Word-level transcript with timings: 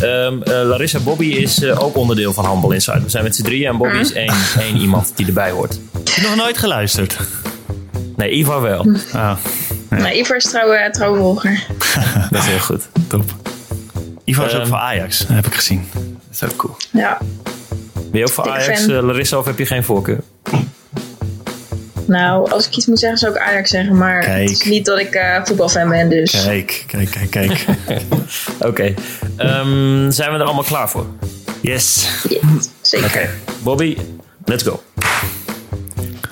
Ehm, 0.00 0.42
eh, 0.42 0.62
Larissa 0.68 0.98
Bobby 1.00 1.26
is 1.26 1.62
eh, 1.62 1.82
ook 1.82 1.96
onderdeel 1.96 2.32
van 2.32 2.44
Handbal 2.44 2.70
Insight. 2.72 3.02
We 3.02 3.10
zijn 3.10 3.24
met 3.24 3.36
z'n 3.36 3.42
drieën 3.42 3.68
en 3.68 3.76
Bobby 3.76 3.96
is 3.96 4.12
één, 4.12 4.34
één 4.58 4.76
iemand 4.76 5.12
die 5.16 5.26
erbij 5.26 5.50
hoort. 5.50 5.78
Heb 5.94 6.06
je 6.14 6.22
nog 6.22 6.36
nooit 6.36 6.58
geluisterd? 6.58 7.16
Nee, 8.16 8.30
Ivar 8.30 8.60
wel. 8.62 8.86
Ah, 9.12 9.36
Nou, 9.90 10.10
Ivar 10.14 10.36
is 10.36 10.44
trouwe, 10.44 10.88
trouwe 10.92 11.18
volger. 11.18 11.66
Dat 12.30 12.40
is 12.42 12.46
heel 12.48 12.58
goed. 12.58 12.88
top. 13.06 13.24
Ivar 14.24 14.46
is 14.46 14.52
ook 14.54 14.58
Ehm. 14.60 14.68
voor 14.68 14.78
Ajax, 14.78 15.18
dat 15.18 15.28
heb 15.28 15.46
ik 15.46 15.54
gezien. 15.54 15.88
Dat 15.92 16.02
is 16.32 16.42
ook 16.44 16.56
cool. 16.56 16.76
Ja. 16.92 17.18
Ben 18.10 18.20
je 18.20 18.22
ook 18.26 18.32
voor 18.32 18.44
Dikke 18.44 18.58
Ajax, 18.58 18.80
fan. 18.84 18.94
eh, 18.94 19.02
Larissa, 19.02 19.38
of 19.38 19.44
heb 19.44 19.58
je 19.58 19.66
geen 19.66 19.84
voorkeur? 19.84 20.18
Nou, 22.06 22.50
als 22.50 22.66
ik 22.66 22.76
iets 22.76 22.86
moet 22.86 22.98
zeggen, 22.98 23.18
zou 23.18 23.34
ik 23.34 23.40
Ajax 23.40 23.70
zeggen. 23.70 23.96
Maar 23.96 24.20
Kijk. 24.20 24.48
het 24.48 24.50
is 24.50 24.64
niet 24.64 24.84
dat 24.84 24.98
ik 24.98 25.14
eh, 25.14 25.44
voetbalfan 25.44 25.88
ben, 25.88 26.08
dus... 26.08 26.44
Kijk, 26.44 26.84
kijk, 26.86 27.10
kijk, 27.10 27.30
kijk. 27.30 27.64
Oké. 28.68 28.94
Ehm, 29.36 30.10
zijn 30.10 30.32
we 30.32 30.38
er 30.38 30.44
allemaal 30.44 30.64
klaar 30.64 30.90
voor? 30.90 31.06
Yes. 31.60 32.08
Zeker. 32.80 33.06
Oké. 33.06 33.28
Bobby, 33.62 33.96
let's 34.44 34.62
go. 34.62 34.82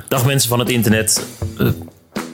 Dag 0.08 0.26
mensen 0.26 0.48
van 0.48 0.58
het 0.58 0.68
internet. 0.68 1.26
Eh, 1.58 1.68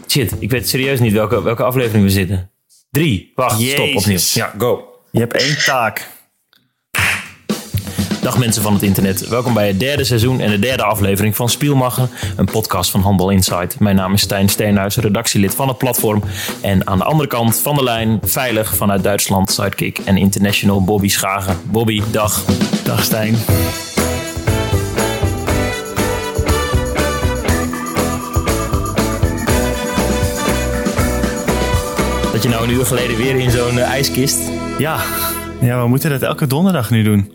shit, 0.06 0.32
ik 0.38 0.50
weet 0.50 0.68
serieus 0.68 1.00
niet 1.00 1.12
welke, 1.12 1.42
welke 1.42 1.62
aflevering 1.62 2.04
we 2.04 2.10
zitten. 2.10 2.50
Drie. 2.90 3.32
Wacht, 3.34 3.60
stop 3.60 3.94
opnieuw. 3.96 4.18
Ja, 4.32 4.54
go. 4.58 4.84
Je 5.10 5.20
hebt 5.20 5.32
één 5.32 5.64
taak. 5.64 6.08
Dag 8.22 8.38
mensen 8.38 8.62
van 8.62 8.72
het 8.72 8.82
internet. 8.82 9.28
Welkom 9.28 9.54
bij 9.54 9.66
het 9.66 9.80
derde 9.80 10.04
seizoen 10.04 10.40
en 10.40 10.50
de 10.50 10.58
derde 10.58 10.82
aflevering 10.82 11.36
van 11.36 11.48
Spielmacher, 11.48 12.08
een 12.36 12.44
podcast 12.44 12.90
van 12.90 13.00
Handbal 13.00 13.30
Insight. 13.30 13.78
Mijn 13.78 13.96
naam 13.96 14.12
is 14.12 14.20
Stijn 14.20 14.48
Steenhuis, 14.48 14.96
redactielid 14.96 15.54
van 15.54 15.68
het 15.68 15.78
platform. 15.78 16.22
En 16.60 16.86
aan 16.86 16.98
de 16.98 17.04
andere 17.04 17.28
kant 17.28 17.60
van 17.60 17.74
de 17.74 17.82
lijn, 17.82 18.18
veilig 18.22 18.76
vanuit 18.76 19.02
Duitsland, 19.02 19.50
sidekick 19.50 19.98
en 19.98 20.16
international 20.16 20.84
Bobby 20.84 21.08
Schagen. 21.08 21.56
Bobby, 21.64 22.02
dag. 22.10 22.44
Dag 22.84 23.04
Stijn. 23.04 23.36
Dat 32.32 32.42
je 32.42 32.48
nou 32.48 32.64
een 32.64 32.70
uur 32.70 32.86
geleden 32.86 33.16
weer 33.16 33.36
in 33.36 33.50
zo'n 33.50 33.78
eh, 33.78 33.90
ijskist. 33.90 34.38
Ja. 34.78 35.00
ja, 35.60 35.82
we 35.82 35.88
moeten 35.88 36.10
dat 36.10 36.22
elke 36.22 36.46
donderdag 36.46 36.90
nu 36.90 37.02
doen. 37.02 37.32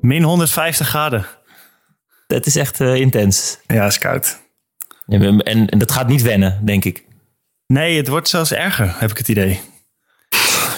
Min 0.00 0.22
150 0.22 0.88
graden. 0.88 1.26
Dat 2.26 2.46
is 2.46 2.56
echt 2.56 2.80
eh, 2.80 2.94
intens. 2.94 3.58
Ja, 3.66 3.86
is 3.86 3.98
koud. 3.98 4.40
En, 5.06 5.40
en, 5.40 5.68
en 5.68 5.78
dat 5.78 5.92
gaat 5.92 6.08
niet 6.08 6.22
wennen, 6.22 6.60
denk 6.64 6.84
ik. 6.84 7.04
Nee, 7.66 7.96
het 7.96 8.08
wordt 8.08 8.28
zelfs 8.28 8.52
erger, 8.52 8.94
heb 8.98 9.10
ik 9.10 9.18
het 9.18 9.28
idee. 9.28 9.60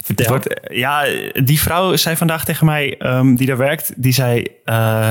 Vertel. 0.05 0.35
Het 0.35 0.45
wordt, 0.45 0.75
ja, 0.75 1.05
die 1.45 1.61
vrouw 1.61 1.97
zei 1.97 2.17
vandaag 2.17 2.45
tegen 2.45 2.67
mij, 2.67 2.99
ehm, 2.99 3.35
die 3.35 3.47
daar 3.47 3.57
werkt, 3.57 4.03
die 4.03 4.13
zei... 4.13 4.47
eh, 4.65 5.11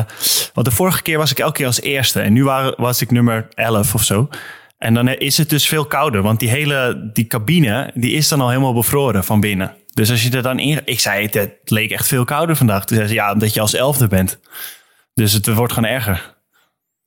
want 0.53 0.68
de 0.68 0.73
vorige 0.73 1.02
keer 1.02 1.18
was 1.18 1.31
ik 1.31 1.40
elke 1.40 1.53
keer 1.53 1.66
als 1.66 1.81
eerste. 1.81 2.22
En 2.22 2.34
nu 2.34 2.44
waren, 2.44 2.73
was 2.78 3.02
ik 3.02 3.12
nummer 3.12 3.48
11 3.53 3.94
of 3.94 4.03
zo. 4.03 4.30
En 4.78 4.94
dan 4.94 5.08
is 5.08 5.38
het 5.38 5.50
dus 5.50 5.68
veel 5.68 5.86
kouder. 5.86 6.22
Want 6.22 6.40
die 6.40 6.50
hele 6.50 7.09
die 7.14 7.28
cabine, 7.28 7.92
die 7.94 8.12
is 8.12 8.28
dan 8.28 8.42
al 8.42 8.50
helemaal 8.50 8.73
bevroren 8.73 9.23
van 9.23 9.40
binnen. 9.40 9.75
Dus 9.94 10.11
als 10.11 10.23
je 10.23 10.31
er 10.31 10.42
dan 10.42 10.59
in... 10.59 10.81
Ik 10.86 11.00
zei, 11.00 11.25
het, 11.25 11.34
het 11.34 11.59
leek 11.64 11.92
echt 11.92 12.08
veel 12.08 12.25
kouder 12.25 12.56
vandaag. 12.56 12.86
Toen 12.86 12.97
zei 12.97 13.09
ze, 13.09 13.14
ja, 13.14 13.31
omdat 13.31 13.53
je 13.53 13.61
als 13.61 13.73
elfde 13.73 14.08
bent. 14.08 14.39
Dus 15.14 15.34
het 15.34 15.53
wordt 15.53 15.73
gewoon 15.73 15.89
erger. 15.89 16.36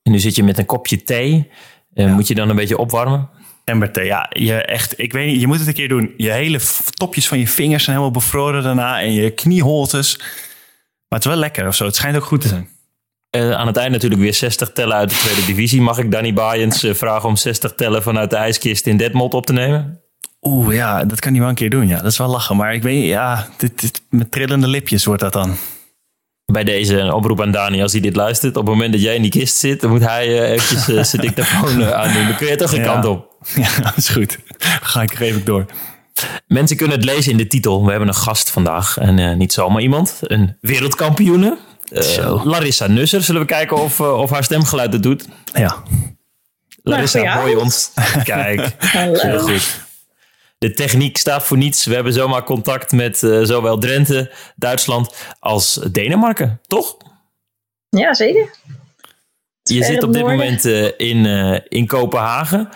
En 0.03 0.11
nu 0.11 0.19
zit 0.19 0.35
je 0.35 0.43
met 0.43 0.57
een 0.57 0.65
kopje 0.65 1.03
thee. 1.03 1.51
Eh, 1.93 2.13
Moet 2.13 2.27
je 2.27 2.35
dan 2.35 2.49
een 2.49 2.55
beetje 2.55 2.77
opwarmen? 2.77 3.29
Emberthee, 3.63 4.05
ja, 4.05 4.29
je 4.29 4.61
echt, 4.61 4.99
ik 4.99 5.13
weet 5.13 5.27
niet, 5.27 5.41
je 5.41 5.47
moet 5.47 5.59
het 5.59 5.67
een 5.67 5.73
keer 5.73 5.87
doen. 5.87 6.13
Je 6.17 6.31
hele 6.31 6.59
topjes 6.93 7.27
van 7.27 7.39
je 7.39 7.47
vingers 7.47 7.83
zijn 7.83 7.95
helemaal 7.97 8.19
bevroren 8.19 8.63
daarna 8.63 9.01
en 9.01 9.13
je 9.13 9.31
knieholtes. 9.31 10.17
Maar 10.17 11.19
het 11.19 11.23
is 11.23 11.25
wel 11.25 11.39
lekker 11.39 11.67
of 11.67 11.75
zo. 11.75 11.85
Het 11.85 11.95
schijnt 11.95 12.17
ook 12.17 12.25
goed 12.25 12.41
te 12.41 12.47
zijn. 12.47 12.69
Eh, 13.29 13.51
aan 13.51 13.67
het 13.67 13.77
eind 13.77 13.91
natuurlijk 13.91 14.21
weer 14.21 14.33
60 14.33 14.71
tellen 14.71 14.95
uit 14.95 15.09
de 15.09 15.15
tweede 15.15 15.45
divisie. 15.45 15.81
Mag 15.81 15.97
ik 15.97 16.11
Danny 16.11 16.33
Baaiens 16.33 16.83
eh, 16.83 16.93
vragen 16.93 17.29
om 17.29 17.35
60 17.35 17.73
tellen 17.73 18.03
vanuit 18.03 18.29
de 18.29 18.35
ijskist 18.35 18.87
in 18.87 18.97
Detmold 18.97 19.33
op 19.33 19.45
te 19.45 19.53
nemen? 19.53 20.01
Oeh, 20.47 20.75
ja, 20.75 21.03
dat 21.03 21.19
kan 21.19 21.31
hij 21.31 21.39
wel 21.41 21.49
een 21.49 21.55
keer 21.55 21.69
doen. 21.69 21.87
Ja, 21.87 22.01
dat 22.01 22.11
is 22.11 22.17
wel 22.17 22.27
lachen. 22.27 22.55
Maar 22.55 22.73
ik 22.73 22.83
weet, 22.83 23.05
ja, 23.05 23.47
dit, 23.57 23.81
dit, 23.81 24.01
met 24.09 24.31
trillende 24.31 24.67
lipjes 24.67 25.05
wordt 25.05 25.21
dat 25.21 25.33
dan. 25.33 25.55
Bij 26.51 26.63
deze 26.63 26.97
een 26.97 27.11
oproep 27.13 27.41
aan 27.41 27.51
Dani 27.51 27.81
als 27.81 27.91
hij 27.91 28.01
dit 28.01 28.15
luistert. 28.15 28.57
Op 28.57 28.65
het 28.65 28.73
moment 28.73 28.91
dat 28.93 29.01
jij 29.01 29.15
in 29.15 29.21
die 29.21 29.31
kist 29.31 29.57
zit, 29.57 29.81
dan 29.81 29.89
moet 29.89 30.01
hij 30.01 30.25
eh, 30.27 30.51
eventjes 30.51 30.87
eh, 30.87 31.03
zijn 31.03 31.21
dictafoon 31.27 31.81
eh, 31.81 31.91
aandoen. 31.91 32.25
Dan 32.27 32.35
kun 32.35 32.47
je 32.47 32.55
toch 32.55 32.69
geen 32.69 32.79
Ja. 32.83 32.85
kant 32.93 33.05
op. 33.05 33.33
Ja, 33.55 33.69
dat 33.83 33.97
is 33.97 34.09
goed. 34.09 34.37
Ga 34.81 35.01
ik 35.01 35.13
er 35.13 35.21
even 35.21 35.45
door. 35.45 35.65
Mensen 36.47 36.77
kunnen 36.77 36.95
het 36.97 37.05
lezen 37.05 37.31
in 37.31 37.37
de 37.37 37.47
titel. 37.47 37.83
We 37.83 37.89
hebben 37.89 38.07
een 38.07 38.13
gast 38.15 38.49
vandaag. 38.49 38.97
En 38.97 39.19
eh, 39.19 39.35
niet 39.35 39.53
zomaar 39.53 39.81
iemand. 39.81 40.17
Een 40.21 40.57
wereldkampioene. 40.61 41.57
Eh. 41.91 42.45
Larissa 42.45 42.87
Nusser. 42.87 43.23
Zullen 43.23 43.41
we 43.41 43.47
kijken 43.47 43.77
of, 43.77 43.99
of 43.99 44.29
haar 44.29 44.43
stemgeluid 44.43 44.93
het 44.93 45.03
doet? 45.03 45.27
Ja, 45.53 45.75
Larissa, 46.83 47.19
hoor 47.19 47.27
je 47.49 47.55
avond. 47.55 47.61
ons? 47.61 47.91
Kijk, 48.23 48.75
Hallo. 48.79 49.19
heel 49.19 49.39
goed. 49.39 49.84
De 50.65 50.73
techniek 50.73 51.17
staat 51.17 51.43
voor 51.43 51.57
niets. 51.57 51.85
We 51.85 51.93
hebben 51.93 52.13
zomaar 52.13 52.43
contact 52.43 52.91
met 52.91 53.23
eh, 53.23 53.39
zowel 53.43 53.77
Drenthe, 53.77 54.31
Duitsland 54.55 55.15
als 55.39 55.79
Denemarken, 55.91 56.59
toch? 56.67 56.97
Ja, 57.89 58.13
zeker. 58.13 58.55
Je 59.63 59.83
zit 59.83 60.03
op 60.03 60.13
dit 60.13 60.21
noorden. 60.21 60.39
moment 60.39 60.65
eh, 60.65 61.09
in, 61.09 61.25
eh, 61.25 61.59
in 61.67 61.87
Kopenhagen, 61.87 62.69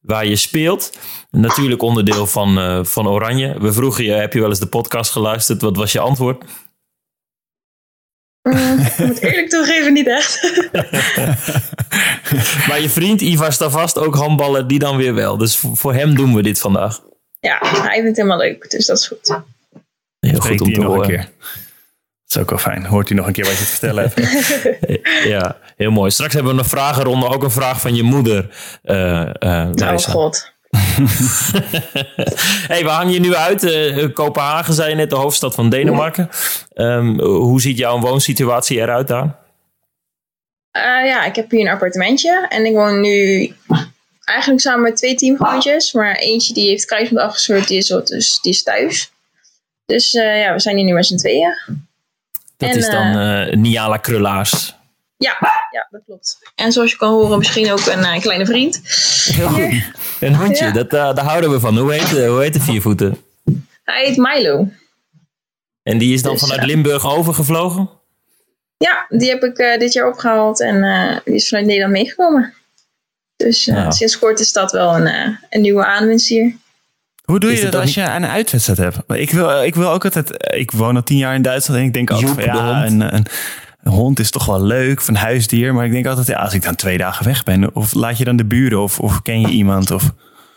waar 0.00 0.26
je 0.26 0.36
speelt. 0.36 0.98
Natuurlijk 1.30 1.82
onderdeel 1.82 2.26
van, 2.26 2.86
van 2.86 3.08
Oranje. 3.08 3.60
We 3.60 3.72
vroegen 3.72 4.04
je, 4.04 4.12
heb 4.12 4.32
je 4.32 4.40
wel 4.40 4.48
eens 4.48 4.58
de 4.58 4.66
podcast 4.66 5.10
geluisterd? 5.10 5.62
Wat 5.62 5.76
was 5.76 5.92
je 5.92 6.00
antwoord? 6.00 6.44
Mm, 8.42 8.78
ik 8.78 8.98
moet 8.98 9.22
eerlijk 9.22 9.48
toegeven, 9.48 9.92
niet 9.92 10.06
echt. 10.06 10.42
Maar 12.68 12.80
je 12.80 12.88
vriend 12.88 13.20
Ivar 13.20 13.52
Stavast, 13.52 13.98
ook 13.98 14.14
handballer, 14.14 14.66
die 14.66 14.78
dan 14.78 14.96
weer 14.96 15.14
wel. 15.14 15.36
Dus 15.36 15.62
voor 15.74 15.94
hem 15.94 16.14
doen 16.14 16.34
we 16.34 16.42
dit 16.42 16.60
vandaag. 16.60 17.00
Ja, 17.48 17.58
hij 17.60 17.92
vindt 17.92 18.06
het 18.06 18.16
helemaal 18.16 18.38
leuk, 18.38 18.70
dus 18.70 18.86
dat 18.86 18.98
is 18.98 19.06
goed. 19.06 19.40
Heel 20.20 20.42
spreekt 20.42 20.60
goed 20.60 20.60
om 20.60 20.72
te 20.72 20.80
nog 20.80 20.88
een 20.88 20.94
horen. 20.94 21.08
keer. 21.08 21.18
Dat 21.18 21.28
is 22.28 22.36
ook 22.36 22.50
wel 22.50 22.58
fijn. 22.58 22.86
Hoort 22.86 23.10
u 23.10 23.14
nog 23.14 23.26
een 23.26 23.32
keer 23.32 23.44
wat 23.44 23.58
je 23.58 23.64
te 23.64 23.70
vertellen 23.70 24.02
hebt. 24.02 24.50
Ja, 25.34 25.56
heel 25.76 25.90
mooi. 25.90 26.10
Straks 26.10 26.34
hebben 26.34 26.54
we 26.54 26.58
een 26.62 26.68
vragenronde. 26.68 27.28
Ook 27.28 27.42
een 27.42 27.50
vraag 27.50 27.80
van 27.80 27.94
je 27.94 28.02
moeder. 28.02 28.50
eh 28.82 29.20
eh, 29.38 29.70
Oh 29.92 29.96
god. 29.98 30.52
hey, 32.70 32.82
we 32.82 32.88
hangen 32.88 33.12
je 33.12 33.20
nu 33.20 33.34
uit. 33.34 33.64
Eh, 33.64 34.12
Kopenhagen, 34.12 34.74
zei 34.74 34.90
je 34.90 34.96
net, 34.96 35.10
de 35.10 35.16
hoofdstad 35.16 35.54
van 35.54 35.70
Denemarken. 35.70 36.28
Ehm, 36.72 37.18
hoe 37.20 37.60
ziet 37.60 37.78
jouw 37.78 37.98
woonsituatie 37.98 38.78
eruit 38.78 39.08
daar? 39.08 39.36
Eh, 40.70 40.82
ja, 40.82 41.24
ik 41.24 41.36
heb 41.36 41.50
hier 41.50 41.60
een 41.60 41.72
appartementje 41.72 42.46
en 42.48 42.66
ik 42.66 42.74
woon 42.74 43.00
nu 43.00 43.52
eigenlijk 44.24 44.60
samen 44.60 44.82
met 44.82 44.96
twee 44.96 45.14
teamgenootjes. 45.14 45.92
Maar 45.92 46.16
eentje 46.16 46.54
die 46.54 46.68
heeft 46.68 46.84
kruisband 46.84 47.26
afgescheurd, 47.26 47.68
die 47.68 47.78
is, 47.78 47.86
dus, 47.86 48.40
die 48.40 48.52
is 48.52 48.62
thuis. 48.62 49.12
Dus 49.86 50.14
eh, 50.14 50.40
ja, 50.40 50.52
we 50.52 50.60
zijn 50.60 50.76
hier 50.76 50.84
nu 50.84 50.92
met 50.92 51.06
z'n 51.06 51.16
tweeën. 51.16 51.54
Dat 52.56 52.70
En, 52.70 52.76
is 52.76 52.88
dan 52.88 53.16
eh 53.18 53.56
Niala 53.56 53.96
Krullaars. 53.96 54.74
Ja, 55.16 55.36
ja, 55.70 55.86
dat 55.90 56.00
klopt. 56.06 56.38
En 56.54 56.72
zoals 56.72 56.90
je 56.90 56.96
kan 56.96 57.10
horen, 57.10 57.38
misschien 57.38 57.72
ook 57.72 57.86
een 57.86 58.04
eh, 58.04 58.20
kleine 58.20 58.46
vriend. 58.46 58.80
Heel 59.34 59.48
goed. 59.48 59.82
Een 60.20 60.34
hondje, 60.34 60.64
Ja. 60.64 60.70
dat, 60.72 60.92
eh, 60.92 61.14
daar 61.14 61.24
houden 61.24 61.50
we 61.50 61.60
van. 61.60 61.78
Hoe 61.78 61.92
heet, 61.92 62.16
eh, 62.16 62.28
hoe 62.28 62.40
heet 62.42 62.52
de 62.52 62.60
viervoeten? 62.60 63.16
Hij 63.84 64.04
heet 64.04 64.16
Milo. 64.16 64.68
En 65.82 65.98
die 65.98 66.14
is 66.14 66.22
dan 66.22 66.32
Dus, 66.32 66.40
vanuit. 66.42 66.64
Limburg 66.64 67.06
overgevlogen? 67.06 67.90
Ja, 68.76 69.06
die 69.08 69.28
heb 69.30 69.42
ik 69.42 69.58
eh, 69.58 69.78
dit 69.78 69.92
jaar 69.92 70.08
opgehaald 70.08 70.60
en 70.60 70.82
eh, 70.84 71.16
die 71.24 71.34
is 71.34 71.48
vanuit 71.48 71.66
Nederland 71.66 71.92
meegekomen. 71.92 72.54
Dus 73.36 73.66
eh, 73.66 73.90
sinds 73.90 74.18
kort 74.18 74.40
is 74.40 74.52
dat 74.52 74.72
wel 74.72 74.96
een, 74.96 75.06
eh, 75.06 75.28
een 75.50 75.60
nieuwe 75.60 75.84
aanwinst 75.84 76.28
hier. 76.28 76.56
Hoe 77.24 77.40
doe 77.40 77.50
je 77.50 77.62
het 77.62 77.72
dat 77.72 77.80
als 77.80 77.94
je 77.94 78.02
een 78.02 78.26
uitwedstrijd 78.26 78.78
hebt? 78.78 78.96
Ik 79.20 79.30
wil, 79.30 79.62
ik 79.62 79.74
wil 79.74 79.90
ook 79.90 80.04
altijd... 80.04 80.54
Ik 80.54 80.70
woon 80.70 80.96
al 80.96 81.02
tien 81.02 81.16
jaar 81.18 81.34
in 81.34 81.42
Duitsland 81.42 81.80
en 81.80 81.86
ik 81.86 81.92
denk 81.92 82.10
altijd... 82.10 82.30
Van, 82.30 82.44
ja, 82.44 82.86
een, 82.86 83.00
een, 83.00 83.26
een 83.82 83.92
hond 83.92 84.18
is 84.18 84.30
toch 84.30 84.46
wel 84.46 84.62
leuk, 84.62 85.06
een 85.06 85.16
huisdier. 85.16 85.74
Maar 85.74 85.84
ik 85.84 85.92
denk 85.92 86.06
altijd, 86.06 86.26
ja, 86.26 86.38
als 86.38 86.54
ik 86.54 86.62
dan 86.62 86.74
twee 86.74 86.98
dagen 86.98 87.24
weg 87.24 87.42
ben... 87.42 87.74
Of 87.74 87.94
laat 87.94 88.18
je 88.18 88.24
dan 88.24 88.36
de 88.36 88.44
buren, 88.44 88.82
of, 88.82 89.00
of 89.00 89.22
ken 89.22 89.40
je 89.40 89.48
iemand? 89.48 89.90
Of, 89.90 90.12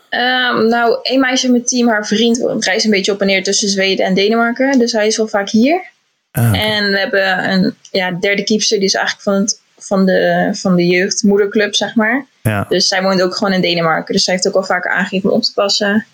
Ehm, 0.08 0.66
nou, 0.66 0.98
een 1.02 1.20
meisje 1.20 1.46
in 1.46 1.52
mijn 1.52 1.64
team, 1.64 1.88
haar 1.88 2.06
vriend, 2.06 2.44
reist 2.58 2.84
een 2.84 2.90
beetje 2.90 3.12
op 3.12 3.20
en 3.20 3.26
neer 3.26 3.42
tussen 3.42 3.68
Zweden 3.68 4.06
en 4.06 4.14
Denemarken. 4.14 4.78
Dus 4.78 4.92
hij 4.92 5.06
is 5.06 5.16
wel 5.16 5.28
vaak 5.28 5.48
hier. 5.48 5.82
ah. 6.30 6.44
En 6.44 6.90
we 6.90 6.98
hebben 6.98 7.50
een 7.50 7.74
ja, 7.90 8.10
derde 8.10 8.44
keepster, 8.44 8.78
die 8.78 8.86
is 8.86 8.94
eigenlijk 8.94 9.24
van, 9.24 9.34
het, 9.34 9.60
van, 9.78 10.06
de, 10.06 10.48
van 10.52 10.76
de 10.76 10.86
jeugdmoederclub, 10.86 11.74
zeg 11.74 11.94
maar. 11.94 12.26
ja. 12.42 12.66
Dus 12.68 12.88
zij 12.88 13.02
woont 13.02 13.22
ook 13.22 13.36
gewoon 13.36 13.52
in 13.52 13.60
Denemarken. 13.60 14.14
Dus 14.14 14.24
zij 14.24 14.34
heeft 14.34 14.48
ook 14.48 14.54
al 14.54 14.64
vaker 14.64 14.90
aangegeven 14.90 15.30
om 15.30 15.36
op 15.36 15.42
te 15.42 15.52
passen. 15.54 16.06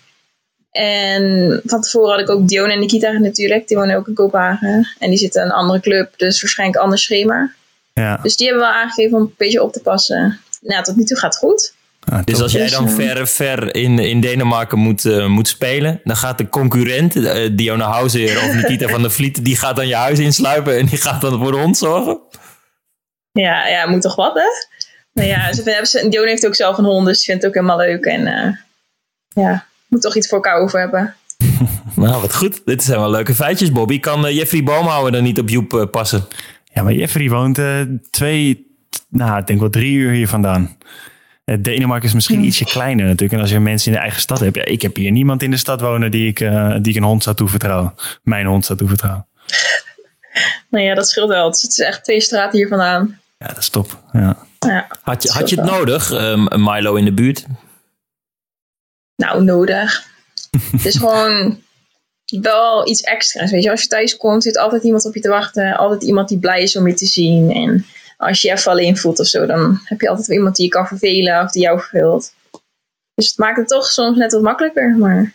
En 0.71 1.61
van 1.65 1.81
tevoren 1.81 2.09
had 2.11 2.19
ik 2.19 2.29
ook 2.29 2.47
Dion 2.47 2.69
en 2.69 2.79
Nikita 2.79 3.11
natuurlijk. 3.11 3.67
Die 3.67 3.77
wonen 3.77 3.95
ook 3.95 4.07
in 4.07 4.13
Kopenhagen. 4.13 4.87
En 4.99 5.09
die 5.09 5.17
zitten 5.17 5.41
in 5.41 5.47
een 5.47 5.53
andere 5.53 5.79
club, 5.79 6.13
dus 6.17 6.41
waarschijnlijk 6.41 6.77
een 6.77 6.83
ander 6.83 6.99
schema. 6.99 7.51
ja. 7.93 8.19
Dus 8.21 8.35
die 8.35 8.47
hebben 8.47 8.65
wel 8.65 8.73
aangegeven 8.73 9.17
om 9.17 9.23
een 9.23 9.33
beetje 9.37 9.63
op 9.63 9.73
te 9.73 9.81
passen. 9.81 10.39
Nou, 10.61 10.83
tot 10.83 10.95
nu 10.95 11.03
toe 11.03 11.17
gaat 11.17 11.33
het 11.33 11.43
goed. 11.43 11.73
Ah, 12.09 12.19
Dus 12.23 12.41
als 12.41 12.51
jij 12.51 12.61
Dus, 12.61 12.71
dan 12.71 12.87
eh, 12.87 12.93
ver, 12.93 13.27
ver 13.27 13.75
in, 13.75 13.99
in 13.99 14.21
Denemarken 14.21 14.79
moet, 14.79 15.05
eh, 15.05 15.27
moet 15.27 15.47
spelen, 15.47 16.01
dan 16.03 16.15
gaat 16.15 16.37
de 16.37 16.49
concurrent, 16.49 17.15
eh, 17.15 17.49
Diona 17.51 17.85
Houser 17.85 18.37
of 18.37 18.53
Nikita 18.53 18.87
van 18.93 19.01
der 19.01 19.11
Vliet, 19.11 19.45
die 19.45 19.55
gaat 19.55 19.75
dan 19.75 19.87
je 19.87 19.95
huis 19.95 20.19
insluipen 20.19 20.77
en 20.77 20.85
die 20.85 20.97
gaat 21.01 21.21
dan 21.21 21.39
voor 21.39 21.51
de 21.51 21.57
hond 21.57 21.77
zorgen. 21.77 22.19
Ja, 23.41 23.67
ja, 23.67 23.87
moet 23.87 24.01
toch 24.01 24.15
wat, 24.15 24.33
hè? 24.33 24.47
Nou 25.13 25.27
ja, 25.27 25.53
ze 25.53 25.61
hebben 25.63 25.87
ze, 25.87 26.09
Dion 26.09 26.27
heeft 26.27 26.45
ook 26.45 26.55
zelf 26.55 26.77
een 26.77 26.85
hond, 26.85 27.05
dus 27.05 27.17
die 27.17 27.25
vindt 27.25 27.41
het 27.41 27.51
ook 27.51 27.57
helemaal 27.57 27.87
leuk. 27.87 28.05
En 28.05 28.27
eh, 28.27 28.53
ja, 29.43 29.65
moet 29.87 30.01
toch 30.01 30.15
iets 30.15 30.27
voor 30.27 30.37
elkaar 30.37 30.61
over 30.61 30.79
hebben. 30.79 31.15
Nou, 31.95 32.21
wat 32.21 32.35
goed. 32.35 32.61
Dit 32.65 32.83
zijn 32.83 32.99
wel 32.99 33.09
leuke 33.09 33.33
feitjes, 33.33 33.71
Bobby. 33.71 33.99
Kan 33.99 34.25
eh, 34.25 34.35
Jeffrey 34.35 34.63
Boomhouwer 34.63 35.11
dan 35.11 35.23
niet 35.23 35.39
op 35.39 35.49
Joep 35.49 35.73
eh, 35.73 35.85
passen? 35.91 36.27
Ja, 36.73 36.83
maar 36.83 36.93
Jeffrey 36.93 37.29
woont 37.29 37.59
twee, 38.09 38.67
nou, 39.09 39.39
ik 39.39 39.47
denk 39.47 39.59
wel 39.59 39.69
drie 39.69 39.93
uur 39.93 40.11
hier 40.11 40.27
vandaan. 40.27 40.77
Denemarken 41.59 42.07
is 42.07 42.13
misschien 42.13 42.43
ietsje 42.43 42.65
kleiner 42.65 43.05
natuurlijk. 43.05 43.33
En 43.33 43.39
als 43.39 43.49
je 43.49 43.59
mensen 43.59 43.87
in 43.87 43.97
de 43.97 44.03
eigen 44.03 44.21
stad 44.21 44.39
hebt. 44.39 44.55
Ja, 44.55 44.65
ik 44.65 44.81
heb 44.81 44.95
hier 44.95 45.11
niemand 45.11 45.43
in 45.43 45.51
de 45.51 45.57
stad 45.57 45.81
wonen 45.81 46.11
die 46.11 46.27
ik, 46.27 46.39
eh, 46.39 46.75
die 46.81 46.93
ik 46.93 46.95
een 46.95 47.07
hond 47.07 47.23
zou 47.23 47.35
toevertrouwen. 47.35 47.93
Mijn 48.23 48.45
hond 48.45 48.65
zou 48.65 48.79
toevertrouwen. 48.79 49.27
Nou 50.69 50.85
ja, 50.85 50.93
dat 50.93 51.09
scheelt 51.09 51.29
wel. 51.29 51.45
Het 51.45 51.65
is 51.67 51.79
echt 51.79 52.03
twee 52.03 52.21
straten 52.21 52.57
hier 52.57 52.67
vandaan. 52.67 53.19
Ja, 53.37 53.47
dat 53.47 53.57
is 53.57 53.69
top. 53.69 54.03
Ja. 54.11 54.37
Ja, 54.59 54.87
Had 55.01 55.23
je, 55.23 55.31
had 55.31 55.49
je 55.49 55.55
het 55.55 55.65
nodig, 55.65 56.11
ehm, 56.11 56.63
Milo 56.63 56.95
in 56.95 57.05
de 57.05 57.13
buurt? 57.13 57.45
nou, 59.15 59.43
nodig. 59.43 60.07
het 60.71 60.85
is 60.85 60.97
gewoon 60.97 61.61
wel 62.25 62.87
iets 62.87 63.01
extra's. 63.01 63.51
Weet 63.51 63.63
je, 63.63 63.71
als 63.71 63.81
je 63.81 63.87
thuis 63.87 64.17
komt, 64.17 64.43
zit 64.43 64.57
altijd 64.57 64.83
iemand 64.83 65.05
op 65.05 65.15
je 65.15 65.21
te 65.21 65.29
wachten. 65.29 65.77
Altijd 65.77 66.03
iemand 66.03 66.29
die 66.29 66.39
blij 66.39 66.61
is 66.61 66.75
om 66.75 66.87
je 66.87 66.93
te 66.93 67.05
zien. 67.05 67.51
En 67.51 67.85
als 68.17 68.41
je 68.41 68.47
je 68.47 68.53
even 68.53 68.71
alleen 68.71 68.97
voelt 68.97 69.19
of 69.19 69.27
zo, 69.27 69.45
dan 69.45 69.79
heb 69.83 70.01
je 70.01 70.09
altijd 70.09 70.27
iemand 70.27 70.55
die 70.55 70.65
je 70.65 70.71
kan 70.71 70.87
vervelen 70.87 71.41
of 71.43 71.51
die 71.51 71.61
jou 71.61 71.79
verveelt. 71.79 72.33
Dus 73.13 73.27
het 73.27 73.37
maakt 73.37 73.57
het 73.57 73.67
toch 73.67 73.85
soms 73.85 74.17
net 74.17 74.31
wat 74.31 74.41
makkelijker. 74.41 74.95
Maar 74.97 75.33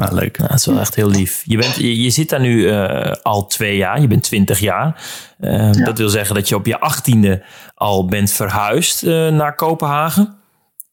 Ah, 0.00 0.12
leuk. 0.12 0.38
Nou, 0.38 0.50
dat 0.50 0.58
is 0.58 0.66
wel 0.66 0.80
echt 0.80 0.94
heel 0.94 1.10
lief. 1.10 1.42
Je, 1.44 1.56
bent, 1.56 1.76
je, 1.76 2.02
je 2.02 2.10
zit 2.10 2.28
daar 2.28 2.40
nu 2.40 2.70
eh, 2.70 3.12
al 3.22 3.46
twee 3.46 3.76
jaar. 3.76 4.00
Je 4.00 4.06
bent 4.06 4.22
twintig 4.22 4.58
jaar. 4.58 5.02
Eh, 5.38 5.72
Dat 5.72 5.98
wil 5.98 6.08
zeggen 6.08 6.34
dat 6.34 6.48
je 6.48 6.54
op 6.54 6.66
je 6.66 6.80
achttiende 6.80 7.42
al 7.74 8.06
bent 8.06 8.32
verhuisd 8.32 9.02
eh, 9.02 9.28
naar 9.28 9.54
Kopenhagen. 9.54 10.38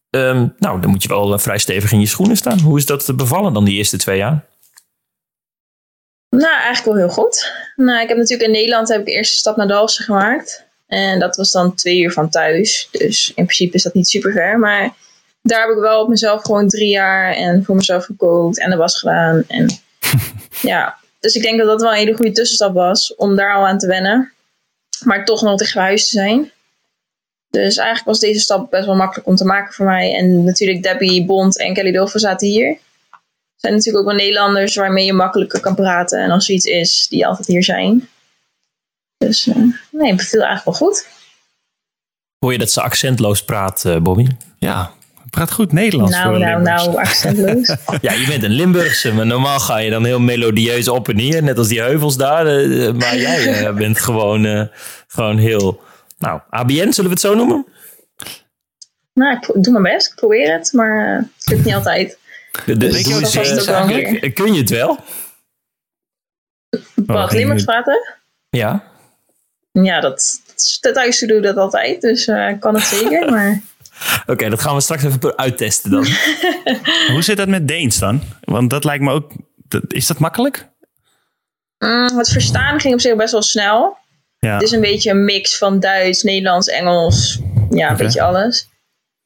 Ehm, 0.09 0.47
nou, 0.57 0.81
dan 0.81 0.89
moet 0.89 1.03
je 1.03 1.09
wel 1.09 1.33
eh, 1.33 1.39
vrij 1.39 1.57
stevig 1.57 1.91
in 1.91 1.99
je 1.99 2.05
schoenen 2.05 2.37
staan. 2.37 2.59
Hoe 2.59 2.77
is 2.77 2.85
dat 2.85 3.05
te 3.05 3.13
bevallen 3.13 3.53
dan 3.53 3.65
die 3.65 3.77
eerste 3.77 3.97
twee 3.97 4.17
jaar? 4.17 4.45
Nou, 6.29 6.53
eigenlijk 6.53 6.85
wel 6.85 6.95
heel 6.95 7.13
goed. 7.23 7.53
Nou, 7.75 8.01
ik 8.01 8.07
heb 8.07 8.17
natuurlijk 8.17 8.49
in 8.49 8.55
Nederland 8.55 8.87
heb 8.87 8.99
ik 8.99 9.05
de 9.05 9.11
eerste 9.11 9.37
stap 9.37 9.55
naar 9.55 9.67
Dalfsen 9.67 10.05
gemaakt. 10.05 10.65
En 10.87 11.19
dat 11.19 11.35
was 11.35 11.51
dan 11.51 11.75
twee 11.75 11.99
uur 11.99 12.11
van 12.11 12.29
thuis. 12.29 12.87
Dus 12.91 13.27
in 13.27 13.45
principe 13.45 13.75
is 13.75 13.83
dat 13.83 13.93
niet 13.93 14.07
super 14.07 14.31
ver. 14.31 14.59
Maar 14.59 14.93
daar 15.43 15.61
heb 15.67 15.69
ik 15.69 15.81
wel 15.81 16.01
op 16.01 16.09
mezelf 16.09 16.41
gewoon 16.41 16.67
drie 16.67 16.89
jaar 16.89 17.33
en 17.33 17.63
voor 17.63 17.75
mezelf 17.75 18.05
gekookt 18.05 18.59
en 18.59 18.69
de 18.69 18.75
was 18.75 18.99
gedaan. 18.99 19.43
En 19.47 19.69
ja, 20.71 20.97
dus 21.19 21.35
ik 21.35 21.41
denk 21.41 21.57
dat 21.57 21.67
dat 21.67 21.81
wel 21.81 21.91
een 21.91 21.97
hele 21.97 22.15
goede 22.15 22.31
tussenstap 22.31 22.73
was 22.73 23.15
om 23.15 23.35
daar 23.35 23.53
al 23.53 23.67
aan 23.67 23.77
te 23.77 23.87
wennen. 23.87 24.31
Maar 25.03 25.25
toch 25.25 25.41
nog 25.41 25.57
bij 25.57 25.83
huis 25.83 26.03
te 26.09 26.15
zijn. 26.17 26.51
Dus 27.49 27.77
eigenlijk 27.77 28.05
was 28.05 28.19
deze 28.19 28.39
stap 28.39 28.69
best 28.69 28.85
wel 28.85 28.95
makkelijk 28.95 29.27
om 29.27 29.35
te 29.35 29.45
maken 29.45 29.73
voor 29.73 29.85
mij. 29.85 30.15
En 30.15 30.43
natuurlijk 30.43 30.83
Debbie 30.83 31.25
Bond 31.25 31.59
en 31.59 31.73
Kelly 31.73 31.91
Dolphin 31.91 32.19
zaten 32.19 32.47
hier 32.47 32.77
zijn 33.63 33.75
natuurlijk 33.75 34.05
ook 34.05 34.11
wel 34.11 34.25
Nederlanders 34.25 34.75
waarmee 34.75 35.05
je 35.05 35.13
makkelijker 35.13 35.59
kan 35.59 35.75
praten. 35.75 36.23
En 36.23 36.31
als 36.31 36.47
er 36.47 36.53
iets 36.53 36.65
is, 36.65 37.07
die 37.07 37.27
altijd 37.27 37.47
hier 37.47 37.63
zijn. 37.63 38.09
Dus 39.17 39.47
eh, 39.47 39.55
nee, 39.91 40.07
het 40.07 40.15
beviel 40.15 40.41
eigenlijk 40.41 40.79
wel 40.79 40.87
goed. 40.87 41.07
Hoor 42.39 42.51
je 42.51 42.57
dat 42.57 42.71
ze 42.71 42.81
accentloos 42.81 43.43
praat, 43.43 43.85
eh, 43.85 43.97
Bobby? 43.97 44.27
Ja, 44.59 44.91
praat 45.33 45.51
goed 45.51 45.71
Nederlands 45.71 46.11
nou, 46.17 46.29
voor 46.29 46.39
nou, 46.39 46.53
Limburgs. 46.55 46.85
nou, 46.85 46.97
accentloos. 46.97 47.75
Ja, 48.01 48.11
je 48.13 48.25
bent 48.27 48.43
een 48.43 48.51
Limburgse, 48.51 49.13
maar 49.13 49.25
normaal 49.25 49.59
ga 49.59 49.77
je 49.77 49.89
dan 49.89 50.05
heel 50.05 50.19
melodieus 50.19 50.87
op 50.87 51.09
en 51.09 51.15
neer. 51.15 51.43
Net 51.43 51.57
als 51.57 51.67
die 51.67 51.79
heuvels 51.81 52.17
daar. 52.17 52.47
eh, 52.47 52.91
maar 52.93 53.17
jij 53.17 53.65
eh, 53.65 53.73
bent 53.83 53.99
gewoon, 53.99 54.45
eh, 54.45 54.63
gewoon 55.07 55.37
heel... 55.37 55.81
Nou, 56.17 56.41
ABN, 56.49 56.91
zullen 56.91 57.03
we 57.09 57.09
het 57.15 57.19
zo 57.19 57.35
noemen? 57.35 57.65
nou, 59.13 59.37
ik 59.37 59.63
doe 59.63 59.79
mijn 59.79 59.95
best. 59.95 60.09
Ik 60.09 60.15
probeer 60.15 60.53
het, 60.53 60.73
maar 60.73 61.15
het 61.37 61.47
lukt 61.49 61.65
niet 61.65 61.73
altijd. 61.73 62.17
De, 62.65 62.77
de, 62.77 62.85
je 62.85 63.03
doe 63.03 63.13
wat 63.13 63.35
eens, 63.35 63.65
keer. 64.09 64.33
kun- 64.33 64.53
je 64.53 64.59
het 64.59 64.69
wel? 64.69 64.97
Wat, 66.95 67.27
ging 67.29 67.39
Limburgs 67.39 67.63
praten? 67.63 68.15
Ja. 68.49 68.83
Ja, 69.71 69.99
dat, 69.99 70.41
dat 70.81 70.93
thuis 70.93 71.19
doe 71.19 71.37
ik 71.37 71.43
dat 71.43 71.55
altijd. 71.57 72.01
Dus 72.01 72.27
eh, 72.27 72.49
ik 72.49 72.59
kan 72.59 72.75
het 72.75 72.83
zeker. 72.83 73.29
Maar 73.31 73.61
Oké, 74.25 74.49
dat 74.49 74.61
gaan 74.61 74.75
we 74.75 74.81
straks 74.81 75.03
even 75.03 75.37
uittesten 75.37 75.91
dan. 75.91 76.05
Hoe 77.11 77.21
zit 77.21 77.37
dat 77.37 77.47
met 77.47 77.67
Deens 77.67 77.99
dan? 77.99 78.21
Want 78.41 78.69
dat 78.69 78.83
lijkt 78.83 79.03
me 79.03 79.11
ook... 79.11 79.31
dat- 79.67 79.83
Is 79.93 80.07
dat 80.07 80.19
makkelijk? 80.19 80.67
mm, 81.77 82.17
het 82.17 82.29
verstaan 82.31 82.79
ging 82.79 82.93
op 82.93 82.99
zich 82.99 83.15
best 83.15 83.31
wel 83.31 83.41
snel. 83.41 83.97
Ja. 84.39 84.53
Het 84.53 84.61
is 84.61 84.71
een 84.71 84.81
beetje 84.81 85.09
een 85.09 85.23
mix 85.25 85.57
van 85.57 85.79
Duits, 85.79 86.23
Nederlands, 86.23 86.67
Engels. 86.67 87.39
Ja, 87.69 87.89
een 87.91 87.97
beetje 87.97 88.21
alles. 88.21 88.67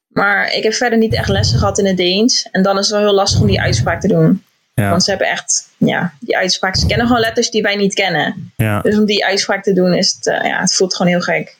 Maar 0.07 0.53
ik 0.53 0.63
heb 0.63 0.74
verder 0.74 0.97
niet 1.00 1.13
echt 1.13 1.29
lessen 1.29 1.59
gehad 1.59 1.77
in 1.77 1.85
het 1.85 1.97
Deens. 1.97 2.47
En 2.51 2.63
dan 2.63 2.77
is 2.77 2.88
het 2.88 2.95
wel 2.95 3.06
heel 3.06 3.15
lastig 3.15 3.41
om 3.41 3.47
die 3.47 3.62
uitspraak 3.62 4.01
te 4.01 4.07
doen. 4.07 4.44
ja. 4.74 4.89
Want 4.89 5.03
ze 5.03 5.09
hebben 5.09 5.27
echt, 5.29 5.69
ja, 5.77 6.13
die 6.19 6.38
uitspraak. 6.38 6.75
Ze 6.75 6.85
kennen 6.85 7.06
gewoon 7.07 7.21
letters 7.21 7.50
die 7.50 7.62
wij 7.62 7.75
niet 7.75 7.94
kennen. 7.94 8.51
ja. 8.57 8.81
Dus 8.81 8.97
om 8.97 9.06
die 9.06 9.25
uitspraak 9.25 9.63
te 9.63 9.74
doen, 9.74 9.94
is 9.94 10.13
het, 10.15 10.27
eh, 10.27 10.50
ja, 10.50 10.59
het 10.59 10.74
voelt 10.75 10.95
gewoon 10.95 11.12
heel 11.12 11.21
gek. 11.21 11.56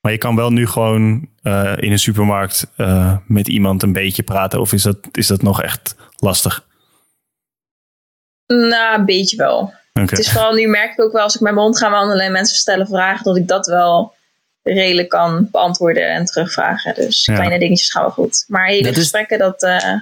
Maar 0.00 0.12
je 0.12 0.18
kan 0.18 0.36
wel 0.36 0.50
nu 0.50 0.66
gewoon 0.66 1.28
eh, 1.42 1.72
in 1.76 1.92
een 1.92 1.98
supermarkt 1.98 2.66
eh, 2.76 3.16
met 3.26 3.48
iemand 3.48 3.82
een 3.82 3.92
beetje 3.92 4.22
praten. 4.22 4.60
Of 4.60 4.72
is 4.72 4.82
dat, 4.82 4.96
is 5.12 5.26
dat 5.26 5.42
nog 5.42 5.62
echt 5.62 5.94
lastig? 6.16 6.66
Nou, 8.46 8.98
een 8.98 9.04
beetje 9.04 9.36
wel. 9.36 9.74
Het 9.92 10.18
is 10.18 10.30
vooral 10.32 10.52
nu 10.54 10.66
merk 10.66 10.92
ik 10.92 11.00
ook 11.00 11.12
wel 11.12 11.22
als 11.22 11.34
ik 11.34 11.40
met 11.40 11.52
mijn 11.52 11.64
hond 11.64 11.78
ga 11.78 11.90
wandelen 11.90 12.24
en 12.26 12.32
mensen 12.32 12.56
stellen 12.56 12.86
vragen, 12.86 13.24
dat 13.24 13.36
ik 13.36 13.48
dat 13.48 13.66
wel 13.66 14.14
redelijk 14.62 15.08
kan 15.08 15.48
beantwoorden 15.50 16.08
en 16.14 16.24
terugvragen. 16.24 16.94
Dus 16.94 17.24
Ja. 17.24 17.34
kleine 17.34 17.58
dingetjes 17.58 17.90
gaan 17.90 18.02
wel 18.02 18.10
goed. 18.10 18.44
Maar 18.48 18.66
hele 18.66 18.82
Dat 18.82 18.92
is- 18.92 18.98
gesprekken, 18.98 19.38
dat. 19.38 19.62
eh 19.62 19.92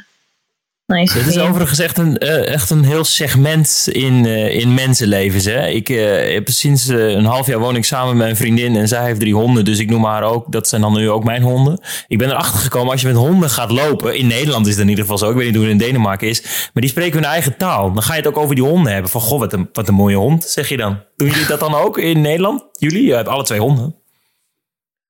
Dit 0.95 1.27
is 1.27 1.39
overigens 1.39 1.79
echt 1.79 1.99
een, 1.99 2.19
eh, 2.19 2.53
echt 2.53 2.71
een 2.71 2.85
heel 2.85 3.05
segment 3.05 3.89
in, 3.93 4.27
eh, 4.27 4.55
in 4.55 4.75
mensenlevens. 4.75 5.45
Hè? 5.45 5.67
Ik 5.67 5.89
eh, 5.89 6.33
heb 6.35 6.49
sinds 6.49 6.87
een 6.89 7.25
half 7.25 7.47
jaar 7.47 7.59
woon 7.59 7.77
ik 7.77 7.85
samen 7.85 8.09
met 8.09 8.17
mijn 8.17 8.37
vriendin 8.37 8.77
en 8.77 8.89
zij 8.89 9.05
heeft 9.05 9.21
drie 9.21 9.35
honden. 9.35 9.65
Dus 9.65 9.79
ik 9.79 9.91
noem 9.91 10.05
haar 10.05 10.23
ook, 10.23 10.53
dat 10.53 10.69
zijn 10.69 10.81
dan 10.81 10.93
nu 10.93 11.11
ook 11.11 11.25
mijn 11.25 11.43
honden. 11.43 11.81
Ik 12.07 12.19
ben 12.19 12.31
erachter 12.31 12.59
gekomen, 12.59 12.93
als 12.93 13.01
je 13.01 13.07
met 13.07 13.17
honden 13.17 13.51
gaat 13.51 13.71
lopen, 13.71 14.17
in 14.17 14.27
Nederland 14.27 14.67
is 14.67 14.73
het 14.73 14.83
in 14.83 14.89
ieder 14.89 15.05
geval 15.05 15.19
zo, 15.19 15.31
ik 15.31 15.37
weet 15.37 15.47
niet 15.47 15.55
hoe 15.55 15.65
het 15.65 15.73
in 15.73 15.79
Denemarken 15.79 16.29
is, 16.29 16.43
maar 16.43 16.83
die 16.83 16.91
spreken 16.91 17.15
hun 17.15 17.29
eigen 17.29 17.57
taal. 17.57 17.93
Dan 17.93 18.03
ga 18.03 18.13
je 18.13 18.21
het 18.21 18.29
ook 18.29 18.37
over 18.37 18.55
die 18.55 18.65
honden 18.65 18.93
hebben. 18.93 19.11
Van, 19.11 19.21
goh, 19.21 19.39
wat 19.39 19.53
een, 19.53 19.69
wat 19.73 19.89
een 19.89 19.95
mooie 19.95 20.17
hond, 20.17 20.45
zeg 20.45 20.69
je 20.69 20.77
dan. 20.77 21.01
Doen 21.17 21.29
jullie 21.29 21.47
dat 21.47 21.61
dan 21.61 21.75
ook 21.75 21.99
in 21.99 22.21
Nederland? 22.21 22.65
Jullie? 22.73 23.07
Je 23.07 23.15
hebt 23.15 23.29
alle 23.29 23.45
twee 23.45 23.61
honden. 23.61 23.95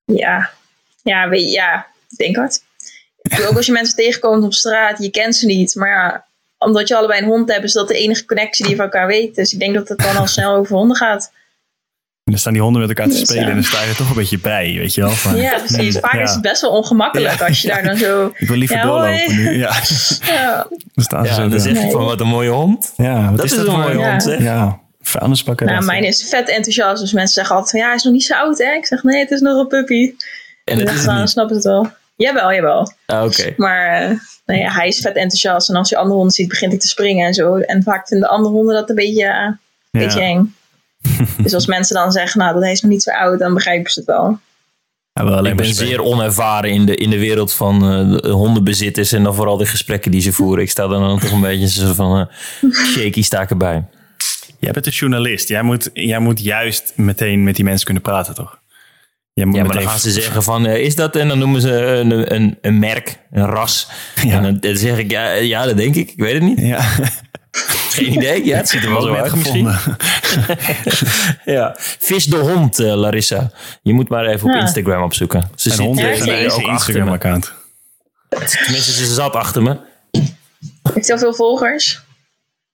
Ja, 0.04 0.50
ja, 1.02 1.28
weet, 1.28 1.52
ja, 1.52 1.86
ik 2.08 2.16
denk 2.16 2.36
het. 2.36 2.66
Ook 3.48 3.56
als 3.56 3.66
je 3.66 3.72
mensen 3.72 3.96
tegenkomt 3.96 4.44
op 4.44 4.54
straat, 4.54 5.02
je 5.02 5.10
kent 5.10 5.36
ze 5.36 5.46
niet. 5.46 5.74
Maar 5.74 5.88
ja, 5.88 6.24
omdat 6.58 6.88
je 6.88 6.96
allebei 6.96 7.20
een 7.22 7.28
hond 7.28 7.52
hebt, 7.52 7.64
is 7.64 7.72
dat 7.72 7.88
de 7.88 7.94
enige 7.98 8.24
connectie 8.24 8.64
die 8.64 8.70
je 8.74 8.76
van 8.80 8.90
elkaar 8.90 9.06
weet. 9.06 9.34
Dus 9.34 9.52
ik 9.52 9.58
denk 9.58 9.74
dat 9.74 9.88
het 9.88 9.98
dan 9.98 10.16
al 10.16 10.26
snel 10.26 10.54
over 10.54 10.76
honden 10.76 10.96
gaat. 10.96 11.30
En 12.24 12.34
dan 12.34 12.38
staan 12.42 12.52
die 12.52 12.62
honden 12.62 12.80
met 12.80 12.90
elkaar 12.90 13.06
te 13.06 13.12
Dus, 13.18 13.20
spelen 13.22 13.42
ja. 13.42 13.48
en 13.48 13.54
dan 13.54 13.64
sta 13.64 13.82
je 13.82 13.88
er 13.88 13.96
toch 13.96 14.08
een 14.08 14.14
beetje 14.14 14.38
bij, 14.38 14.74
weet 14.78 14.94
je 14.94 15.00
wel. 15.00 15.10
Van, 15.10 15.36
Ja, 15.36 15.58
precies. 15.58 15.98
Vaak 15.98 16.12
Ja. 16.14 16.20
is 16.22 16.30
het 16.32 16.42
best 16.42 16.60
wel 16.60 16.70
ongemakkelijk 16.70 17.38
Ja. 17.38 17.46
als 17.46 17.62
je 17.62 17.68
daar 17.68 17.82
dan 17.82 17.96
zo... 17.96 18.26
Ik 18.36 18.48
wil 18.48 18.56
liever 18.56 18.76
Ja, 18.76 18.82
doorlopen 18.82 19.24
hoi. 19.24 19.34
nu. 19.34 19.58
Ja, 19.58 19.72
Ja, 20.26 20.66
dan 20.94 21.04
staan 21.04 21.24
ze 21.24 21.30
Ja, 21.30 21.34
zo 21.36 21.48
dan 21.48 21.60
zeg 21.60 21.74
daar. 21.74 21.84
je 21.84 21.90
van, 21.90 22.04
wat 22.04 22.20
een 22.20 22.26
mooie 22.26 22.50
hond. 22.50 22.92
Ja, 22.96 23.28
wat 23.28 23.36
Dat 23.36 23.44
is, 23.44 23.50
is 23.52 23.56
dat 23.58 23.66
een 23.66 23.80
mooie 23.80 24.08
hond, 24.08 24.22
zeg. 24.22 24.38
Ja, 24.42 24.80
vuilnisbakken. 25.00 25.66
nou, 25.66 25.84
mijn 25.84 26.04
is 26.04 26.28
vet 26.28 26.48
enthousiast. 26.48 27.00
Dus 27.02 27.12
mensen 27.12 27.34
zeggen 27.34 27.54
altijd 27.54 27.70
van, 27.70 27.80
ja, 27.80 27.86
hij 27.86 27.96
is 27.96 28.02
nog 28.02 28.12
niet 28.12 28.24
zo 28.24 28.34
oud, 28.34 28.58
hè? 28.58 28.72
Ik 28.72 28.86
zeg, 28.86 29.02
nee, 29.02 29.20
het 29.20 29.30
is 29.30 29.40
nog 29.40 29.58
een 29.60 29.66
puppy. 29.68 30.14
En 30.64 30.78
het 30.78 30.86
Dus 30.86 30.96
is 30.96 31.04
dan 31.04 31.18
niet. 31.20 31.30
snappen 31.30 31.60
ze 31.62 31.68
het 31.68 31.76
wel. 31.80 31.92
Jawel, 32.18 32.52
jawel. 32.52 32.92
Ah, 33.06 33.24
Oké. 33.24 33.54
Maar 33.56 34.02
eh, 34.02 34.18
nou 34.46 34.60
ja, 34.60 34.72
hij 34.72 34.88
is 34.88 35.00
vet 35.00 35.14
enthousiast. 35.14 35.68
En 35.68 35.76
als 35.76 35.90
hij 35.90 35.98
andere 35.98 36.16
honden 36.16 36.34
ziet, 36.34 36.48
begint 36.48 36.70
hij 36.70 36.80
te 36.80 36.88
springen 36.88 37.26
en 37.26 37.34
zo. 37.34 37.56
En 37.56 37.82
vaak 37.82 38.08
vinden 38.08 38.28
andere 38.28 38.54
honden 38.54 38.74
dat 38.74 38.88
een 38.88 38.94
beetje, 38.94 39.24
eh, 39.24 39.44
een 39.90 40.00
beetje 40.00 40.20
eng. 40.20 40.54
dus 41.42 41.54
als 41.54 41.66
mensen 41.66 41.94
dan 41.94 42.12
zeggen, 42.12 42.40
nou, 42.40 42.52
dat 42.52 42.62
hij 42.62 42.72
is 42.72 42.80
nog 42.80 42.90
niet 42.90 43.02
zo 43.02 43.10
oud, 43.10 43.38
dan 43.38 43.54
begrijpen 43.54 43.90
ze 43.90 43.98
het 43.98 44.08
wel. 44.08 44.38
Ja, 45.12 45.24
wel 45.24 45.46
Ik 45.46 45.56
ben 45.56 45.74
zeer 45.74 46.02
onervaren 46.02 46.70
in 46.70 46.86
de, 46.86 46.96
in 46.96 47.10
de 47.10 47.18
wereld 47.18 47.52
van 47.52 47.74
eh, 47.74 48.20
de 48.20 48.28
hondenbezitters 48.28 49.12
en 49.12 49.22
dan 49.22 49.34
vooral 49.34 49.56
de 49.56 49.66
gesprekken 49.66 50.10
die 50.10 50.20
ze 50.20 50.32
voeren. 50.32 50.64
Ik 50.64 50.70
sta 50.70 50.86
dan, 50.86 51.00
dan 51.00 51.18
toch 51.18 51.30
een 51.30 51.40
beetje 51.40 51.68
zo 51.68 51.92
van 51.92 52.28
shaky 52.92 53.22
sta 53.22 53.40
ik 53.40 53.50
erbij. 53.50 53.84
Jij 54.58 54.72
bent 54.72 54.86
een 54.86 54.92
journalist. 54.92 55.48
Jij 55.48 55.62
moet, 55.62 55.90
jij 55.92 56.18
moet 56.18 56.40
juist 56.40 56.92
meteen 56.96 57.44
met 57.44 57.54
die 57.54 57.64
mensen 57.64 57.84
kunnen 57.84 58.02
praten, 58.02 58.34
toch? 58.34 58.58
Ja, 59.38 59.64
maar 59.64 59.74
dan 59.74 59.88
gaan 59.88 59.98
ze 59.98 60.10
zeggen 60.10 60.42
van, 60.42 60.66
eh, 60.66 60.84
is 60.84 60.94
dat? 60.94 61.16
En 61.16 61.28
dan 61.28 61.38
noemen 61.38 61.60
ze 61.60 61.72
een, 61.72 62.34
een, 62.34 62.58
een 62.60 62.78
merk, 62.78 63.18
een 63.30 63.46
ras. 63.46 63.88
Ja. 64.22 64.30
En 64.36 64.42
dan, 64.42 64.58
dan 64.60 64.76
zeg 64.76 64.98
ik, 64.98 65.10
ja, 65.10 65.30
ja, 65.32 65.64
dat 65.64 65.76
denk 65.76 65.94
ik. 65.94 66.10
Ik 66.10 66.18
weet 66.18 66.32
het 66.32 66.42
niet. 66.42 66.58
Ja, 66.60 66.80
Geen 67.90 68.12
idee. 68.12 68.44
Ja, 68.44 68.56
het 68.56 68.68
ziet 68.68 68.82
er 68.84 68.90
wel 68.90 69.02
zo 69.02 69.14
uit 69.14 69.34
misschien. 69.34 69.68
Ja. 71.44 71.74
Vis 71.78 72.24
de 72.24 72.36
hond, 72.36 72.78
eh, 72.78 72.94
Larissa. 72.94 73.50
Je 73.82 73.92
moet 73.92 74.08
maar 74.08 74.26
even 74.26 74.48
op. 74.48 74.60
Instagram 74.60 75.02
opzoeken. 75.02 75.50
Ze 75.54 75.70
En 75.70 75.76
zit 75.76 75.84
hond 75.84 75.98
eh, 75.98 76.04
heeft 76.04 76.18
een 76.20 76.24
zeker. 76.24 76.40
hier 76.40 76.48
eigen 76.50 76.64
ook 76.68 76.70
achter 76.70 76.92
me. 76.94 76.98
Instagram-account. 77.00 77.52
Tenminste, 78.64 78.92
ze 78.92 79.14
zat 79.14 79.34
achter 79.34 79.62
me. 79.62 79.76
Heeft 80.92 81.06
hij 81.06 81.12
al 81.14 81.18
veel 81.18 81.34
volgers? 81.34 82.00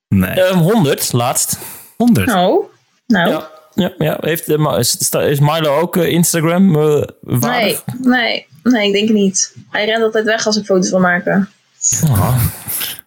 Nee. 0.07 0.29
Ehm 0.29 0.57
100, 0.57 1.13
laatst. 1.13 1.57
100. 1.97 2.33
Oh, 2.33 2.69
nou. 3.07 3.29
Ja, 3.29 3.49
ja, 3.75 3.93
ja. 3.97 4.17
Heeft, 4.19 4.47
eh, 4.47 5.29
is, 5.29 5.39
Milo 5.39 5.79
ook 5.79 5.97
eh, 5.97 6.11
Instagram 6.11 6.75
eh, 6.75 7.01
waardig? 7.21 7.83
nee, 7.85 8.01
nee, 8.01 8.45
nee, 8.63 8.87
ik 8.87 8.93
denk 8.93 9.07
het 9.07 9.17
niet. 9.17 9.55
Hij 9.69 9.85
rent 9.85 10.03
altijd 10.03 10.25
weg 10.25 10.45
als 10.45 10.57
ik 10.57 10.65
foto's 10.65 10.89
wil 10.89 10.99
maken. 10.99 11.49
Oh, 12.03 12.37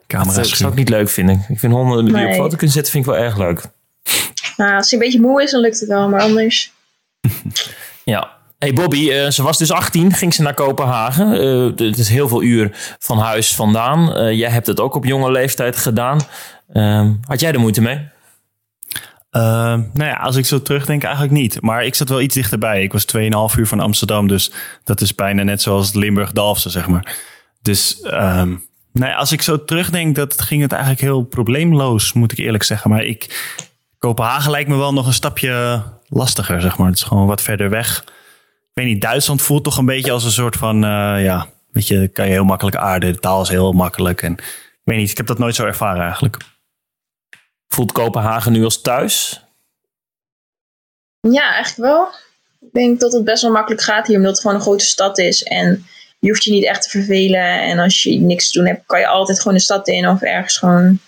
Camera 0.07 0.37
dat 0.37 0.47
zou 0.47 0.71
ik 0.71 0.77
niet 0.77 0.89
leuk 0.89 1.09
vinden. 1.09 1.45
Ik 1.49 1.59
vind 1.59 1.73
honden 1.73 2.05
die 2.05 2.15
op 2.15 2.21
Nee. 2.21 2.35
foto 2.35 2.57
kunnen 2.57 2.71
zetten, 2.71 2.93
vind 2.93 3.07
ik 3.07 3.11
wel 3.11 3.21
erg 3.21 3.37
leuk. 3.37 3.63
Nou, 4.57 4.77
als 4.77 4.91
hij 4.91 4.99
een 4.99 5.05
beetje 5.05 5.21
moe 5.21 5.43
is, 5.43 5.51
dan 5.51 5.61
lukt 5.61 5.81
het 5.81 5.89
wel, 5.89 6.09
maar 6.09 6.21
anders. 6.21 6.73
Ja. 8.05 8.37
Hey 8.59 8.73
Bobby, 8.73 9.31
ze 9.31 9.43
was 9.43 9.59
dus 9.59 9.71
18, 9.73 10.13
ging 10.13 10.35
ze 10.35 10.43
naar 10.43 10.55
Kopenhagen. 10.55 11.33
Eh, 11.33 11.87
het 11.87 11.99
is 11.99 12.09
heel 12.09 12.29
veel 12.29 12.43
uur 12.43 12.97
van 12.99 13.19
huis 13.19 13.55
vandaan. 13.55 14.15
Eh, 14.15 14.33
jij 14.33 14.51
hebt 14.51 14.67
het 14.67 14.81
ook 14.81 14.95
op 14.95 15.05
jonge 15.05 15.31
leeftijd 15.31 15.77
gedaan. 15.77 16.21
Ehm, 16.73 17.13
had 17.27 17.41
jij 17.41 17.53
er 17.53 17.61
moeite 17.61 17.81
mee? 17.81 18.09
Ehm, 19.31 19.83
nou 19.93 20.11
ja, 20.11 20.15
als 20.17 20.37
ik 20.37 20.47
zo 20.47 20.63
terugdenk, 20.63 21.03
eigenlijk 21.03 21.35
niet. 21.35 21.61
Maar 21.61 21.85
ik 21.85 21.95
zat 21.95 22.09
wel 22.09 22.21
iets 22.21 22.35
dichterbij. 22.35 22.83
Ik 22.83 22.93
was 22.93 23.05
2,5 23.05 23.57
uur 23.57 23.67
van 23.67 23.81
Amsterdam, 23.81 24.29
dus 24.29 24.53
dat 24.85 25.01
is 25.01 25.15
bijna 25.15 25.43
net 25.43 25.63
zoals 25.63 25.95
Limburg-Dalfsen, 25.95 26.71
zeg 26.71 26.89
maar. 26.89 27.17
Dus 27.63 27.99
ja, 28.93 29.15
als 29.15 29.33
ik 29.33 29.43
zo 29.43 29.65
terugdenk, 29.65 30.15
dat 30.15 30.41
ging 30.41 30.63
het 30.63 30.73
eigenlijk 30.73 31.03
heel 31.03 31.23
probleemloos, 31.23 32.13
moet 32.13 32.33
ik 32.33 32.39
eerlijk 32.39 32.63
zeggen. 32.63 32.91
Maar 32.91 33.05
ik, 33.05 33.53
Kopenhagen 33.99 34.51
lijkt 34.51 34.69
me 34.69 34.77
wel 34.77 34.93
nog 34.93 35.07
een 35.07 35.13
stapje 35.13 35.83
lastiger, 36.09 36.61
zeg 36.61 36.79
maar. 36.79 36.87
Het 36.87 36.97
is 36.97 37.03
gewoon 37.03 37.27
wat 37.27 37.43
verder 37.43 37.71
weg. 37.71 38.05
Ik 38.79 38.85
weet 38.85 38.87
niet, 38.87 39.01
Duitsland 39.01 39.43
voelt 39.43 39.65
toch 39.65 39.77
een 39.77 39.85
beetje 39.85 40.13
als 40.13 40.25
een 40.25 40.31
soort 40.31 40.57
van, 40.57 40.85
eh, 40.85 41.25
ja, 41.25 41.47
weet 41.71 41.87
je, 41.87 42.09
kan 42.09 42.27
je 42.27 42.33
heel 42.33 42.45
makkelijk 42.45 42.77
aarden. 42.77 43.13
De 43.13 43.19
taal 43.19 43.43
is 43.43 43.49
heel 43.49 43.73
makkelijk 43.73 44.23
en 44.23 44.33
ik 44.33 44.81
weet 44.85 44.99
niet, 44.99 45.11
ik 45.11 45.17
heb 45.17 45.27
dat 45.27 45.39
nooit 45.39 45.55
zo 45.55 45.65
ervaren 45.65 46.03
eigenlijk. 46.03 46.37
Voelt 47.69 47.93
Kopenhagen 47.93 48.53
nu 48.53 48.65
als 48.65 48.81
thuis? 48.81 49.43
Ja, 51.21 51.53
eigenlijk 51.53 51.91
wel. 51.91 52.09
Ik 52.61 52.73
denk 52.73 53.01
dat 53.01 53.13
het 53.13 53.25
best 53.25 53.43
wel 53.43 53.51
makkelijk 53.51 53.83
gaat 53.83 54.07
hier, 54.07 54.17
omdat 54.17 54.31
het 54.31 54.41
gewoon 54.41 54.57
een 54.57 54.63
grote 54.63 54.85
stad 54.85 55.19
is. 55.19 55.43
En 55.43 55.87
je 56.19 56.29
hoeft 56.29 56.45
je 56.45 56.51
niet 56.51 56.65
echt 56.65 56.83
te 56.83 56.91
vervelen. 56.91 57.63
En 57.63 57.79
als 57.79 58.03
je 58.03 58.21
niks 58.21 58.51
te 58.51 58.59
doen 58.59 58.69
hebt, 58.69 58.87
kan 58.87 59.01
je 59.01 59.07
altijd 59.07 59.41
gewoon 59.41 59.57
de 59.57 59.63
stad 59.63 59.89
in 59.89 60.09
of 60.09 60.23
ergens 60.23 60.57
gewoon 60.57 60.99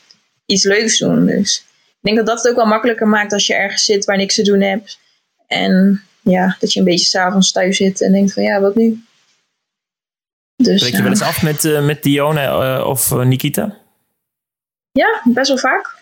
iets 0.47 0.64
leuks 0.64 0.99
doen. 0.99 1.26
Dus 1.26 1.64
ik 1.88 1.99
denk 2.00 2.17
dat 2.17 2.26
dat 2.26 2.38
het 2.38 2.49
ook 2.49 2.57
wel 2.57 2.67
makkelijker 2.67 3.09
maakt 3.09 3.33
als 3.33 3.47
je 3.47 3.55
ergens 3.55 3.85
zit 3.85 4.05
waar 4.05 4.17
niks 4.17 4.35
te 4.35 4.43
doen 4.43 4.61
hebt. 4.61 4.99
En 5.47 6.02
ja, 6.21 6.57
dat 6.61 6.73
je 6.73 6.79
een 6.79 6.85
beetje 6.85 7.07
s'avonds 7.07 7.52
thuis 7.52 7.76
zit 7.76 8.00
en 8.00 8.12
denkt 8.12 8.33
van 8.33 8.43
ja, 8.43 8.61
wat 8.61 8.75
nu? 8.75 9.05
Dus 10.57 10.81
Spreek 10.81 10.97
je 10.97 11.02
wel 11.02 11.11
eens 11.11 11.23
af 11.23 11.43
met, 11.43 11.64
eh, 11.64 11.85
met 11.85 12.02
Dione 12.02 12.40
eh, 12.40 12.87
of 12.87 13.12
eh, 13.12 13.21
Nikita? 13.21 13.76
Ja, 14.93 15.23
best 15.25 15.49
wel 15.49 15.59
vaak. 15.59 15.99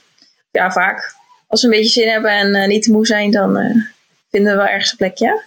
Ja, 0.50 0.71
vaak. 0.71 1.14
Als 1.47 1.61
we 1.61 1.67
een 1.67 1.73
beetje 1.73 2.00
zin 2.00 2.09
hebben 2.09 2.31
en 2.31 2.55
eh, 2.55 2.69
niet 2.69 2.83
te 2.83 2.90
moe 2.90 3.07
zijn, 3.07 3.31
dan 3.31 3.57
eh, 3.57 3.75
vinden 4.31 4.52
we 4.52 4.59
wel 4.59 4.67
ergens 4.67 4.90
een 4.90 4.97
plekje. 4.97 5.43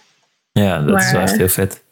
Ja, 0.52 0.82
dat 0.82 1.00
is 1.00 1.12
wel 1.12 1.20
echt 1.20 1.32
eh, 1.32 1.38
heel 1.38 1.48
vet. 1.48 1.82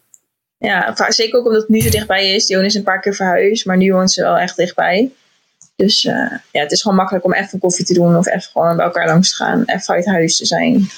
Ja, 0.58 0.94
va- 0.96 1.10
zeker 1.10 1.38
ook 1.38 1.46
omdat 1.46 1.60
het 1.60 1.70
nu 1.70 1.80
zo 1.80 1.90
dichtbij 1.90 2.34
is. 2.34 2.46
Dion 2.46 2.64
is 2.64 2.74
een 2.74 2.82
paar 2.82 3.00
keer 3.00 3.14
verhuisd, 3.14 3.66
maar 3.66 3.76
nu 3.76 3.92
woont 3.92 4.12
ze 4.12 4.22
wel 4.22 4.38
echt 4.38 4.56
dichtbij. 4.56 5.10
Dus 5.76 6.02
ja, 6.02 6.40
het 6.52 6.72
is 6.72 6.82
gewoon 6.82 6.96
makkelijk 6.96 7.24
om 7.24 7.34
even 7.34 7.58
koffie 7.58 7.84
te 7.84 7.94
doen 7.94 8.16
of 8.16 8.26
even 8.26 8.50
gewoon 8.52 8.76
bij 8.76 8.84
elkaar 8.84 9.06
langs 9.06 9.30
te 9.30 9.36
gaan. 9.36 9.62
Even 9.66 9.94
uit 9.94 10.06
huis 10.06 10.36
te 10.36 10.46
zijn. 10.46 10.88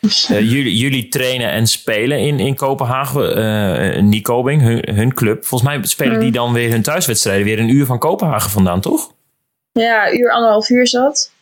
Dus, 0.00 0.26
jullie, 0.26 0.76
jullie 0.76 1.08
trainen 1.08 1.50
en 1.50 1.66
spelen 1.66 2.18
in, 2.18 2.38
in 2.40 2.54
Kopenhagen. 2.54 4.08
Nicobing, 4.08 4.62
hun, 4.62 4.94
hun 4.94 5.14
club. 5.14 5.44
Volgens 5.44 5.70
mij 5.70 5.84
spelen 5.86 6.20
die 6.20 6.32
dan 6.32 6.52
weer 6.52 6.70
hun 6.70 6.82
thuiswedstrijden 6.82 7.44
weer 7.44 7.58
een 7.58 7.68
uur 7.68 7.86
van 7.86 7.98
Kopenhagen 7.98 8.50
vandaan, 8.50 8.80
toch? 8.80 9.12
Ja, 9.82 10.12
uur, 10.12 10.30
anderhalf 10.30 10.68
uur 10.68 10.86
zat. 10.86 11.32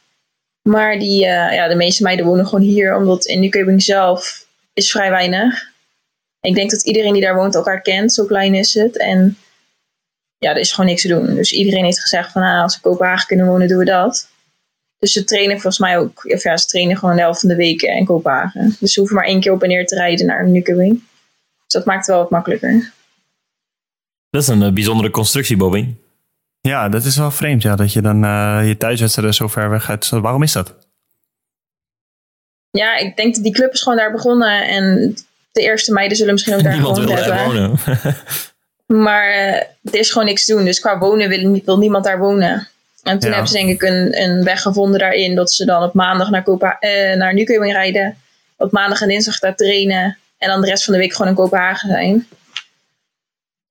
Maar 0.63 0.99
die, 0.99 1.27
eh, 1.27 1.55
ja, 1.55 1.69
de 1.69 1.75
meeste 1.75 2.03
meiden 2.03 2.27
wonen 2.27 2.47
gewoon 2.47 2.65
hier, 2.65 2.97
omdat 2.97 3.25
in 3.25 3.41
Newcoming 3.41 3.83
zelf 3.83 4.47
is 4.73 4.91
vrij 4.91 5.11
weinig. 5.11 5.71
Ik 6.41 6.55
denk 6.55 6.71
dat 6.71 6.85
iedereen 6.85 7.13
die 7.13 7.23
daar 7.23 7.35
woont 7.35 7.55
elkaar 7.55 7.83
kent, 7.83 8.13
zo 8.13 8.25
klein 8.25 8.55
is 8.55 8.75
het. 8.75 8.99
En 8.99 9.37
ja, 10.39 10.51
er 10.51 10.61
is 10.61 10.73
gewoon 10.73 10.91
niks 10.91 11.03
te 11.03 11.09
doen. 11.09 11.35
Dus 11.35 11.53
iedereen 11.53 11.85
heeft 11.85 12.01
gezegd 12.01 12.33
van, 12.33 12.43
ah, 12.43 12.63
als 12.63 12.75
we 12.75 12.81
Kopenhagen 12.81 13.27
kunnen 13.27 13.47
wonen, 13.47 13.69
doen 13.69 13.79
we 13.79 13.85
dat. 13.85 14.31
Dus 14.99 15.13
ze 15.13 15.25
trainen 15.25 15.53
volgens 15.53 15.79
mij 15.79 15.99
ook, 15.99 16.25
of 16.25 16.43
ja, 16.43 16.57
ze 16.57 16.67
trainen 16.67 16.97
gewoon 16.97 17.15
de 17.15 17.21
helft 17.21 17.41
van 17.41 17.49
de 17.49 17.57
weken 17.57 17.97
in 17.97 18.05
Kopenhagen. 18.05 18.77
Dus 18.81 18.93
ze 18.93 18.99
hoeven 18.99 19.17
maar 19.17 19.27
één 19.27 19.41
keer 19.41 19.53
op 19.53 19.63
en 19.63 19.69
neer 19.69 19.87
te 19.87 19.95
rijden 19.95 20.27
naar 20.27 20.49
Newcoming. 20.49 20.93
Dus 20.93 21.73
dat 21.73 21.85
maakt 21.85 21.99
het 21.99 22.07
wel 22.07 22.19
wat 22.19 22.31
makkelijker. 22.31 22.93
Dat 24.31 24.43
is 24.43 24.49
een 24.49 24.63
eh, 24.63 24.73
bijzondere 24.73 25.11
constructie, 25.11 25.57
Bobby. 25.57 25.95
Ja, 26.69 26.89
dat 26.89 27.05
is 27.05 27.17
wel 27.17 27.31
vreemd, 27.31 27.63
ja, 27.63 27.77
dat 27.77 27.93
je 27.93 28.01
dan 28.01 28.25
eh, 28.25 28.61
je 28.67 28.77
thuiswedstrijden 28.77 29.35
zo 29.35 29.49
ver 29.49 29.71
weg 29.71 29.91
uit. 29.91 30.09
Waarom 30.09 30.43
is 30.43 30.53
dat? 30.53 30.75
Ja, 32.71 32.97
ik 32.97 33.17
denk 33.17 33.35
dat 33.35 33.45
die 33.45 33.53
club 33.53 33.73
is 33.73 33.83
gewoon 33.83 33.99
daar 33.99 34.13
begonnen. 34.13 34.69
En 34.69 35.17
de 35.53 35.61
eerste 35.61 35.93
meiden 35.93 36.17
zullen 36.17 36.33
misschien 36.33 36.55
ook 36.55 36.63
daar 36.63 36.73
Niemand 36.73 36.99
gewoond 36.99 37.25
wil 37.25 37.35
hebben. 37.35 37.69
wonen. 37.69 37.79
Maar 38.87 39.31
eh, 39.31 39.55
er 39.83 39.99
is 39.99 40.11
gewoon 40.13 40.27
niks 40.27 40.45
te 40.45 40.53
doen. 40.55 40.65
Dus 40.65 40.81
qua 40.81 40.99
wonen 40.99 41.29
wil, 41.29 41.61
wil 41.65 41.79
niemand 41.79 42.05
daar 42.05 42.19
wonen. 42.19 42.69
En 43.03 43.19
toen 43.19 43.29
Ja. 43.29 43.35
hebben 43.37 43.53
ze 43.53 43.57
denk 43.59 43.69
ik 43.69 43.83
een, 43.83 44.23
een 44.23 44.45
weg 44.45 44.63
gevonden 44.63 44.99
daarin. 45.01 45.35
Dat 45.35 45.53
ze 45.53 45.65
dan 45.65 45.83
op 45.83 45.95
maandag 45.95 46.31
naar, 46.31 46.43
Kopa, 46.43 46.77
eh, 46.79 47.17
naar 47.17 47.35
Newcoming 47.35 47.73
rijden. 47.73 48.17
Op 48.57 48.73
maandag 48.73 49.01
en 49.01 49.09
dinsdag 49.09 49.39
daar 49.39 49.57
trainen. 49.57 50.19
En 50.39 50.49
dan 50.49 50.61
de 50.61 50.67
rest 50.67 50.85
van 50.85 50.93
de 50.95 50.99
week 51.01 51.13
gewoon 51.13 51.29
in 51.31 51.35
Kopenhagen 51.37 51.89
zijn. 51.89 52.27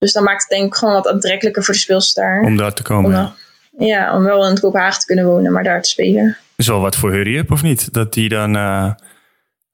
Dus 0.02 0.12
dan 0.12 0.22
maakt 0.22 0.40
het 0.42 0.50
denk 0.50 0.66
ik 0.66 0.74
gewoon 0.74 0.94
wat 0.94 1.08
aantrekkelijker 1.08 1.64
voor 1.64 1.74
de 1.74 1.80
speelsters 1.80 2.14
daar. 2.26 2.40
Om 2.40 2.56
daar 2.56 2.72
te 2.74 2.82
komen. 2.82 3.04
Om 3.04 3.10
ja. 3.16 3.22
dan- 3.22 3.86
ja, 3.86 4.16
om 4.16 4.22
wel 4.24 4.48
in 4.48 4.60
Kopenhagen 4.60 5.00
te 5.00 5.06
kunnen 5.06 5.24
wonen, 5.26 5.52
maar 5.52 5.62
daar 5.64 5.82
te 5.82 5.88
spelen. 5.88 6.36
Is 6.56 6.66
wel 6.66 6.80
wat 6.80 6.96
voor 6.96 7.12
Hurry 7.12 7.36
Up, 7.36 7.50
of 7.50 7.62
niet? 7.62 7.92
Dat 7.92 8.12
die 8.12 8.28
dan... 8.28 8.56
eh, 8.56 8.84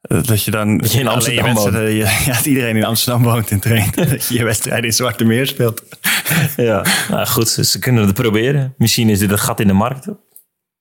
eh, 0.01 0.23
dat 0.23 0.45
je 0.45 0.51
dan... 0.51 0.79
Dat 0.79 0.93
je 0.93 1.01
in 1.01 1.07
Amsterdam 1.09 1.45
wedstrijden- 1.55 1.95
Ja, 1.95 2.11
ja, 2.27 2.33
dat 2.33 2.45
iedereen 2.47 2.77
in 2.77 2.85
Amsterdam 2.85 3.23
woont 3.23 3.51
en 3.51 3.61
traint. 3.61 3.95
dat 4.11 4.27
je 4.27 4.35
je 4.39 4.45
wedstrijden 4.45 4.85
in 4.85 4.93
Zwarte 4.93 5.25
Meer 5.25 5.47
speelt. 5.47 5.83
ja. 6.57 6.85
Nou 7.11 7.27
goed, 7.27 7.49
ze- 7.49 7.65
ze 7.65 7.79
kunnen 7.79 8.05
het 8.07 8.15
proberen. 8.15 8.75
Misschien 8.79 9.09
is 9.09 9.19
dit 9.19 9.31
een 9.31 9.39
gat 9.39 9.61
in 9.61 9.67
de 9.67 9.73
markt. 9.73 10.07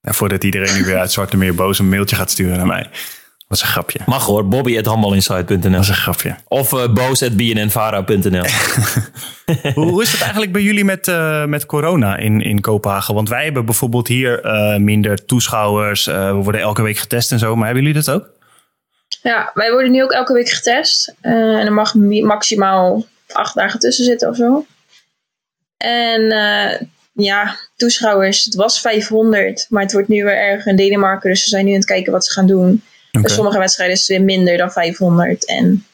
Voordat 0.02 0.44
iedereen 0.44 0.74
nu 0.74 0.84
weer 0.84 0.98
uit 0.98 1.12
Zwarte 1.12 1.36
Meer 1.36 1.54
boos 1.54 1.78
een 1.78 1.88
mailtje 1.88 2.16
gaat 2.16 2.30
sturen 2.30 2.56
naar 2.56 2.66
mij. 2.66 2.90
Dat 3.48 3.56
is 3.58 3.62
een 3.62 3.68
grapje. 3.70 3.98
Mag 4.06 4.24
hoor, 4.26 4.48
bobby.handbalinsight.nl 4.48 5.70
Dat 5.70 5.80
is 5.80 5.88
een 5.88 5.94
grapje. 5.94 6.36
of 6.48 6.72
uh, 6.72 6.88
boos.bnnvara.nl 6.92 8.44
hoe, 9.74 9.88
hoe 9.90 10.02
is 10.02 10.12
het 10.12 10.20
eigenlijk 10.20 10.52
bij 10.52 10.62
jullie 10.62 10.84
met, 10.84 11.08
eh, 11.08 11.44
met 11.44 11.66
corona 11.66 12.16
in, 12.16 12.40
in 12.42 12.60
Kopenhagen? 12.60 13.14
Want 13.14 13.28
wij 13.28 13.44
hebben 13.44 13.64
bijvoorbeeld 13.64 14.08
hier 14.08 14.40
eh, 14.44 14.76
minder 14.76 15.24
toeschouwers. 15.24 16.06
eh, 16.06 16.26
we 16.26 16.32
worden 16.42 16.60
elke 16.60 16.82
week 16.82 16.96
getest 16.98 17.32
en 17.32 17.38
zo. 17.38 17.56
Maar 17.56 17.64
hebben 17.66 17.84
jullie 17.84 18.02
dat 18.02 18.14
ook? 18.14 18.28
Ja, 19.22 19.50
wij 19.54 19.70
worden 19.72 19.90
nu 19.90 20.02
ook 20.02 20.12
elke 20.12 20.32
week 20.32 20.48
getest. 20.50 21.14
Eh, 21.20 21.32
en 21.32 21.66
er 21.66 21.72
mag 21.72 21.94
maximaal 22.22 23.04
acht 23.32 23.54
dagen 23.54 23.80
tussen 23.80 24.04
zitten 24.04 24.28
of 24.28 24.36
zo. 24.36 24.66
En 25.76 26.30
eh, 26.30 26.80
ja, 27.12 27.56
toeschouwers, 27.76 28.44
het 28.44 28.54
was 28.54 28.80
500. 28.80 29.66
Maar 29.68 29.82
het 29.82 29.92
wordt 29.92 30.08
nu 30.08 30.24
weer 30.24 30.36
erger 30.38 30.70
in 30.70 30.76
Denemarken. 30.76 31.30
Dus 31.30 31.42
ze 31.42 31.48
zijn 31.48 31.64
nu 31.64 31.70
aan 31.70 31.76
het 31.76 31.86
kijken 31.86 32.12
wat 32.12 32.26
ze 32.26 32.32
gaan 32.32 32.46
doen. 32.46 32.82
Bij 33.10 33.30
sommige 33.30 33.58
wedstrijden 33.58 33.94
is 33.96 34.00
het 34.00 34.16
weer 34.16 34.22
minder 34.26 34.56
dan 34.56 34.70
500. 34.70 35.46
En 35.46 35.84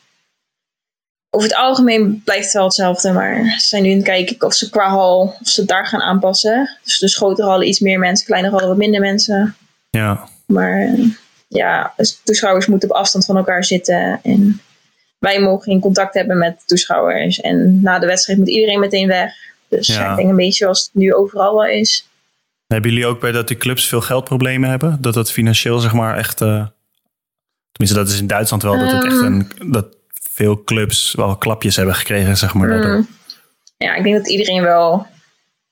over 1.30 1.48
het 1.48 1.56
algemeen 1.58 2.22
blijft 2.24 2.44
het 2.44 2.52
wel 2.52 2.64
hetzelfde. 2.64 3.12
Maar 3.12 3.44
ze 3.58 3.66
zijn 3.66 3.82
nu 3.82 3.90
aan 3.90 3.96
het 3.96 4.04
kijken 4.04 4.46
of 4.46 4.54
ze 4.54 4.70
qua 4.70 4.88
hal, 4.88 5.36
of 5.40 5.48
ze 5.48 5.64
daar 5.64 5.86
gaan 5.86 6.00
aanpassen. 6.00 6.78
Dus 6.84 6.98
de 6.98 7.08
grotere 7.08 7.48
hallen 7.48 7.68
iets 7.68 7.80
meer 7.80 7.98
mensen, 7.98 8.26
kleinere 8.26 8.52
hallen 8.52 8.68
wat 8.68 8.76
minder 8.76 9.00
mensen. 9.00 9.56
Ja. 9.90 10.28
Maar 10.46 10.94
ja, 11.48 11.92
dus 11.96 12.20
toeschouwers 12.24 12.66
moeten 12.66 12.90
op 12.90 12.96
afstand 12.96 13.24
van 13.24 13.36
elkaar 13.36 13.64
zitten. 13.64 14.20
En 14.22 14.60
wij 15.18 15.40
mogen 15.40 15.62
geen 15.62 15.80
contact 15.80 16.14
hebben 16.14 16.38
met 16.38 16.62
toeschouwers. 16.66 17.40
En 17.40 17.80
na 17.82 17.98
de 17.98 18.06
wedstrijd 18.06 18.38
moet 18.38 18.48
iedereen 18.48 18.80
meteen 18.80 19.06
weg. 19.06 19.32
Dus 19.68 19.86
Ja. 19.86 20.10
ik 20.10 20.16
denk 20.16 20.28
een 20.28 20.36
beetje 20.36 20.64
zoals 20.64 20.82
het 20.82 20.94
nu 20.94 21.14
overal 21.14 21.54
wel 21.54 21.66
is. 21.66 22.08
Hebben 22.66 22.90
jullie 22.90 23.06
ook 23.06 23.20
bij 23.20 23.32
dat 23.32 23.48
die 23.48 23.56
clubs 23.56 23.88
veel 23.88 24.00
geldproblemen 24.00 24.70
hebben? 24.70 24.98
Dat 25.00 25.14
dat 25.14 25.30
financieel 25.32 25.78
zeg 25.78 25.92
maar 25.92 26.16
echt... 26.16 26.40
eh, 26.40 26.66
tenminste, 27.74 28.04
dat 28.04 28.08
is 28.08 28.20
in 28.20 28.26
Duitsland 28.26 28.62
wel. 28.62 28.78
Dat, 28.78 28.92
het 28.92 29.04
echt 29.04 29.20
een, 29.20 29.50
dat 29.66 29.86
veel 30.30 30.64
clubs 30.64 31.14
wel 31.14 31.36
klapjes 31.36 31.76
hebben 31.76 31.94
gekregen, 31.94 32.36
zeg 32.36 32.54
maar. 32.54 32.68
daardoor. 32.68 32.96
Mm. 32.96 33.08
Ja, 33.76 33.94
ik 33.94 34.02
denk 34.02 34.16
dat 34.16 34.28
iedereen 34.28 34.62
wel 34.62 35.06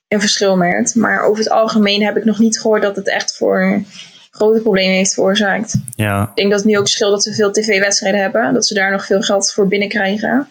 een 0.09 0.21
verschil 0.21 0.57
merkt. 0.57 0.95
Maar 0.95 1.23
over 1.23 1.43
het 1.43 1.53
algemeen 1.53 2.03
heb 2.03 2.17
ik 2.17 2.25
nog 2.25 2.39
niet 2.39 2.61
gehoord 2.61 2.83
dat 2.83 2.97
het 2.97 3.09
echt 3.09 3.37
voor 3.37 3.83
grote 4.31 4.61
problemen 4.61 4.95
heeft 4.95 5.15
veroorzaakt. 5.15 5.75
Ja, 5.95 6.23
Ik 6.23 6.37
denk 6.37 6.51
dat 6.51 6.59
het 6.59 6.69
nu 6.69 6.79
ook 6.79 6.89
scheelt 6.89 7.11
dat 7.11 7.23
ze 7.23 7.35
veel 7.35 7.53
tv-wedstrijden 7.53 8.21
hebben. 8.21 8.55
Dat 8.55 8.67
ze 8.67 8.75
daar 8.75 8.91
nog 8.91 9.07
veel 9.07 9.23
geld 9.23 9.53
voor 9.53 9.69
binnenkrijgen. 9.69 10.49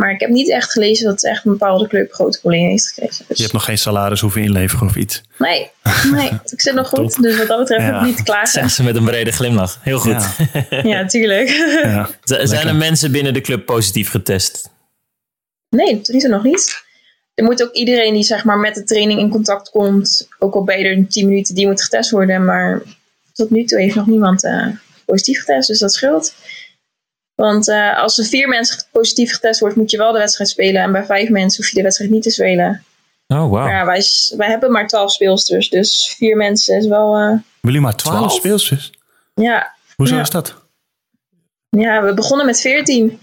Maar 0.00 0.10
ik 0.10 0.20
heb 0.20 0.30
niet 0.30 0.50
echt 0.50 0.72
gelezen 0.72 1.06
dat 1.06 1.24
echt 1.24 1.44
een 1.44 1.50
bepaalde 1.52 1.86
club 1.88 2.12
grote 2.12 2.38
problemen 2.40 2.70
heeft 2.70 2.86
gekregen. 2.88 3.24
Dus 3.28 3.36
je 3.36 3.42
hebt 3.42 3.54
nog 3.54 3.64
geen 3.64 3.78
salaris 3.78 4.20
hoeven 4.20 4.42
inleveren 4.42 4.86
of 4.86 4.96
iets. 4.96 5.22
Nee, 5.38 5.70
nee, 6.12 6.30
ik 6.52 6.60
zit 6.60 6.74
nog 6.74 6.88
goed. 6.88 7.22
Dus 7.22 7.36
wat 7.38 7.46
dat 7.48 7.58
betreft 7.58 7.84
heb 7.84 7.92
Ja. 7.92 8.00
ik 8.00 8.06
niet 8.06 8.16
te 8.16 8.22
klagen. 8.22 8.48
Zegt 8.48 8.74
ze 8.74 8.82
met 8.82 8.96
een 8.96 9.04
brede 9.04 9.32
glimlach. 9.32 9.78
Heel 9.82 9.98
goed. 9.98 10.26
Ja. 10.70 10.82
Ja, 10.90 11.06
tuurlijk. 11.06 11.48
Ja. 11.82 12.08
Zijn 12.22 12.68
er 12.68 12.74
mensen 12.74 13.12
binnen 13.12 13.32
de 13.34 13.40
club 13.40 13.66
positief 13.66 14.10
getest? 14.10 14.70
Nee, 15.68 16.00
tot 16.00 16.14
nu 16.14 16.20
toe 16.20 16.28
nog 16.30 16.42
niet. 16.42 16.84
Er 17.34 17.44
moet 17.44 17.62
ook 17.62 17.72
iedereen 17.72 18.14
die 18.14 18.22
zeg 18.22 18.44
maar, 18.44 18.58
met 18.58 18.74
de 18.74 18.84
training 18.84 19.20
in 19.20 19.30
contact 19.30 19.70
komt, 19.70 20.28
ook 20.38 20.54
al 20.54 20.64
bij 20.64 20.84
er 20.84 21.08
10 21.08 21.26
minuten, 21.28 21.54
die 21.54 21.66
moet 21.66 21.82
getest 21.82 22.10
worden. 22.10 22.44
Maar 22.44 22.82
tot 23.32 23.50
nu 23.50 23.64
toe 23.64 23.80
heeft 23.80 23.94
nog 23.94 24.06
niemand 24.06 24.44
uh, 24.44 24.66
positief 25.04 25.38
getest, 25.40 25.68
dus 25.68 25.78
dat 25.78 25.92
scheelt. 25.92 26.34
Want 27.40 27.68
uh, 27.68 27.98
als 27.98 28.18
er 28.18 28.24
vier 28.24 28.48
mensen 28.48 28.82
positief 28.92 29.32
getest 29.32 29.60
wordt, 29.60 29.76
moet 29.76 29.90
je 29.90 29.96
wel 29.96 30.12
de 30.12 30.18
wedstrijd 30.18 30.50
spelen. 30.50 30.82
En 30.82 30.92
bij 30.92 31.04
vijf 31.04 31.28
mensen 31.28 31.62
hoef 31.62 31.70
je 31.70 31.76
de 31.76 31.82
wedstrijd 31.82 32.10
niet 32.10 32.22
te 32.22 32.30
spelen. 32.30 32.84
Oh, 33.28 33.38
wow. 33.38 33.52
Maar 33.52 33.70
ja, 33.70 33.84
wij, 33.84 34.02
wij 34.36 34.48
hebben 34.48 34.72
maar 34.72 34.86
twaalf 34.86 35.12
speelsters, 35.12 35.68
dus 35.68 36.14
vier 36.16 36.36
mensen 36.36 36.76
is 36.76 36.86
wel... 36.86 37.20
Uh, 37.20 37.38
Willen 37.60 37.82
maar 37.82 37.96
twaalf 37.96 38.32
speelsters? 38.32 38.92
Ja. 39.34 39.74
Hoezo 39.96 40.14
ja. 40.14 40.20
is 40.20 40.30
dat? 40.30 40.54
Ja, 41.68 42.02
we 42.02 42.14
begonnen 42.14 42.46
met 42.46 42.60
veertien. 42.60 43.20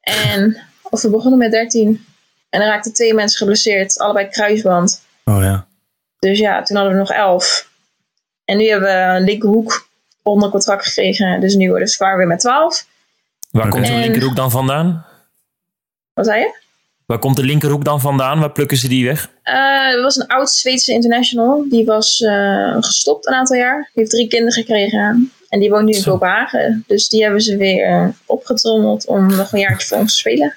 En, 0.00 0.58
of 0.82 1.02
we 1.02 1.10
begonnen 1.10 1.38
met 1.38 1.50
dertien. 1.50 2.06
En 2.50 2.60
er 2.60 2.66
raakten 2.66 2.92
twee 2.92 3.14
mensen 3.14 3.38
geblesseerd, 3.38 3.98
allebei 3.98 4.28
kruisband. 4.28 5.02
Oh 5.24 5.42
ja. 5.42 5.66
Dus 6.18 6.38
ja, 6.38 6.62
toen 6.62 6.76
hadden 6.76 6.94
we 6.94 7.00
nog 7.00 7.10
elf. 7.10 7.68
En 8.44 8.56
nu 8.56 8.68
hebben 8.68 8.88
we 8.88 9.16
een 9.16 9.24
linkerhoek 9.24 9.88
onder 10.22 10.50
contract 10.50 10.86
gekregen. 10.86 11.40
Dus 11.40 11.54
nu 11.54 11.68
worden 11.68 11.88
we 11.98 12.14
weer 12.16 12.26
met 12.26 12.40
twaalf. 12.40 12.86
Waar 13.54 13.68
komt 13.68 13.86
de 13.86 13.92
linkerhoek 13.94 14.36
dan 14.36 14.50
vandaan? 14.50 15.06
Wat 16.14 16.26
zei 16.26 16.40
je? 16.40 16.62
Waar 17.06 17.18
komt 17.18 17.36
de 17.36 17.42
linkerhoek 17.42 17.84
dan 17.84 18.00
vandaan? 18.00 18.40
Waar 18.40 18.50
plukken 18.52 18.76
ze 18.76 18.88
die 18.88 19.04
weg? 19.06 19.30
Eh, 19.42 19.54
er 19.94 20.02
was 20.02 20.16
een 20.16 20.26
oud 20.26 20.50
Zweedse 20.50 20.92
international. 20.92 21.64
Die 21.68 21.84
was 21.84 22.20
eh, 22.20 22.76
gestopt 22.80 23.26
een 23.26 23.34
aantal 23.34 23.56
jaar. 23.56 23.76
Die 23.78 23.90
heeft 23.94 24.10
drie 24.10 24.28
kinderen 24.28 24.52
gekregen. 24.52 25.32
En 25.48 25.60
die 25.60 25.70
woont 25.70 25.84
nu 25.84 25.92
in. 25.92 26.02
Kopenhagen. 26.02 26.84
Dus 26.86 27.08
die 27.08 27.22
hebben 27.22 27.40
ze 27.40 27.56
weer 27.56 27.86
eh, 27.86 28.08
opgetrommeld 28.26 29.06
om 29.06 29.26
nog 29.36 29.52
een 29.52 29.58
jaartje 29.58 29.86
voor 29.88 29.98
ons 29.98 30.12
te 30.12 30.18
spelen. 30.18 30.54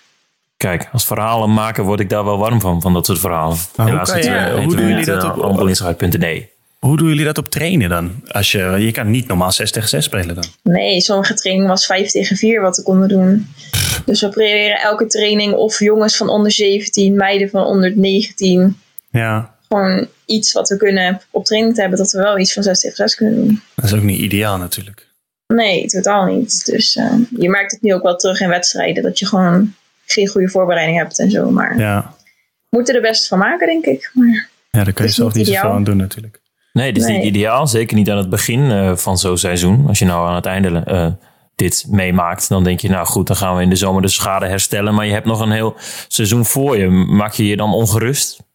Kijk, 0.58 0.90
als 0.92 1.06
verhalen 1.06 1.54
maken 1.54 1.84
word 1.84 2.00
ik 2.00 2.10
daar 2.10 2.26
wel 2.26 2.38
warm 2.38 2.62
van, 2.62 2.82
van 2.82 2.94
dat 2.94 3.06
soort 3.06 3.20
verhalen. 3.20 3.58
hoe 3.76 3.86
Helaas 3.86 4.12
hoe 4.12 4.76
doen 4.76 4.88
jullie 4.88 5.06
dat 5.06 5.24
op- 5.24 5.42
handbalinsight.nl. 5.42 6.56
Hoe 6.80 6.98
doen 6.98 7.08
jullie 7.08 7.26
dat 7.26 7.38
op 7.38 7.50
trainen 7.50 7.90
dan? 7.90 8.24
Als 8.28 8.52
je, 8.52 8.60
je 8.80 8.92
kan 8.92 9.12
niet 9.12 9.28
normaal 9.28 9.52
6 9.52 9.72
tegen 9.72 9.90
6 9.90 10.04
spelen 10.06 10.36
dan. 10.36 10.44
Nee, 10.64 11.02
sommige 11.02 11.34
training 11.34 11.68
was 11.68 11.86
5 11.86 12.12
tegen 12.12 12.36
4 12.38 12.62
wat 12.62 12.78
we 12.78 12.84
konden 12.84 13.08
doen. 13.08 13.48
Dus 14.06 14.22
we 14.22 14.30
proberen 14.30 14.80
elke 14.82 15.06
training 15.08 15.54
of 15.54 15.80
jongens 15.80 16.18
van 16.18 16.30
onder 16.30 16.52
17, 16.52 17.16
meiden 17.16 17.50
van 17.50 17.64
onder 17.64 17.94
19. 17.98 18.80
Ja, 19.12 19.56
Gewoon 19.68 20.08
iets 20.26 20.54
wat 20.54 20.70
we 20.70 20.78
kunnen 20.78 21.22
op 21.32 21.46
training 21.46 21.76
te 21.76 21.82
hebben, 21.82 22.00
dat 22.00 22.12
we 22.12 22.18
wel 22.22 22.40
iets 22.40 22.54
van 22.54 22.64
6 22.64 22.80
tegen 22.80 22.96
6 22.96 23.16
kunnen 23.16 23.36
doen. 23.36 23.62
dat 23.76 23.86
is 23.86 23.94
ook 23.94 24.04
niet 24.04 24.20
ideaal 24.20 24.58
natuurlijk. 24.58 25.08
Nee, 25.48 25.88
totaal 25.88 26.26
niet. 26.26 26.66
Dus 26.66 26.96
eh, 26.96 27.14
je 27.38 27.50
merkt 27.50 27.72
het 27.72 27.82
nu 27.82 27.94
ook 27.94 28.04
wel 28.04 28.16
terug 28.16 28.40
in 28.40 28.50
wedstrijden, 28.50 29.04
dat 29.04 29.20
je 29.20 29.26
gewoon 29.26 29.74
geen 30.06 30.28
goede 30.28 30.50
voorbereiding 30.50 30.98
hebt 30.98 31.20
en 31.20 31.32
zo. 31.32 31.52
Maar 31.52 31.80
Ja, 31.80 32.16
we 32.70 32.78
moeten 32.78 32.96
er 32.96 33.02
best 33.02 33.28
van 33.28 33.38
maken, 33.38 33.68
denk 33.68 33.86
ik. 33.86 34.12
Maar 34.14 34.50
ja 34.72 34.84
daar 34.84 34.94
kan 34.94 35.06
je 35.06 35.12
zelf 35.12 35.34
niet 35.34 35.48
zoveel 35.48 35.72
aan 35.72 35.84
doen 35.84 35.98
natuurlijk. 35.98 36.40
Nee, 36.78 36.94
dit 36.94 37.04
is 37.04 37.10
niet 37.10 37.24
ideaal. 37.24 37.68
Zeker 37.68 37.98
niet 37.98 38.10
aan 38.10 38.18
het 38.18 38.30
begin 38.30 38.72
eh, 38.72 38.96
van 38.96 39.18
zo'n 39.18 39.38
seizoen. 39.38 39.88
Als 39.88 40.00
je 40.00 40.06
nou 40.06 40.28
aan 40.28 40.36
het 40.36 40.46
einde 40.46 40.84
eh, 40.86 41.08
dit 41.56 41.86
meemaakt, 41.90 42.50
dan 42.50 42.64
denk 42.64 42.80
je, 42.80 42.90
nou 42.90 43.06
goed, 43.06 43.28
dan 43.28 43.36
gaan 43.36 43.56
we 43.56 43.62
in 43.62 43.70
de 43.70 43.76
zomer 43.76 44.02
de 44.02 44.08
schade 44.08 44.48
herstellen. 44.48 44.94
Maar 44.94 45.06
je 45.06 45.14
hebt 45.14 45.26
nog 45.26 45.40
een 45.40 45.52
heel 45.52 45.76
seizoen 46.08 46.46
voor 46.46 46.78
je. 46.78 46.88
Maak 46.90 47.34
je 47.34 47.48
je 47.48 47.58
dan 47.58 47.74
ongerust? 47.74 48.46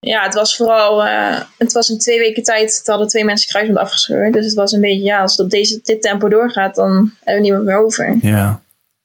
ja, 0.00 0.22
het 0.22 0.34
was 0.34 0.56
vooral, 0.56 1.04
eh, 1.04 1.40
het 1.58 1.72
was 1.72 1.88
in 1.88 1.98
twee 1.98 2.18
weken 2.18 2.42
tijd, 2.42 2.76
het 2.76 2.86
hadden 2.86 3.08
twee 3.08 3.24
mensen 3.24 3.48
kruisband 3.48 3.78
afgescheurd. 3.78 4.32
Dus 4.32 4.44
het 4.44 4.54
was 4.54 4.72
een 4.72 4.80
beetje, 4.80 5.02
ja, 5.02 5.20
als 5.20 5.30
het 5.30 5.40
op 5.40 5.50
deze, 5.50 5.80
dit 5.82 6.02
tempo 6.02 6.28
doorgaat, 6.28 6.74
dan 6.74 7.12
hebben 7.24 7.34
we 7.34 7.48
niemand 7.48 7.64
meer 7.64 7.84
over. 7.84 8.16
Ja, 8.20 8.62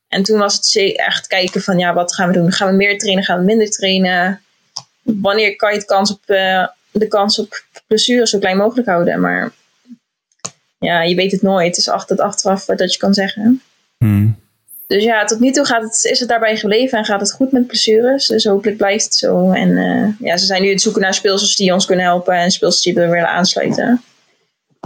En 0.07 0.23
toen 0.23 0.39
was 0.39 0.55
het 0.55 0.95
echt 0.95 1.27
kijken 1.27 1.61
van, 1.61 1.77
ja, 1.77 1.93
wat 1.93 2.13
gaan 2.13 2.27
we 2.27 2.33
doen? 2.33 2.51
Gaan 2.51 2.67
we 2.69 2.75
meer 2.75 2.97
trainen? 2.97 3.23
Gaan 3.23 3.39
we 3.39 3.45
minder 3.45 3.69
trainen? 3.69 4.41
Wanneer 5.01 5.55
kan 5.55 5.71
je 5.71 5.77
het 5.77 5.87
kans 5.87 6.11
op, 6.11 6.21
eh, 6.25 6.67
de 6.99 7.07
kans 7.07 7.39
op 7.39 7.63
blessure 7.87 8.27
zo 8.27 8.39
klein 8.39 8.57
mogelijk 8.57 8.87
houden? 8.87 9.19
Maar 9.19 9.51
ja, 10.79 11.01
je 11.01 11.15
weet 11.15 11.31
het 11.31 11.41
nooit. 11.41 11.67
Het 11.67 11.77
is 11.77 11.89
altijd 11.89 12.19
achteraf 12.19 12.65
wat 12.65 12.77
dat 12.77 12.93
je 12.93 12.99
kan 12.99 13.13
zeggen. 13.13 13.61
Hm. 13.97 14.27
Dus 14.87 15.03
ja, 15.03 15.25
tot 15.25 15.39
nu 15.39 15.51
toe 15.51 15.65
gaat 15.65 15.83
het, 15.83 16.03
is 16.03 16.19
het 16.19 16.29
daarbij 16.29 16.57
gebleven 16.57 16.97
en 16.97 17.05
gaat 17.05 17.19
het 17.19 17.31
goed 17.31 17.51
met 17.51 17.67
blessures. 17.67 18.27
Dus 18.27 18.45
hopelijk 18.45 18.77
blijft 18.77 19.03
het 19.03 19.15
zo. 19.15 19.51
En 19.51 19.77
eh, 19.77 20.27
ja, 20.27 20.37
ze 20.37 20.45
zijn 20.45 20.61
nu 20.61 20.67
aan 20.67 20.73
het 20.73 20.81
zoeken 20.81 21.01
naar 21.01 21.13
speelsters 21.13 21.55
die 21.55 21.73
ons 21.73 21.85
kunnen 21.85 22.05
helpen 22.05 22.33
en 22.33 22.51
speelsters 22.51 22.83
die 22.83 22.93
we 22.93 23.09
willen 23.09 23.29
aansluiten. 23.29 24.03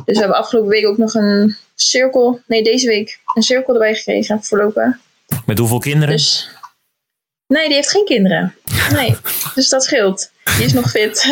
Dus 0.06 0.14
we 0.14 0.20
hebben 0.20 0.38
afgelopen 0.38 0.70
week 0.70 0.86
ook 0.86 0.98
nog 0.98 1.14
een 1.14 1.56
cirkel, 1.76 2.42
nee 2.48 2.64
deze 2.64 2.88
week, 2.88 3.20
een 3.34 3.42
cirkel 3.44 3.74
erbij 3.74 3.96
gekregen 3.96 4.44
voorlopen. 4.44 5.00
Met 5.46 5.58
hoeveel 5.58 5.80
kinderen? 5.80 6.16
Dus 6.16 6.50
nee, 7.48 7.66
die 7.66 7.76
heeft 7.76 7.92
geen 7.92 8.06
kinderen. 8.06 8.56
Nee, 8.92 9.16
dus 9.56 9.70
dat 9.70 9.84
scheelt. 9.84 10.32
Die 10.58 10.66
is 10.66 10.74
nog 10.74 10.90
fit. 10.90 11.24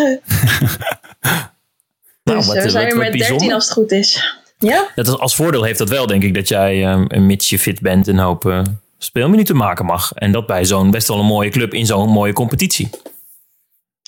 Nou, 2.23 2.39
dus 2.39 2.47
wat- 2.47 2.63
we 2.63 2.69
zijn 2.69 2.86
weer 2.86 2.97
met 2.97 3.03
13 3.12 3.19
bijzonder. 3.27 3.53
als 3.56 3.63
het 3.63 3.73
goed 3.73 3.91
is. 3.91 4.38
Ja? 4.58 4.88
Dat 4.95 5.19
als 5.19 5.36
voordeel 5.36 5.63
heeft 5.63 5.77
dat 5.77 5.89
wel, 5.89 6.08
denk 6.08 6.23
ik, 6.23 6.34
dat 6.34 6.47
jij, 6.47 6.86
eh, 6.86 7.19
mits 7.19 7.49
je 7.49 7.60
fit 7.60 7.82
bent, 7.82 8.08
een 8.08 8.17
hoop 8.17 8.45
eh, 8.45 8.62
speelminuten 8.97 9.56
maken 9.56 9.86
mag. 9.86 10.12
En 10.13 10.32
dat 10.32 10.45
bij 10.47 10.65
zo'n 10.65 10.91
best 10.91 11.08
wel 11.08 11.19
een 11.19 11.25
mooie 11.25 11.49
club 11.49 11.73
in 11.73 11.86
zo'n 11.86 12.10
mooie 12.10 12.34
competitie. 12.34 12.89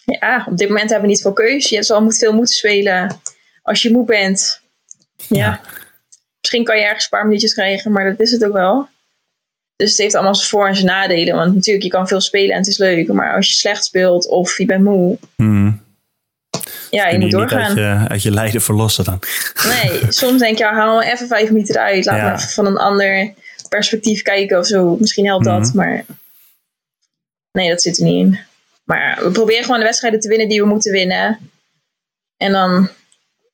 ja, 0.05 0.45
op 0.49 0.57
dit 0.57 0.67
moment 0.67 0.89
hebben 0.89 1.07
we 1.07 1.13
niet 1.13 1.21
veel 1.21 1.33
keus. 1.33 1.69
Je 1.69 1.83
zal 1.83 2.01
moet 2.01 2.17
veel 2.17 2.33
moeten 2.33 2.55
spelen 2.55 3.19
als 3.63 3.81
je 3.81 3.91
moe 3.91 4.05
bent. 4.05 4.61
Ja. 5.27 5.61
Misschien 6.41 6.63
kan 6.63 6.77
je 6.77 6.83
ergens 6.83 7.03
een 7.03 7.09
paar 7.09 7.25
minuutjes 7.25 7.53
krijgen, 7.53 7.91
maar 7.91 8.09
dat 8.09 8.19
is 8.19 8.31
het 8.31 8.45
ook 8.45 8.53
wel. 8.53 8.87
Dus 9.79 9.89
het 9.89 9.99
heeft 9.99 10.15
allemaal 10.15 10.35
zijn 10.35 10.49
voor- 10.49 10.67
en 10.67 10.75
zijn 10.75 10.87
nadelen. 10.87 11.35
Want 11.35 11.55
natuurlijk, 11.55 11.85
je 11.85 11.91
kan 11.91 12.07
veel 12.07 12.21
spelen 12.21 12.51
en 12.51 12.57
het 12.57 12.67
is 12.67 12.77
leuk. 12.77 13.07
Maar 13.13 13.35
als 13.35 13.47
je 13.47 13.53
slecht 13.53 13.85
speelt 13.85 14.27
of 14.27 14.57
je 14.57 14.65
bent 14.65 14.83
moe, 14.83 15.17
Hm. 15.35 15.71
ja, 16.89 17.07
je 17.07 17.17
moet 17.17 17.23
niet 17.25 17.35
uit 17.35 17.49
doorgaan. 17.49 17.75
je, 17.75 18.07
uit 18.09 18.23
je 18.23 18.31
lijden 18.31 18.61
verlossen 18.61 19.03
dan. 19.03 19.19
Nee, 19.67 20.01
soms 20.11 20.39
denk 20.39 20.57
je, 20.57 20.63
ja, 20.63 20.73
haal 20.73 21.01
even 21.03 21.27
vijf 21.27 21.49
minuten 21.51 21.75
eruit. 21.75 22.05
Laat 22.05 22.17
Ja. 22.17 22.25
me 22.29 22.35
even 22.37 22.49
van 22.49 22.65
een 22.65 22.77
ander 22.77 23.33
perspectief 23.69 24.21
kijken 24.21 24.59
of 24.59 24.65
zo. 24.67 24.95
Misschien 24.99 25.25
helpt 25.25 25.45
dat, 25.45 25.59
Mhm. 25.67 25.75
maar 25.75 26.05
nee, 27.51 27.69
dat 27.69 27.81
zit 27.81 27.97
er 27.97 28.03
niet 28.03 28.25
in. 28.25 28.39
Maar 28.83 29.19
we 29.23 29.31
proberen 29.31 29.63
gewoon 29.63 29.79
de 29.79 29.85
wedstrijden 29.85 30.19
te 30.19 30.27
winnen 30.29 30.49
die 30.49 30.61
we 30.61 30.67
moeten 30.67 30.91
winnen. 30.91 31.51
En 32.37 32.51
dan 32.51 32.89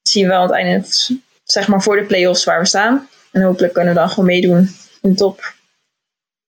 zien 0.02 0.24
we 0.24 0.30
wel 0.30 0.42
aan 0.42 0.48
het 0.48 0.56
einde, 0.56 0.88
zeg 1.44 1.68
maar 1.68 1.82
voor 1.82 1.96
de 1.96 2.04
play-offs 2.06 2.44
waar 2.44 2.60
we 2.60 2.66
staan. 2.66 3.08
En 3.32 3.42
hopelijk 3.42 3.74
kunnen 3.74 3.94
we 3.94 4.00
dan 4.00 4.10
gewoon 4.10 4.26
meedoen 4.26 4.76
in 5.02 5.10
de 5.10 5.16
top. 5.16 5.54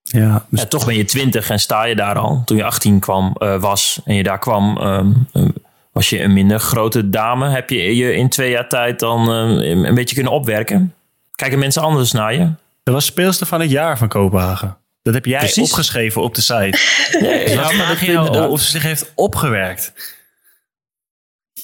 Ja, 0.10 0.46
dus 0.50 0.60
Ja, 0.62 0.66
toch 0.68 0.86
ben 0.86 0.96
je 0.98 1.06
20 1.06 1.50
en 1.50 1.60
sta 1.60 1.84
je 1.84 1.96
daar 1.96 2.16
al. 2.18 2.42
Toen 2.46 2.58
je 2.58 2.64
18 2.64 3.00
kwam, 3.00 3.36
eh, 3.38 3.60
was 3.60 4.00
en 4.06 4.16
je 4.16 4.24
daar 4.24 4.40
kwam, 4.40 4.78
ehm, 4.78 5.12
eh, 5.34 5.50
was 5.92 6.10
je 6.10 6.22
een 6.22 6.34
minder 6.34 6.60
grote 6.60 7.10
dame. 7.10 7.50
Heb 7.50 7.70
je 7.70 7.96
je 7.96 8.14
in 8.14 8.30
twee 8.30 8.50
jaar 8.50 8.70
tijd 8.70 9.00
dan 9.00 9.32
eh, 9.32 9.70
een 9.70 9.96
beetje 9.96 10.16
kunnen 10.16 10.34
opwerken? 10.34 10.94
Kijken 11.36 11.60
mensen 11.60 11.82
anders 11.82 12.12
naar 12.12 12.34
je? 12.34 12.50
dat 12.84 12.96
was 12.96 13.06
speelster 13.06 13.48
van 13.48 13.62
het 13.62 13.70
jaar 13.70 13.98
van 13.98 14.08
Kopenhagen. 14.08 14.78
Dat 15.02 15.14
heb 15.14 15.26
jij 15.26 15.40
Precies. 15.40 15.64
opgeschreven 15.64 16.22
op 16.22 16.36
de 16.36 16.42
site. 16.42 16.78
Ja, 17.22 17.56
Wat 17.56 17.74
vraag 17.74 18.06
je 18.06 18.14
nou 18.14 18.50
of 18.50 18.62
ze 18.62 18.70
zich 18.70 18.84
heeft 18.84 19.12
opgewerkt? 19.16 19.94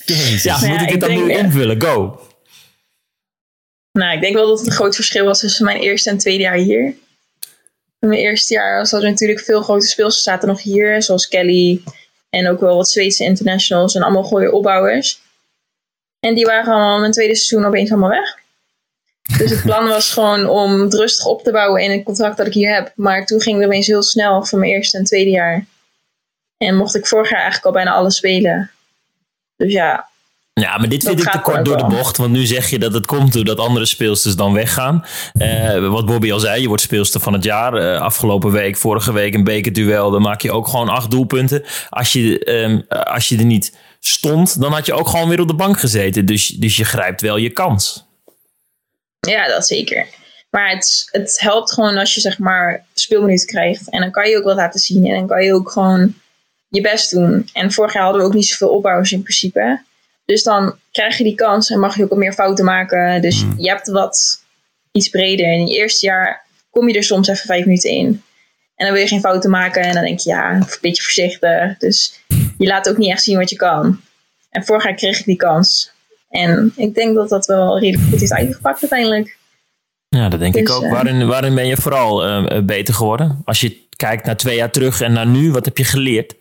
Ja, 0.05 0.57
moet 0.57 0.67
ja, 0.67 0.73
ik 0.73 0.79
het 0.79 0.91
ik 0.91 0.99
dan 0.99 1.09
nu 1.09 1.31
invullen? 1.31 1.81
Go. 1.81 2.21
Nou, 3.91 4.13
ik 4.15 4.21
denk 4.21 4.33
wel 4.33 4.47
dat 4.47 4.57
het 4.57 4.67
een 4.67 4.73
groot 4.73 4.95
verschil 4.95 5.25
was 5.25 5.39
tussen 5.39 5.65
mijn 5.65 5.77
eerste 5.77 6.09
en 6.09 6.17
tweede 6.17 6.43
jaar 6.43 6.55
hier. 6.55 6.93
In 8.03 8.09
mijn 8.09 8.21
eerste 8.21 8.53
jaar 8.53 8.85
zat 8.85 9.03
er 9.03 9.09
natuurlijk 9.09 9.39
veel 9.39 9.61
grote 9.61 9.85
speelsters 9.85 10.23
zaten 10.23 10.47
nog 10.47 10.61
hier, 10.61 11.03
zoals 11.03 11.27
Kelly 11.27 11.83
en 12.29 12.49
ook 12.49 12.59
wel 12.59 12.75
wat 12.75 12.89
Zweedse 12.89 13.23
internationals 13.23 13.95
en 13.95 14.01
allemaal 14.01 14.23
gooie 14.23 14.51
opbouwers. 14.51 15.21
En 16.19 16.35
die 16.35 16.45
waren 16.45 16.73
allemaal 16.73 16.99
mijn 16.99 17.11
tweede 17.11 17.35
seizoen 17.35 17.65
opeens 17.67 17.91
allemaal 17.91 18.09
weg. 18.09 18.37
Dus 19.37 19.51
het 19.51 19.61
plan 19.61 19.87
was 19.87 20.11
gewoon 20.11 20.49
om 20.49 20.81
het 20.81 20.93
rustig 20.93 21.25
op 21.25 21.43
te 21.43 21.51
bouwen 21.51 21.81
in 21.81 21.91
het 21.91 22.03
contract 22.03 22.37
dat 22.37 22.47
ik 22.47 22.53
hier 22.53 22.73
heb. 22.73 22.91
Maar 22.95 23.25
toen 23.25 23.41
ging 23.41 23.57
het 23.57 23.67
opeens 23.67 23.87
heel 23.87 24.03
snel 24.03 24.45
voor 24.45 24.59
mijn 24.59 24.71
eerste 24.71 24.97
en 24.97 25.03
tweede 25.03 25.29
jaar. 25.29 25.65
En 26.57 26.75
mocht 26.75 26.95
ik 26.95 27.07
vorig 27.07 27.29
jaar 27.29 27.41
eigenlijk 27.41 27.65
al 27.65 27.83
bijna 27.83 27.91
alles 27.91 28.15
spelen. 28.15 28.71
Dus 29.55 29.71
ja, 29.71 30.09
Ja, 30.53 30.77
maar 30.77 30.89
dit 30.89 31.01
Dat 31.01 31.13
vind 31.13 31.25
ik 31.25 31.31
te 31.31 31.39
kort 31.39 31.65
door 31.65 31.77
de 31.77 31.85
bocht. 31.85 32.17
Want 32.17 32.31
nu 32.31 32.45
zeg 32.45 32.69
je 32.69 32.79
dat 32.79 32.93
het 32.93 33.05
komt 33.05 33.33
doordat 33.33 33.57
andere 33.57 33.85
speelsters 33.85 34.35
dan 34.35 34.53
weggaan. 34.53 35.05
Eh, 35.33 35.89
wat 35.89 36.05
Bobby 36.05 36.31
al 36.31 36.39
zei, 36.39 36.61
je 36.61 36.67
wordt 36.67 36.81
speelster 36.81 37.21
van 37.21 37.33
het 37.33 37.43
jaar. 37.43 37.73
Eh, 37.73 38.01
afgelopen 38.01 38.51
week, 38.51 38.77
vorige 38.77 39.13
week 39.13 39.33
een 39.33 39.43
bekerduel. 39.43 40.11
Dan 40.11 40.21
maak 40.21 40.41
je 40.41 40.51
ook 40.51 40.67
gewoon 40.67 40.89
acht 40.89 41.11
doelpunten. 41.11 41.63
Als 41.89 42.13
je, 42.13 42.43
ehm, 42.43 42.81
als 43.03 43.29
je 43.29 43.37
er 43.37 43.45
niet 43.45 43.77
stond, 43.99 44.61
dan 44.61 44.73
had 44.73 44.85
je 44.85 44.93
ook 44.93 45.07
gewoon 45.07 45.29
weer 45.29 45.41
op 45.41 45.47
de 45.47 45.53
bank 45.53 45.79
gezeten. 45.79 46.25
Dus, 46.25 46.47
dus 46.47 46.77
je 46.77 46.85
grijpt 46.85 47.21
wel 47.21 47.37
je 47.37 47.49
kans. 47.49 48.05
Ja, 49.19 49.47
dat 49.47 49.67
zeker. 49.67 50.07
Maar 50.49 50.69
het, 50.69 51.07
het 51.11 51.39
helpt 51.39 51.73
gewoon 51.73 51.97
als 51.97 52.15
je 52.15 52.21
zeg 52.21 52.39
maar 52.39 52.85
speelminuten 52.93 53.47
krijgt. 53.47 53.89
En 53.89 54.01
dan 54.01 54.11
kan 54.11 54.29
je 54.29 54.37
ook 54.37 54.43
wat 54.43 54.55
laten 54.55 54.79
zien. 54.79 55.05
En 55.05 55.15
dan 55.15 55.27
kan 55.27 55.43
je 55.43 55.53
ook 55.53 55.71
gewoon 55.71 56.13
je 56.67 56.81
best 56.81 57.11
doen. 57.11 57.49
En 57.53 57.71
vorig 57.71 57.93
jaar 57.93 58.03
hadden 58.03 58.21
we 58.21 58.27
ook 58.27 58.33
niet 58.33 58.47
zoveel 58.47 58.69
opbouwers 58.69 59.11
in 59.11 59.21
principe. 59.21 59.81
Dus 60.25 60.43
dan 60.43 60.75
krijg 60.91 61.17
je 61.17 61.23
die 61.23 61.35
kans 61.35 61.69
en 61.69 61.79
mag 61.79 61.95
je 61.97 62.03
ook 62.03 62.09
wat 62.09 62.17
meer 62.17 62.33
fouten 62.33 62.65
maken. 62.65 63.21
Dus 63.21 63.45
je 63.57 63.67
hebt 63.69 63.87
wat 63.87 64.43
iets 64.91 65.09
breder. 65.09 65.53
In 65.53 65.59
het 65.61 65.69
eerste 65.69 66.05
jaar 66.05 66.45
kom 66.69 66.87
je 66.87 66.93
er 66.97 67.03
soms 67.03 67.27
even 67.27 67.45
vijf 67.45 67.65
minuten 67.65 67.89
in. 67.89 68.23
En 68.75 68.85
dan 68.85 68.91
wil 68.93 69.01
je 69.03 69.07
geen 69.07 69.19
fouten 69.19 69.49
maken. 69.49 69.81
En 69.81 69.93
dan 69.93 70.03
denk 70.03 70.19
je, 70.19 70.29
ja, 70.29 70.51
een 70.53 70.65
beetje 70.81 71.03
voorzichtig. 71.03 71.77
Dus 71.77 72.19
je 72.57 72.67
laat 72.67 72.89
ook 72.89 72.97
niet 72.97 73.11
echt 73.11 73.23
zien 73.23 73.37
wat 73.37 73.49
je 73.49 73.55
kan. 73.55 74.01
En 74.49 74.63
vorig 74.65 74.83
jaar 74.83 74.93
kreeg 74.95 75.19
ik 75.19 75.25
die 75.25 75.35
kans. 75.35 75.91
En 76.29 76.73
ik 76.75 76.93
denk 76.95 77.15
dat 77.15 77.29
dat 77.29 77.45
wel 77.45 77.79
redelijk 77.79 78.09
goed 78.09 78.21
is 78.21 78.31
uitgepakt 78.33 78.81
uiteindelijk. 78.81 79.37
Ja, 80.07 80.29
dat 80.29 80.39
denk 80.39 80.55
ik 80.55 80.65
Dus, 80.65 80.75
ook. 80.75 80.83
eh, 80.83 80.91
Waarin, 80.91 81.27
waarin 81.27 81.55
ben 81.55 81.67
je 81.67 81.77
vooral 81.77 82.23
eh, 82.25 82.61
beter 82.63 82.93
geworden? 82.93 83.41
Als 83.45 83.61
je 83.61 83.81
kijkt 83.95 84.25
naar 84.25 84.37
twee 84.37 84.55
jaar 84.55 84.71
terug 84.71 85.01
en 85.01 85.11
naar 85.13 85.27
nu, 85.27 85.51
wat 85.51 85.65
heb 85.65 85.77
je 85.77 85.83
geleerd? 85.83 86.35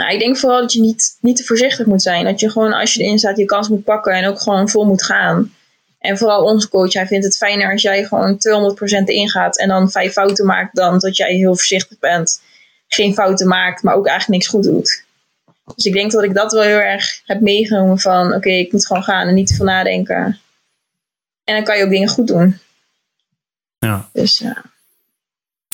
Nou, 0.00 0.12
ik 0.12 0.18
denk 0.18 0.36
vooral 0.36 0.60
dat 0.60 0.72
je 0.72 0.80
niet, 0.80 1.16
niet 1.20 1.36
te 1.36 1.44
voorzichtig 1.44 1.86
moet 1.86 2.02
zijn. 2.02 2.24
Dat 2.24 2.40
je 2.40 2.50
gewoon 2.50 2.72
als 2.72 2.94
je 2.94 3.02
erin 3.02 3.18
staat 3.18 3.36
je 3.36 3.44
kans 3.44 3.68
moet 3.68 3.84
pakken 3.84 4.12
en 4.12 4.26
ook 4.26 4.40
gewoon 4.40 4.68
vol 4.68 4.84
moet 4.84 5.02
gaan. 5.02 5.54
En 5.98 6.18
vooral 6.18 6.42
onze 6.42 6.68
coach, 6.68 6.92
hij 6.92 7.06
vindt 7.06 7.24
het 7.24 7.36
fijner 7.36 7.72
als 7.72 7.82
jij 7.82 8.04
gewoon 8.04 8.38
200% 9.02 9.04
ingaat 9.04 9.58
en 9.58 9.68
dan 9.68 9.90
vijf 9.90 10.12
fouten 10.12 10.46
maakt 10.46 10.74
dan 10.76 10.98
dat 10.98 11.16
jij 11.16 11.34
heel 11.34 11.54
voorzichtig 11.54 11.98
bent. 11.98 12.40
Geen 12.88 13.14
fouten 13.14 13.48
maakt, 13.48 13.82
maar 13.82 13.94
ook 13.94 14.06
eigenlijk 14.06 14.40
niks 14.40 14.52
goed 14.52 14.64
doet. 14.64 15.04
Dus 15.74 15.84
ik 15.84 15.92
denk 15.92 16.10
dat 16.10 16.22
ik 16.22 16.34
dat 16.34 16.52
wel 16.52 16.62
heel 16.62 16.78
erg 16.78 17.20
heb 17.24 17.40
meegenomen 17.40 17.98
van 17.98 18.34
oké, 18.34 18.50
ik 18.50 18.72
moet 18.72 18.86
gewoon 18.86 19.02
gaan 19.02 19.28
en 19.28 19.34
niet 19.34 19.46
te 19.46 19.54
veel 19.54 19.64
nadenken. 19.64 20.40
En 21.44 21.54
dan 21.54 21.64
kan 21.64 21.78
je 21.78 21.84
ook 21.84 21.90
dingen 21.90 22.08
goed 22.08 22.26
doen. 22.26 22.58
Ja. 23.78 24.08
Dus 24.12 24.38
ja. 24.38 24.62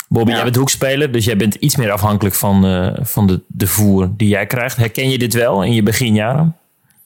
Bobby, 0.07 0.29
Ja. 0.29 0.35
jij 0.35 0.43
bent 0.43 0.55
hoekspeler, 0.55 1.11
dus 1.11 1.25
jij 1.25 1.37
bent 1.37 1.55
iets 1.55 1.75
meer 1.75 1.91
afhankelijk 1.91 2.35
van, 2.35 2.65
eh, 2.65 2.87
van 3.05 3.27
de, 3.27 3.41
de 3.47 3.67
voer 3.67 4.09
die 4.17 4.27
jij 4.27 4.45
krijgt. 4.45 4.77
Herken 4.77 5.09
je 5.09 5.17
dit 5.17 5.33
wel 5.33 5.63
in 5.63 5.73
je 5.73 5.83
beginjaren? 5.83 6.55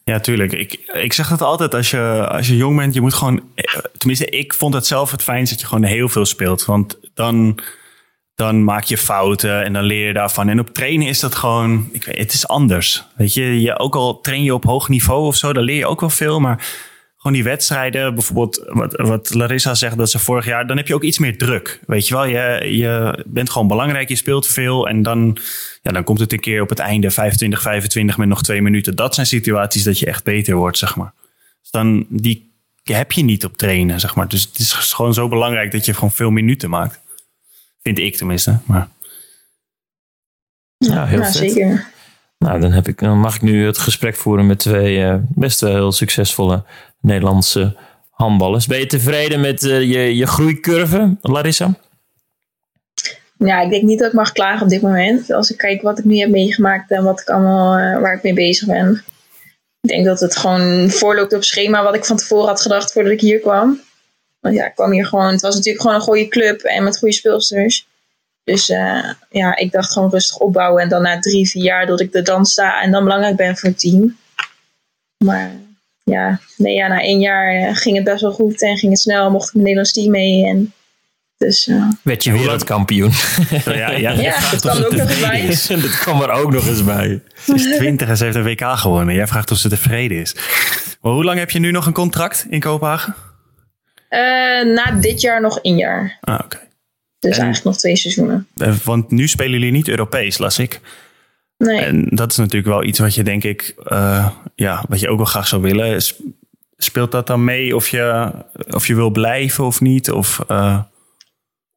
Ja, 0.04 0.20
tuurlijk. 0.20 0.52
Ik, 0.52 0.80
ik 0.94 1.14
zeg 1.14 1.28
dat 1.30 1.42
altijd 1.42 1.74
als 1.74 1.92
je, 1.92 2.28
als 2.32 2.48
je 2.48 2.56
jong 2.58 2.78
bent. 2.78 2.94
Je 2.94 3.02
moet 3.02 3.14
gewoon. 3.14 3.42
eh, 3.56 3.78
Tenminste, 3.98 4.26
ik 4.26 4.54
vond 4.54 4.74
het 4.74 4.86
zelf 4.86 5.12
het 5.12 5.24
fijnst 5.24 5.52
dat 5.52 5.62
je 5.62 5.68
gewoon 5.68 5.84
heel 5.84 6.10
veel 6.10 6.26
speelt. 6.26 6.66
Want 6.66 6.98
dan, 7.14 7.60
dan 8.36 8.64
maak 8.64 8.84
je 8.84 8.98
fouten 8.98 9.64
en 9.64 9.74
dan 9.74 9.84
leer 9.84 10.08
je 10.08 10.14
daarvan. 10.14 10.50
En 10.50 10.60
op 10.60 10.70
trainen 10.70 11.08
is 11.08 11.20
dat 11.20 11.36
gewoon. 11.36 11.90
Ik 11.92 12.04
weet, 12.04 12.18
het 12.18 12.34
is 12.34 12.48
anders. 12.48 13.04
Weet 13.16 13.34
je, 13.34 13.62
je, 13.62 13.80
ook 13.80 13.96
al 13.96 14.22
train 14.22 14.44
je 14.44 14.54
op 14.54 14.64
hoog 14.64 14.90
niveau 14.90 15.26
of 15.26 15.36
zo, 15.36 15.54
dan 15.54 15.64
leer 15.64 15.78
je 15.78 15.88
ook 15.88 16.00
wel 16.00 16.10
veel. 16.10 16.40
Maar 16.40 16.68
gewoon 17.22 17.38
die 17.38 17.44
wedstrijden, 17.44 18.14
bijvoorbeeld 18.14 18.64
wat, 18.68 18.94
wat 18.96 19.34
Larissa 19.34 19.76
zegt 19.76 19.98
dat 19.98 20.10
ze 20.10 20.20
vorig 20.20 20.46
jaar, 20.46 20.68
dan 20.68 20.78
heb 20.78 20.88
je 20.88 20.96
ook 20.96 21.04
iets 21.04 21.20
meer 21.20 21.38
druk. 21.38 21.80
Weet 21.88 22.08
je 22.08 22.14
wel, 22.14 22.26
je, 22.26 22.78
je 22.78 23.24
bent 23.28 23.50
gewoon 23.50 23.68
belangrijk, 23.68 24.10
je 24.10 24.16
speelt 24.16 24.48
veel 24.48 24.88
en 24.88 25.04
dan, 25.04 25.38
ja, 25.82 25.92
dan 25.92 26.04
komt 26.04 26.20
het 26.20 26.34
een 26.34 26.40
keer 26.40 26.62
op 26.62 26.70
het 26.70 26.80
einde 26.80 27.12
25, 27.12 27.62
25 27.62 28.18
met 28.18 28.28
nog 28.28 28.44
twee 28.44 28.62
minuten. 28.62 28.96
Dat 28.96 29.16
zijn 29.16 29.28
situaties 29.28 29.84
dat 29.84 30.00
je 30.00 30.06
echt 30.06 30.24
beter 30.24 30.56
wordt, 30.56 30.78
zeg 30.78 30.96
maar. 30.96 31.14
Dus 31.62 31.72
dan, 31.72 32.06
die 32.10 32.52
heb 32.84 33.12
je 33.12 33.24
niet 33.24 33.46
op 33.46 33.58
trainen, 33.58 34.00
zeg 34.00 34.16
maar. 34.16 34.28
Dus 34.28 34.42
het 34.42 34.60
is 34.60 34.74
gewoon 34.74 35.14
zo 35.14 35.28
belangrijk 35.28 35.72
dat 35.72 35.86
je 35.86 35.94
gewoon 35.94 36.12
veel 36.12 36.32
minuten 36.32 36.70
maakt. 36.70 37.00
Vind 37.84 38.00
ik 38.00 38.16
tenminste, 38.16 38.60
maar... 38.66 38.88
Ja, 40.78 41.06
heel 41.06 41.20
ja, 41.20 41.32
zeker. 41.32 41.90
Nou, 42.38 42.60
dan, 42.60 42.72
heb 42.72 42.88
ik, 42.88 43.00
dan 43.00 43.20
mag 43.20 43.36
ik 43.36 43.42
nu 43.42 43.66
het 43.66 43.78
gesprek 43.78 44.16
voeren 44.16 44.48
met 44.48 44.60
twee 44.60 45.04
eh, 45.04 45.16
best 45.22 45.60
wel 45.60 45.72
heel 45.72 45.92
succesvolle 45.92 46.64
Nederlandse 47.02 47.76
handballers. 48.10 48.68
Ben 48.68 48.80
je 48.80 48.86
tevreden 48.86 49.42
met 49.42 49.64
eh, 49.64 49.82
je, 49.82 50.16
je 50.16 50.28
groeicurve, 50.28 51.18
Larissa? 51.22 51.74
Ja, 53.38 53.62
ik 53.62 53.70
denk 53.70 53.84
niet 53.84 54.00
dat 54.00 54.08
ik 54.08 54.14
mag 54.14 54.32
klagen 54.32 54.64
op 54.64 54.70
dit 54.70 54.82
moment. 54.82 55.32
Als 55.32 55.50
ik 55.50 55.58
kijk 55.58 55.82
wat 55.82 56.00
ik 56.00 56.06
nu 56.06 56.18
heb 56.18 56.30
meegemaakt 56.30 56.92
en 56.92 57.04
wat 57.04 57.22
ik 57.22 57.30
allemaal, 57.30 57.78
eh, 57.78 58.02
waar 58.02 58.16
ik 58.16 58.24
mee 58.24 58.34
bezig 58.34 58.68
ben. 58.68 59.04
Ik 59.82 59.90
denk 59.90 60.06
dat 60.06 60.20
het 60.20 60.38
gewoon 60.38 60.90
voorloopt 60.90 61.34
op 61.34 61.44
schema 61.44 61.84
wat 61.84 61.96
ik 61.96 62.06
van 62.06 62.18
tevoren 62.18 62.48
had 62.48 62.62
gedacht 62.62 62.92
voordat 62.92 63.12
ik 63.12 63.22
hier 63.22 63.40
kwam. 63.40 63.82
Want 64.40 64.56
ja, 64.56 64.66
ik 64.66 64.76
kwam 64.76 64.92
hier 64.92 65.06
gewoon. 65.06 65.32
Het 65.32 65.42
was 65.42 65.56
natuurlijk 65.56 65.82
gewoon 65.82 65.98
een 65.98 66.04
goede 66.04 66.28
club 66.28 66.62
en 66.62 66.84
met 66.84 66.98
goede 66.98 67.14
speelsters. 67.14 67.88
Dus 68.44 68.70
eh, 68.70 69.10
ja, 69.30 69.56
ik 69.56 69.72
dacht 69.72 69.92
gewoon 69.92 70.10
rustig 70.10 70.38
opbouwen. 70.38 70.84
En 70.84 70.90
dan 70.90 71.02
na 71.02 71.20
drie, 71.20 71.50
vier 71.50 71.64
jaar 71.64 71.86
dat 71.86 72.00
ik 72.00 72.16
er 72.16 72.24
dan 72.24 72.46
sta 72.46 72.82
en 72.82 72.92
dan 72.92 73.04
belangrijk 73.04 73.36
ben 73.36 73.58
voor 73.58 73.70
het 73.70 73.80
team. 73.80 74.18
Maar 75.18 75.52
ja, 76.04 76.40
nee, 76.58 76.76
ja 76.76 76.88
na 76.88 77.02
één 77.02 77.20
jaar 77.20 77.56
eh, 77.56 77.76
ging 77.76 77.96
het 77.96 78.06
best 78.06 78.22
wel 78.22 78.32
goed 78.32 78.62
en 78.62 78.78
ging 78.78 78.92
het 78.92 79.02
snel. 79.02 79.32
Mocht 79.32 79.48
ik 79.48 79.52
het 79.54 79.62
Nederlands 79.62 79.92
team 79.94 80.12
mee. 80.12 80.46
En 80.46 80.74
dus 81.38 81.68
eh, 81.68 81.90
Werd 82.02 82.24
je 82.24 82.32
wereldkampioen? 82.32 83.12
Ja, 83.66 83.72
ja, 83.74 83.90
ja, 83.92 84.14
jij 84.14 84.30
dat 84.32 84.34
vraagt 84.34 84.62
kwam 84.62 84.78
of 84.78 84.84
ook 84.86 84.92
ze 84.92 84.98
nog 84.98 85.10
eens 85.10 85.18
tevreden 85.20 85.48
bij. 85.48 85.48
is. 85.56 85.68
dat 85.68 85.98
kwam 86.00 86.22
er 86.22 86.30
ook 86.30 86.52
nog 86.52 86.68
eens 86.68 86.84
bij. 86.84 87.22
Ze 87.46 87.54
is 87.54 87.64
20 87.78 88.08
en 88.08 88.18
ze 88.18 88.24
heeft 88.24 88.36
een 88.36 88.44
WK 88.44 88.62
gewonnen. 88.62 89.16
Jij 89.16 89.28
vraagt 89.28 89.52
of 89.52 89.58
ze 89.58 89.70
tevreden 89.70 90.18
is. 90.20 90.36
Maar 91.02 91.12
hoe 91.12 91.24
lang 91.24 91.40
heb 91.40 91.52
je 91.52 91.60
nu 91.60 91.72
nog 91.72 91.86
een 91.86 91.94
contract 91.94 92.46
in 92.50 92.60
Kopenhagen? 92.60 93.16
Eh, 94.10 94.20
na 94.66 94.92
dit 95.02 95.22
jaar 95.22 95.42
nog 95.42 95.60
één 95.62 95.78
jaar. 95.78 96.18
Ah, 96.22 96.40
oké. 96.44 96.58
Dus 97.20 97.32
En- 97.38 97.44
eigenlijk 97.44 97.64
nog 97.64 97.78
twee 97.78 97.96
seizoenen. 97.96 98.48
Want 98.84 99.12
nu 99.12 99.28
spelen 99.28 99.52
jullie 99.52 99.72
niet 99.72 99.88
Europees, 99.88 100.38
las 100.38 100.60
ik. 100.60 100.80
Nee. 101.62 101.80
En 101.82 102.08
dat 102.10 102.32
is 102.32 102.38
natuurlijk 102.38 102.68
wel 102.74 102.84
iets 102.84 103.00
wat 103.00 103.16
je 103.16 103.24
denk 103.24 103.44
ik, 103.44 103.74
eh, 103.84 104.28
ja, 104.56 104.84
wat 104.90 105.00
je 105.00 105.10
ook 105.10 105.18
wel 105.18 105.26
graag 105.26 105.48
zou 105.48 105.62
willen. 105.62 106.02
Speelt 106.78 107.12
dat 107.12 107.28
dan 107.28 107.44
mee 107.44 107.76
of 107.76 107.88
je, 107.88 108.32
of 108.72 108.88
je 108.88 108.96
wil 108.96 109.10
blijven 109.10 109.66
of 109.66 109.82
niet? 109.82 110.12
Of, 110.12 110.40
eh, 110.48 110.80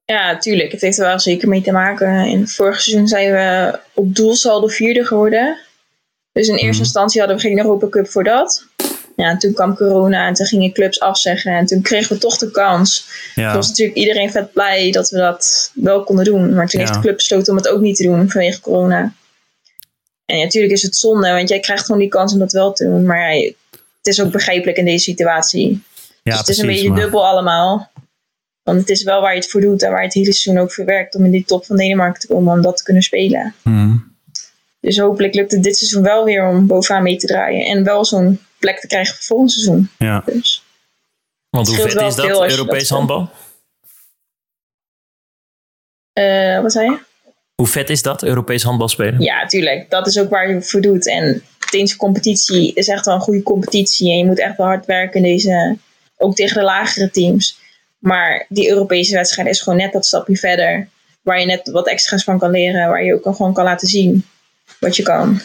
Ja, 0.04 0.38
tuurlijk. 0.38 0.72
Het 0.72 0.80
heeft 0.80 0.98
er 0.98 1.04
wel 1.06 1.20
zeker 1.20 1.48
mee 1.48 1.62
te 1.62 1.72
maken. 1.72 2.26
In 2.26 2.40
het 2.40 2.54
vorige 2.54 2.80
seizoen 2.80 3.08
zijn 3.08 3.32
we 3.32 3.78
op 3.94 4.14
doelsaldo 4.14 4.66
vierde 4.66 5.04
geworden. 5.04 5.58
Dus 6.32 6.46
in 6.48 6.52
eerste 6.54 6.68
Mhm. 6.70 6.78
instantie 6.82 7.20
hadden 7.20 7.38
we 7.38 7.42
geen 7.42 7.58
Europa 7.58 7.88
Cup 7.88 8.08
voor 8.08 8.24
dat. 8.24 8.66
Ja, 9.16 9.28
en 9.30 9.38
toen 9.38 9.52
kwam 9.54 9.74
corona 9.76 10.26
en 10.26 10.34
toen 10.34 10.46
gingen 10.46 10.72
clubs 10.72 11.00
afzeggen. 11.00 11.52
En 11.52 11.66
toen 11.66 11.82
kregen 11.82 12.12
we 12.12 12.18
toch 12.20 12.36
de 12.38 12.50
kans. 12.50 13.06
Toen 13.34 13.44
ja, 13.44 13.54
was 13.54 13.68
natuurlijk 13.68 13.98
iedereen 13.98 14.30
vet 14.30 14.52
blij 14.52 14.90
dat 14.90 15.10
we 15.10 15.18
dat 15.18 15.70
wel 15.74 16.04
konden 16.04 16.24
doen. 16.24 16.54
Maar 16.54 16.68
toen 16.68 16.80
Ja. 16.80 16.86
heeft 16.86 16.94
de 16.98 17.04
club 17.04 17.16
besloten 17.16 17.50
om 17.52 17.58
het 17.58 17.68
ook 17.68 17.80
niet 17.80 17.96
te 17.96 18.02
doen 18.02 18.30
vanwege 18.30 18.60
corona. 18.60 19.12
En 20.24 20.36
ja, 20.38 20.44
natuurlijk 20.44 20.72
is 20.72 20.82
het 20.82 20.96
zonde, 20.96 21.30
want 21.30 21.48
jij 21.48 21.60
krijgt 21.60 21.84
gewoon 21.84 22.00
die 22.00 22.08
kans 22.08 22.32
om 22.32 22.38
dat 22.38 22.52
wel 22.52 22.72
te 22.72 22.84
doen. 22.84 23.06
Maar 23.06 23.34
ja, 23.34 23.52
het 23.70 24.06
is 24.06 24.20
ook 24.20 24.30
begrijpelijk 24.32 24.76
in 24.76 24.84
deze 24.84 25.04
situatie. 25.04 25.82
ja 26.22 26.30
dus 26.30 26.38
het 26.38 26.48
is 26.48 26.58
een 26.58 26.66
beetje 26.66 26.88
maar- 26.88 27.00
dubbel 27.00 27.26
allemaal. 27.26 27.92
Want 28.62 28.80
het 28.80 28.88
is 28.90 29.02
wel 29.02 29.20
waar 29.20 29.34
je 29.34 29.40
het 29.40 29.50
voor 29.50 29.60
doet 29.60 29.82
en 29.82 29.90
waar 29.90 29.98
je 30.00 30.04
het 30.06 30.14
hele 30.14 30.32
seizoen 30.34 30.62
ook 30.62 30.72
voor 30.72 30.84
werkt 30.84 31.14
om 31.14 31.24
in 31.24 31.30
die 31.30 31.44
top 31.44 31.64
van 31.66 31.76
Denemarken 31.76 32.20
te 32.20 32.26
komen 32.26 32.52
om 32.52 32.62
dat 32.62 32.76
te 32.76 32.82
kunnen 32.82 33.02
spelen. 33.02 33.54
Mhm. 33.62 33.96
Dus 34.80 34.98
hopelijk 34.98 35.34
lukt 35.34 35.52
het 35.52 35.62
dit 35.62 35.76
seizoen 35.76 36.02
wel 36.02 36.24
weer 36.24 36.46
om 36.48 36.66
bovenaan 36.66 37.02
mee 37.02 37.16
te 37.16 37.26
draaien. 37.26 37.66
En 37.66 37.84
wel 37.84 38.04
zo'n 38.04 38.40
plek 38.58 38.80
te 38.80 38.86
krijgen 38.86 39.14
voor 39.14 39.24
volgend 39.24 39.52
seizoen. 39.52 39.90
Ja. 39.98 40.22
Dus 40.26 40.62
Want 41.50 41.66
hoe 41.66 41.76
vet 41.76 41.86
is 41.86 42.14
dat, 42.14 42.50
Europees 42.50 42.88
dat 42.88 42.98
handbal? 42.98 43.30
eh, 46.12 46.60
wat 46.60 46.72
zei 46.72 46.90
je? 46.90 46.98
Hoe 47.54 47.66
vet 47.66 47.90
is 47.90 48.02
dat, 48.02 48.22
Europees 48.22 48.62
handbal 48.62 48.88
spelen? 48.88 49.20
Ja, 49.20 49.46
tuurlijk. 49.46 49.90
Dat 49.90 50.06
is 50.06 50.18
ook 50.18 50.30
waar 50.30 50.48
je 50.48 50.54
het 50.54 50.70
voor 50.70 50.80
doet. 50.80 51.08
En 51.08 51.42
deze 51.70 51.96
competitie 51.96 52.72
is 52.74 52.88
echt 52.88 53.06
wel 53.06 53.14
een 53.14 53.20
goede 53.20 53.42
competitie. 53.42 54.10
En 54.10 54.18
je 54.18 54.24
moet 54.24 54.38
echt 54.40 54.56
wel 54.56 54.66
hard 54.66 54.86
werken 54.86 55.24
in 55.24 55.32
deze, 55.32 55.76
ook 56.16 56.34
tegen 56.34 56.56
de 56.56 56.62
lagere 56.62 57.10
teams. 57.10 57.58
Maar 57.98 58.46
die 58.48 58.68
Europese 58.68 59.14
wedstrijd 59.14 59.48
is 59.48 59.60
gewoon 59.60 59.78
net 59.78 59.92
dat 59.92 60.06
stapje 60.06 60.36
verder. 60.36 60.88
Waar 61.22 61.40
je 61.40 61.46
net 61.46 61.70
wat 61.70 61.88
extra's 61.88 62.24
van 62.24 62.38
kan 62.38 62.50
leren. 62.50 62.88
Waar 62.88 63.04
je 63.04 63.14
ook 63.14 63.36
gewoon 63.36 63.52
kan 63.52 63.64
laten 63.64 63.88
zien 63.88 64.24
wat 64.80 64.96
je 64.96 65.02
kan. 65.02 65.40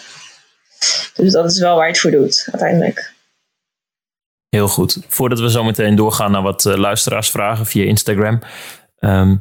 Dus 1.16 1.32
dat 1.32 1.52
is 1.52 1.60
wel 1.60 1.76
waar 1.76 1.86
je 1.86 1.92
het 1.92 2.02
voor 2.02 2.12
doet, 2.12 2.48
uiteindelijk. 2.52 3.14
Heel 4.50 4.68
goed. 4.68 4.98
Voordat 5.08 5.40
we 5.40 5.50
zo 5.50 5.64
meteen 5.64 5.96
doorgaan 5.96 6.32
naar 6.32 6.42
wat 6.42 6.66
eh, 6.66 6.76
luisteraarsvragen 6.76 7.66
via 7.66 7.84
Instagram. 7.84 8.40
ehm, 9.00 9.36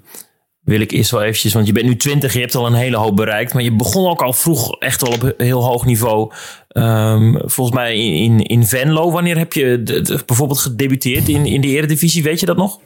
wil 0.69 0.81
ik 0.81 0.91
eerst 0.91 1.11
wel 1.11 1.23
eventjes, 1.23 1.53
want 1.53 1.67
je 1.67 1.73
bent 1.73 1.87
nu 1.87 1.97
20, 1.97 2.33
je 2.33 2.41
hebt 2.41 2.55
al 2.55 2.67
een 2.67 2.75
hele 2.75 2.97
hoop 2.97 3.17
bereikt. 3.17 3.53
Maar 3.55 3.63
je 3.63 3.73
begon 3.73 4.11
ook 4.11 4.23
al 4.23 4.33
vroeg 4.33 4.79
echt 4.79 5.01
wel 5.03 5.13
op 5.13 5.35
heel 5.37 5.65
hoog 5.65 5.85
niveau. 5.85 6.33
Ehm, 6.69 7.35
volgens 7.45 7.77
mij 7.77 7.97
in, 7.97 8.13
in, 8.13 8.41
in 8.47 8.67
Venlo. 8.67 9.11
Wanneer 9.11 9.39
heb 9.39 9.53
je 9.53 9.83
de- 9.83 10.01
de- 10.01 10.23
bijvoorbeeld 10.27 10.59
gedebuteerd 10.61 11.29
in, 11.29 11.47
in 11.47 11.61
de 11.61 11.67
Eredivisie? 11.69 12.23
Weet 12.23 12.41
je 12.41 12.47
dat 12.47 12.57
nog? 12.57 12.79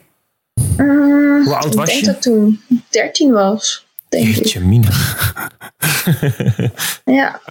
Hoe 0.77 1.53
oud 1.55 1.65
ik 1.65 1.73
was 1.73 1.87
denk 1.89 1.99
je? 1.99 2.05
dat 2.05 2.15
ik 2.15 2.21
toen 2.21 2.61
13 2.89 3.31
was. 3.31 3.85
Denk 4.09 4.27
ik. 4.27 4.35
Jeetje, 4.35 4.59
mina. 4.59 4.89
Ja. 7.05 7.41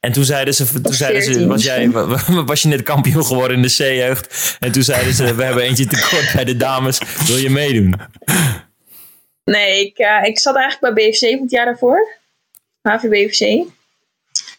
En 0.00 0.12
toen 0.12 0.24
zeiden 0.24 0.54
ze, 0.54 0.80
toen 0.82 0.92
zeiden 0.94 1.22
ze 1.22 1.28
14 1.30 1.48
was, 1.48 1.62
jij, 1.64 1.90
was 2.44 2.62
je 2.62 2.68
net 2.68 2.82
kampioen 2.82 3.24
geworden 3.24 3.56
in 3.56 3.62
de 3.62 3.68
C-jeugd. 3.74 4.56
En 4.60 4.72
toen 4.72 4.82
zeiden 4.82 5.14
ze, 5.14 5.34
we 5.34 5.44
hebben 5.44 5.62
eentje 5.62 5.86
tekort 5.86 6.30
bij 6.34 6.44
de 6.44 6.56
dames. 6.56 7.00
Wil 7.26 7.36
je 7.36 7.50
meedoen? 7.50 7.94
Nee, 9.50 9.86
ik, 9.86 9.98
eh, 9.98 10.24
ik 10.24 10.38
zat 10.38 10.56
eigenlijk 10.56 10.94
bij 10.94 11.10
BFC 11.10 11.40
het 11.40 11.50
jaar 11.50 11.64
daarvoor. 11.64 12.08
HVBFC. 12.80 13.66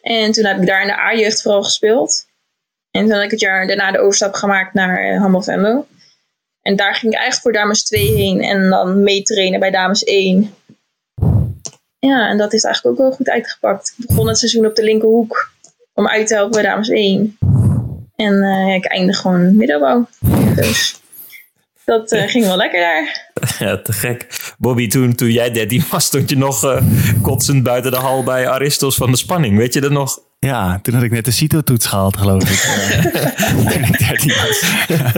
En 0.01 0.31
toen 0.31 0.45
heb 0.45 0.61
ik 0.61 0.67
daar 0.67 0.81
in 0.81 0.87
de 0.87 0.99
A-jeugd 0.99 1.41
vooral 1.41 1.63
gespeeld. 1.63 2.25
En 2.91 3.01
toen 3.01 3.11
heb 3.11 3.23
ik 3.23 3.31
het 3.31 3.39
jaar 3.39 3.67
daarna 3.67 3.91
de 3.91 3.99
overstap 3.99 4.33
gemaakt 4.33 4.73
naar 4.73 5.13
uh, 5.13 5.19
Handbal 5.19 5.41
Venlo. 5.41 5.87
En 6.61 6.75
daar 6.75 6.95
ging 6.95 7.13
ik 7.13 7.19
eigenlijk 7.19 7.41
voor 7.41 7.61
dames 7.63 7.83
2 7.83 8.13
heen. 8.13 8.41
En 8.41 8.69
dan 8.69 9.03
meetrainen 9.03 9.59
bij 9.59 9.71
dames 9.71 10.03
1. 10.03 10.53
Ja, 11.99 12.29
en 12.29 12.37
dat 12.37 12.53
is 12.53 12.63
eigenlijk 12.63 12.95
ook 12.95 13.07
wel 13.07 13.15
goed 13.15 13.29
uitgepakt. 13.29 13.93
Ik 13.97 14.07
begon 14.07 14.27
het 14.27 14.37
seizoen 14.37 14.65
op 14.65 14.75
de 14.75 14.83
linkerhoek. 14.83 15.51
Om 15.93 16.07
uit 16.07 16.27
te 16.27 16.33
helpen 16.33 16.61
bij 16.61 16.69
dames 16.69 16.89
1. 16.89 17.37
En 18.15 18.43
eh, 18.43 18.73
ik 18.73 18.85
eindig 18.85 19.17
gewoon 19.17 19.55
middenbouw. 19.55 20.07
Dus 20.55 21.01
dat 21.87 22.11
eh, 22.11 22.27
ging 22.29 22.45
wel 22.45 22.57
lekker 22.57 22.79
daar. 22.79 23.25
Ja, 23.67 23.77
te 23.77 23.93
gek. 23.93 24.27
Bobby, 24.57 24.87
toen, 24.87 25.15
toen 25.15 25.31
jij 25.31 25.51
13 25.51 25.83
was, 25.89 26.05
stond 26.05 26.29
je 26.29 26.37
nog 26.37 26.63
uh, 26.63 26.81
kotsend 27.21 27.63
buiten 27.63 27.91
de 27.91 27.97
hal 27.97 28.23
bij 28.23 28.49
Aristos 28.49 28.95
van 28.95 29.11
de 29.11 29.17
Spanning. 29.17 29.57
Weet 29.57 29.73
je 29.73 29.81
dat 29.81 29.91
nog? 29.91 30.19
Ja, 30.39 30.79
toen 30.81 30.93
had 30.93 31.03
ik 31.03 31.11
net 31.11 31.25
de 31.25 31.31
CITO-toets 31.31 31.85
gehaald, 31.85 32.17
geloof 32.17 32.43
ik. 32.49 32.59
toen 33.71 33.83
ik 33.83 33.99
13 33.99 34.33
was. 34.47 34.63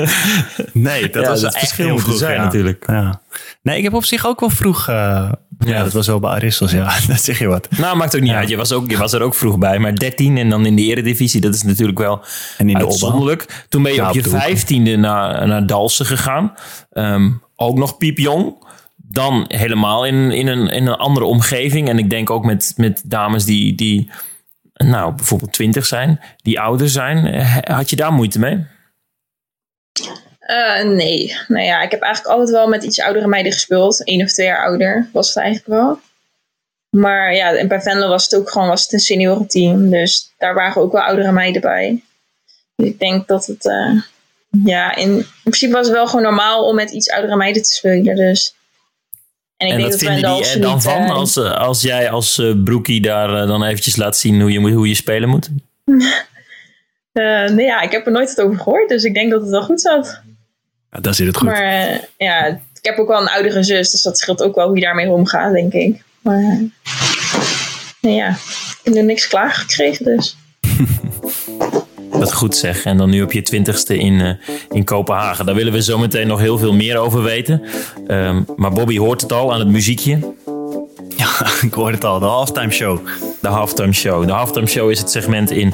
nee, 0.73 1.09
dat 1.09 1.23
Ja, 1.23 1.29
was 1.29 1.41
dat 1.41 1.53
echt 1.53 1.59
verschil 1.59 1.85
heel 1.85 1.93
moet 1.93 2.03
er 2.03 2.07
vroeg, 2.07 2.19
zijn 2.19 2.35
ja. 2.35 2.43
natuurlijk. 2.43 2.83
Ja. 2.87 3.21
Nee, 3.61 3.77
ik 3.77 3.83
heb 3.83 3.93
op 3.93 4.05
zich 4.05 4.25
ook 4.25 4.39
wel 4.39 4.49
vroeg... 4.49 4.87
eh, 4.87 5.31
ja. 5.59 5.83
dat 5.83 5.93
was 5.93 6.07
wel 6.07 6.19
bij 6.19 6.29
Aristos, 6.29 6.71
ja. 6.71 6.99
dat 7.07 7.21
zeg 7.21 7.39
je 7.39 7.47
wat. 7.47 7.67
Nou, 7.77 7.97
maakt 7.97 8.15
ook 8.15 8.21
niet 8.21 8.31
uit. 8.31 8.49
Je 8.49 8.57
was, 8.57 8.71
ook, 8.71 8.89
je 8.89 8.97
was 8.97 9.13
er 9.13 9.21
ook 9.21 9.35
vroeg 9.35 9.57
bij. 9.57 9.79
Maar 9.79 9.95
13 9.95 10.37
en 10.37 10.49
dan 10.49 10.65
in 10.65 10.75
de 10.75 10.81
eredivisie, 10.81 11.41
dat 11.41 11.53
is 11.53 11.63
natuurlijk 11.63 11.97
wel 11.97 12.23
En 12.57 12.69
in 12.69 12.77
de 12.77 12.85
uitzonderlijk. 12.85 13.65
Toen 13.69 13.83
ben 13.83 13.93
je 13.93 14.07
op 14.07 14.13
je 14.13 14.19
op 14.19 14.23
de 14.23 14.29
hoek. 14.29 14.39
vijftiende 14.39 14.95
naar, 14.95 15.47
naar 15.47 15.65
Dalsen 15.67 16.05
gegaan. 16.05 16.53
Ehm, 16.91 17.31
ook 17.55 17.77
nog 17.77 17.97
piepjong. 17.97 18.67
Dan 18.95 19.45
helemaal 19.47 20.05
in, 20.05 20.31
in, 20.31 20.47
een, 20.47 20.67
in 20.67 20.87
een 20.87 20.95
andere 20.95 21.25
omgeving. 21.25 21.89
En 21.89 21.97
ik 21.97 22.09
denk 22.09 22.29
ook 22.29 22.45
met, 22.45 22.73
met 22.75 23.01
dames 23.05 23.45
die, 23.45 23.75
die 23.75 24.09
nou, 24.73 25.13
bijvoorbeeld 25.15 25.53
20 25.53 25.85
zijn, 25.85 26.19
die 26.37 26.59
ouder 26.59 26.89
zijn. 26.89 27.45
Had 27.63 27.89
je 27.89 27.95
daar 27.95 28.13
moeite 28.13 28.39
mee? 28.39 28.65
Eh, 30.49 30.83
nee. 30.83 31.35
Nou 31.47 31.65
ja, 31.65 31.81
ik 31.81 31.91
heb 31.91 32.01
eigenlijk 32.01 32.33
altijd 32.33 32.55
wel 32.55 32.67
met 32.67 32.83
iets 32.83 33.01
oudere 33.01 33.27
meiden 33.27 33.51
gespeeld. 33.51 34.01
Eén 34.03 34.21
of 34.23 34.31
twee 34.31 34.45
jaar 34.47 34.65
ouder 34.65 35.09
was 35.13 35.27
het 35.27 35.37
eigenlijk 35.37 35.67
wel. 35.67 35.99
Maar 36.89 37.35
ja, 37.35 37.53
en 37.55 37.67
bij 37.67 37.81
Venlo 37.81 38.07
was 38.07 38.23
het 38.23 38.35
ook 38.35 38.51
gewoon 38.51 38.67
was 38.67 38.81
het 38.83 38.93
een 38.93 38.99
seniorenteam. 38.99 39.89
Dus 39.89 40.33
daar 40.37 40.53
waren 40.53 40.81
ook 40.81 40.91
wel 40.91 41.01
oudere 41.01 41.31
meiden 41.31 41.61
bij. 41.61 42.03
Dus 42.75 42.87
ik 42.87 42.99
denk 42.99 43.27
dat 43.27 43.45
het... 43.45 43.65
eh, 43.65 44.01
ja, 44.65 44.95
in, 44.95 45.09
in 45.17 45.25
principe 45.43 45.73
was 45.73 45.85
het 45.85 45.95
wel 45.95 46.07
gewoon 46.07 46.23
normaal 46.23 46.65
om 46.65 46.75
met 46.75 46.91
iets 46.91 47.09
oudere 47.09 47.35
meiden 47.35 47.61
te 47.63 47.73
spelen. 47.73 48.15
Dus. 48.15 48.55
En 49.57 49.67
ik 49.67 49.73
En 49.73 49.79
denk 49.79 49.91
wat 49.91 49.99
dat 49.99 50.09
vinden 50.09 50.35
die 50.35 50.45
er 50.45 50.61
dan 50.61 50.73
niet, 50.73 50.83
van 50.83 51.01
eh, 51.03 51.11
als, 51.11 51.37
eh, 51.37 51.57
als 51.57 51.81
jij 51.81 52.09
als 52.09 52.37
eh, 52.37 52.63
broekie 52.63 53.01
daar 53.01 53.41
eh, 53.41 53.47
dan 53.47 53.63
eventjes 53.63 53.95
laat 53.95 54.17
zien 54.17 54.41
hoe 54.41 54.51
je, 54.51 54.59
hoe 54.59 54.87
je 54.87 54.95
spelen 54.95 55.29
moet? 55.29 55.49
eh, 57.11 57.49
nee, 57.49 57.65
ja, 57.65 57.81
ik 57.81 57.91
heb 57.91 58.05
er 58.05 58.11
nooit 58.11 58.35
wat 58.35 58.45
over 58.45 58.59
gehoord. 58.59 58.89
Dus 58.89 59.03
ik 59.03 59.13
denk 59.13 59.31
dat 59.31 59.41
het 59.41 59.49
wel 59.49 59.63
goed 59.63 59.81
zat. 59.81 60.21
Ja, 60.91 60.99
daar 60.99 61.13
zit 61.13 61.27
het 61.27 61.37
goed. 61.37 61.47
Maar 61.47 61.63
eh, 61.63 61.99
ja, 62.17 62.45
ik 62.45 62.61
heb 62.81 62.97
ook 62.97 63.07
wel 63.07 63.21
een 63.21 63.29
oudere 63.29 63.63
zus, 63.63 63.91
dus 63.91 64.01
dat 64.01 64.17
scheelt 64.17 64.43
ook 64.43 64.55
wel 64.55 64.67
hoe 64.67 64.75
je 64.75 64.83
daarmee 64.83 65.09
omgaat, 65.09 65.53
denk 65.53 65.73
ik. 65.73 66.03
Maar 66.21 66.59
eh, 68.01 68.15
ja, 68.15 68.29
ik 68.29 68.79
heb 68.83 68.95
er 68.95 69.03
niks 69.03 69.27
klaar 69.27 69.51
gekregen, 69.51 70.05
dus. 70.05 70.37
Dat 72.19 72.33
goed 72.33 72.55
zeg. 72.55 72.83
En 72.83 72.97
dan 72.97 73.09
nu 73.09 73.21
op 73.21 73.31
je 73.31 73.41
twintigste 73.41 73.97
in, 73.97 74.21
eh, 74.21 74.55
in 74.69 74.83
Kopenhagen. 74.83 75.45
Daar 75.45 75.55
willen 75.55 75.73
we 75.73 75.81
zo 75.81 75.97
meteen 75.97 76.27
nog 76.27 76.39
heel 76.39 76.57
veel 76.57 76.73
meer 76.73 76.97
over 76.97 77.23
weten. 77.23 77.63
Ehm, 78.07 78.43
maar 78.55 78.71
Bobby 78.71 78.97
hoort 78.97 79.21
het 79.21 79.31
al 79.31 79.53
aan 79.53 79.59
het 79.59 79.67
muziekje. 79.67 80.33
Ik 81.67 81.73
hoorde 81.73 81.93
het 81.93 82.03
al. 82.03 82.19
De 82.19 82.25
halftime 82.25 82.71
show. 82.71 82.99
De 83.41 83.47
Halftime 83.47 83.93
Show. 83.93 84.25
De 84.25 84.31
Halftime 84.31 84.67
Show 84.67 84.91
is 84.91 84.99
het 84.99 85.11
segment 85.11 85.51
in 85.51 85.73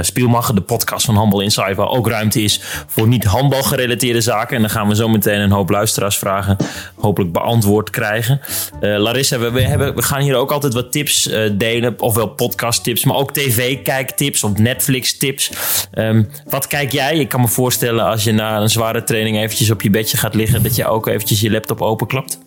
Spielmacher, 0.00 0.54
de 0.54 0.60
podcast 0.60 1.04
van 1.04 1.14
Handbal 1.14 1.40
Inside, 1.40 1.74
waar 1.74 1.88
ook 1.88 2.08
ruimte 2.08 2.42
is 2.42 2.60
voor 2.86 3.08
niet 3.08 3.24
handbal 3.24 3.62
gerelateerde 3.62 4.20
zaken. 4.20 4.56
En 4.56 4.62
dan 4.62 4.70
gaan 4.70 4.88
we 4.88 4.94
zo 4.94 5.08
meteen 5.08 5.40
een 5.40 5.50
hoop 5.50 5.70
luisteraarsvragen 5.70 6.56
hopelijk 6.96 7.32
beantwoord 7.32 7.90
krijgen. 7.90 8.40
Eh, 8.80 8.98
Larissa, 8.98 9.38
we, 9.38 9.62
hebben, 9.62 9.94
we 9.94 10.02
gaan 10.02 10.20
hier 10.20 10.34
ook 10.34 10.50
altijd 10.50 10.74
wat 10.74 10.92
tips 10.92 11.28
eh, 11.28 11.50
delen, 11.52 11.94
ofwel 11.98 12.28
podcast 12.28 12.84
tips, 12.84 13.04
maar 13.04 13.16
ook 13.16 13.32
tv-kijktips 13.32 14.44
of 14.44 14.58
Netflix 14.58 15.16
tips. 15.16 15.50
Ehm, 15.92 16.24
wat 16.48 16.66
kijk 16.66 16.92
jij? 16.92 17.18
Ik 17.18 17.28
kan 17.28 17.40
me 17.40 17.48
voorstellen 17.48 18.04
als 18.04 18.24
je 18.24 18.32
na 18.32 18.60
een 18.60 18.70
zware 18.70 19.04
training 19.04 19.36
eventjes 19.36 19.70
op 19.70 19.82
je 19.82 19.90
bedje 19.90 20.16
gaat 20.16 20.34
liggen, 20.34 20.62
dat 20.62 20.76
je 20.76 20.86
ook 20.86 21.06
eventjes 21.06 21.40
je 21.40 21.50
laptop 21.50 21.82
openklapt. 21.82 22.38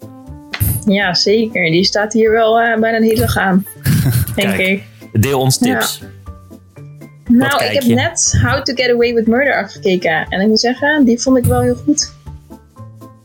Ja, 0.86 1.14
zeker. 1.14 1.72
Die 1.72 1.84
staat 1.84 2.14
hier 2.14 2.32
wel 2.32 2.60
eh, 2.60 2.80
bijna 2.80 2.98
een 2.98 3.04
hele 3.04 3.20
dag 3.20 3.38
aan, 3.38 3.66
denk 4.36 4.56
Kijk. 4.56 4.60
ik. 4.60 4.84
Deel 5.22 5.40
ons 5.40 5.58
tips. 5.58 6.02
Nou, 7.28 7.64
ik 7.64 7.72
heb 7.72 7.84
net 7.84 8.40
How 8.42 8.64
to 8.64 8.74
Get 8.74 8.92
Away 8.92 9.14
with 9.14 9.28
Murder 9.28 9.64
afgekeken. 9.64 10.26
En 10.30 10.42
ik 10.42 10.48
moet 10.48 10.60
zeggen, 10.60 11.06
die 11.06 11.20
vond 11.22 11.38
ik 11.38 11.46
wel 11.46 11.62
heel 11.62 11.76
goed. 11.76 12.14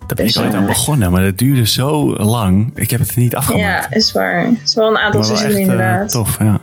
Daar 0.07 0.17
ben 0.17 0.27
ik 0.27 0.37
ooit 0.39 0.55
aan 0.55 0.67
begonnen, 0.67 1.11
maar 1.11 1.23
dat 1.23 1.39
duurde 1.39 1.67
zo 1.67 2.17
lang. 2.17 2.71
Ik 2.75 2.91
heb 2.91 3.01
het 3.01 3.17
niet 3.17 3.35
afgemaakt. 3.35 3.87
Ja, 3.91 3.97
is 3.97 4.13
waar. 4.13 4.47
Het 4.47 4.61
is 4.65 4.75
wel 4.75 4.89
een 4.89 4.99
aantal 4.99 5.23
seizoenen 5.25 5.57
eh, 5.57 5.63
inderdaad. 5.63 6.11
tof, 6.11 6.39
ja. 6.39 6.61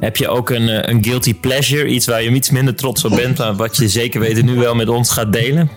Heb 0.00 0.16
je 0.16 0.28
ook 0.28 0.50
een, 0.50 0.68
eh, 0.68 0.94
een 0.94 1.04
guilty 1.04 1.34
pleasure? 1.34 1.86
Iets 1.86 2.06
waar 2.06 2.22
je 2.22 2.30
iets 2.30 2.50
minder 2.50 2.74
trots 2.74 3.04
op 3.04 3.10
bent, 3.10 3.38
maar 3.38 3.54
wat 3.54 3.76
je 3.76 3.88
zeker 3.88 4.20
weten 4.20 4.44
nu 4.44 4.54
wel 4.54 4.74
met 4.74 4.88
ons 4.88 5.10
gaat 5.10 5.32
delen? 5.32 5.70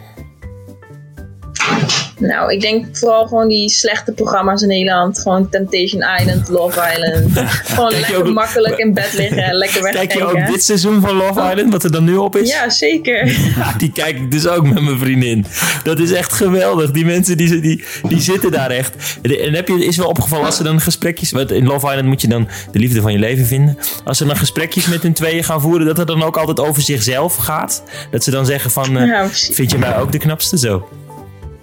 Nou, 2.19 2.51
ik 2.53 2.61
denk 2.61 2.85
vooral 2.97 3.27
gewoon 3.27 3.47
die 3.47 3.69
slechte 3.69 4.11
programma's 4.11 4.61
in 4.61 4.67
Nederland. 4.67 5.19
Gewoon 5.19 5.49
Temptation 5.49 6.03
Island, 6.19 6.49
Love 6.49 6.79
Island. 6.93 7.31
gewoon 7.75 7.91
lekker 7.91 8.17
ook- 8.17 8.33
makkelijk 8.33 8.77
in 8.77 8.93
bed 8.93 9.13
liggen 9.13 9.43
en 9.43 9.53
lekker 9.55 9.81
Kijk 9.81 9.93
wegkijken. 9.93 10.37
je 10.37 10.41
ook 10.43 10.51
dit 10.53 10.63
seizoen 10.63 11.01
van 11.01 11.15
Love 11.15 11.41
Island, 11.51 11.71
wat 11.71 11.83
er 11.83 11.91
dan 11.91 12.03
nu 12.03 12.15
op 12.15 12.35
is? 12.35 12.49
Ja, 12.49 12.69
zeker. 12.69 13.37
Die 13.77 13.91
kijk 13.91 14.17
ik 14.17 14.31
dus 14.31 14.47
ook 14.47 14.63
met 14.73 14.81
mijn 14.83 14.99
vriendin. 14.99 15.45
Dat 15.83 15.99
is 15.99 16.11
echt 16.11 16.33
geweldig. 16.33 16.91
Die 16.91 17.05
mensen 17.05 17.37
die, 17.37 17.59
die, 17.59 17.83
die 18.07 18.21
zitten 18.21 18.51
daar 18.51 18.69
echt. 18.69 19.17
En 19.21 19.53
heb 19.53 19.67
je, 19.67 19.85
is 19.85 19.97
wel 19.97 20.07
opgevallen 20.07 20.45
als 20.45 20.55
ze 20.57 20.63
dan 20.63 20.81
gesprekjes... 20.81 21.31
Want 21.31 21.51
in 21.51 21.65
Love 21.65 21.87
Island 21.87 22.05
moet 22.07 22.21
je 22.21 22.27
dan 22.27 22.47
de 22.71 22.79
liefde 22.79 23.01
van 23.01 23.11
je 23.11 23.19
leven 23.19 23.45
vinden. 23.45 23.77
Als 24.03 24.17
ze 24.17 24.25
dan 24.25 24.37
gesprekjes 24.37 24.85
met 24.87 25.01
hun 25.01 25.13
tweeën 25.13 25.43
gaan 25.43 25.61
voeren... 25.61 25.85
dat 25.85 25.97
het 25.97 26.07
dan 26.07 26.23
ook 26.23 26.37
altijd 26.37 26.59
over 26.59 26.81
zichzelf 26.81 27.35
gaat. 27.35 27.83
Dat 28.11 28.23
ze 28.23 28.31
dan 28.31 28.45
zeggen 28.45 28.71
van... 28.71 28.97
eh, 28.97 29.07
Ja, 29.07 29.27
vind 29.31 29.71
je 29.71 29.77
mij 29.77 29.97
ook 29.97 30.11
de 30.11 30.17
knapste 30.17 30.57
zo? 30.57 30.87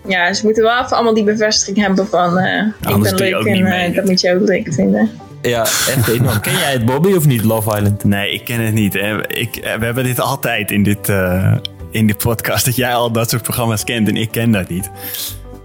Ja, 0.08 0.32
ze 0.32 0.44
moeten 0.44 0.62
wel 0.62 0.78
even 0.78 0.90
allemaal 0.96 1.14
die 1.14 1.24
bevestiging 1.24 1.86
hebben 1.86 2.06
van... 2.06 2.38
eh, 2.38 2.66
ik 2.80 2.86
Anders 2.86 3.08
ben 3.10 3.18
doe 3.18 3.26
je 3.26 3.32
leuk 3.32 3.40
ook 3.40 3.46
en 3.46 3.52
niet 3.52 3.64
eh, 3.64 3.70
mee. 3.70 3.92
dat 3.92 4.04
moet 4.04 4.20
je 4.20 4.34
ook 4.34 4.48
leuk 4.48 4.72
vinden. 4.74 5.10
Ja, 5.42 5.60
echt 5.62 6.08
enorm. 6.08 6.40
Ken 6.40 6.52
jij 6.58 6.72
het 6.72 6.84
Bobby 6.84 7.12
of 7.12 7.26
niet, 7.26 7.44
Love 7.44 7.76
Island? 7.76 8.04
Nee, 8.04 8.32
ik 8.32 8.44
ken 8.44 8.60
het 8.60 8.74
niet. 8.74 8.92
hè. 8.92 9.28
Ik, 9.32 9.56
eh, 9.56 9.74
we 9.78 9.84
hebben 9.84 10.04
dit 10.04 10.20
altijd 10.20 10.70
in 10.70 10.82
dit, 10.82 11.08
eh, 11.08 11.54
in 11.90 12.06
dit 12.06 12.18
podcast. 12.18 12.64
Dat 12.64 12.76
jij 12.76 12.94
al 12.94 13.12
dat 13.12 13.30
soort 13.30 13.42
programma's 13.42 13.84
kent 13.84 14.08
en 14.08 14.16
ik 14.16 14.30
ken 14.30 14.50
dat 14.50 14.68
niet. 14.68 14.90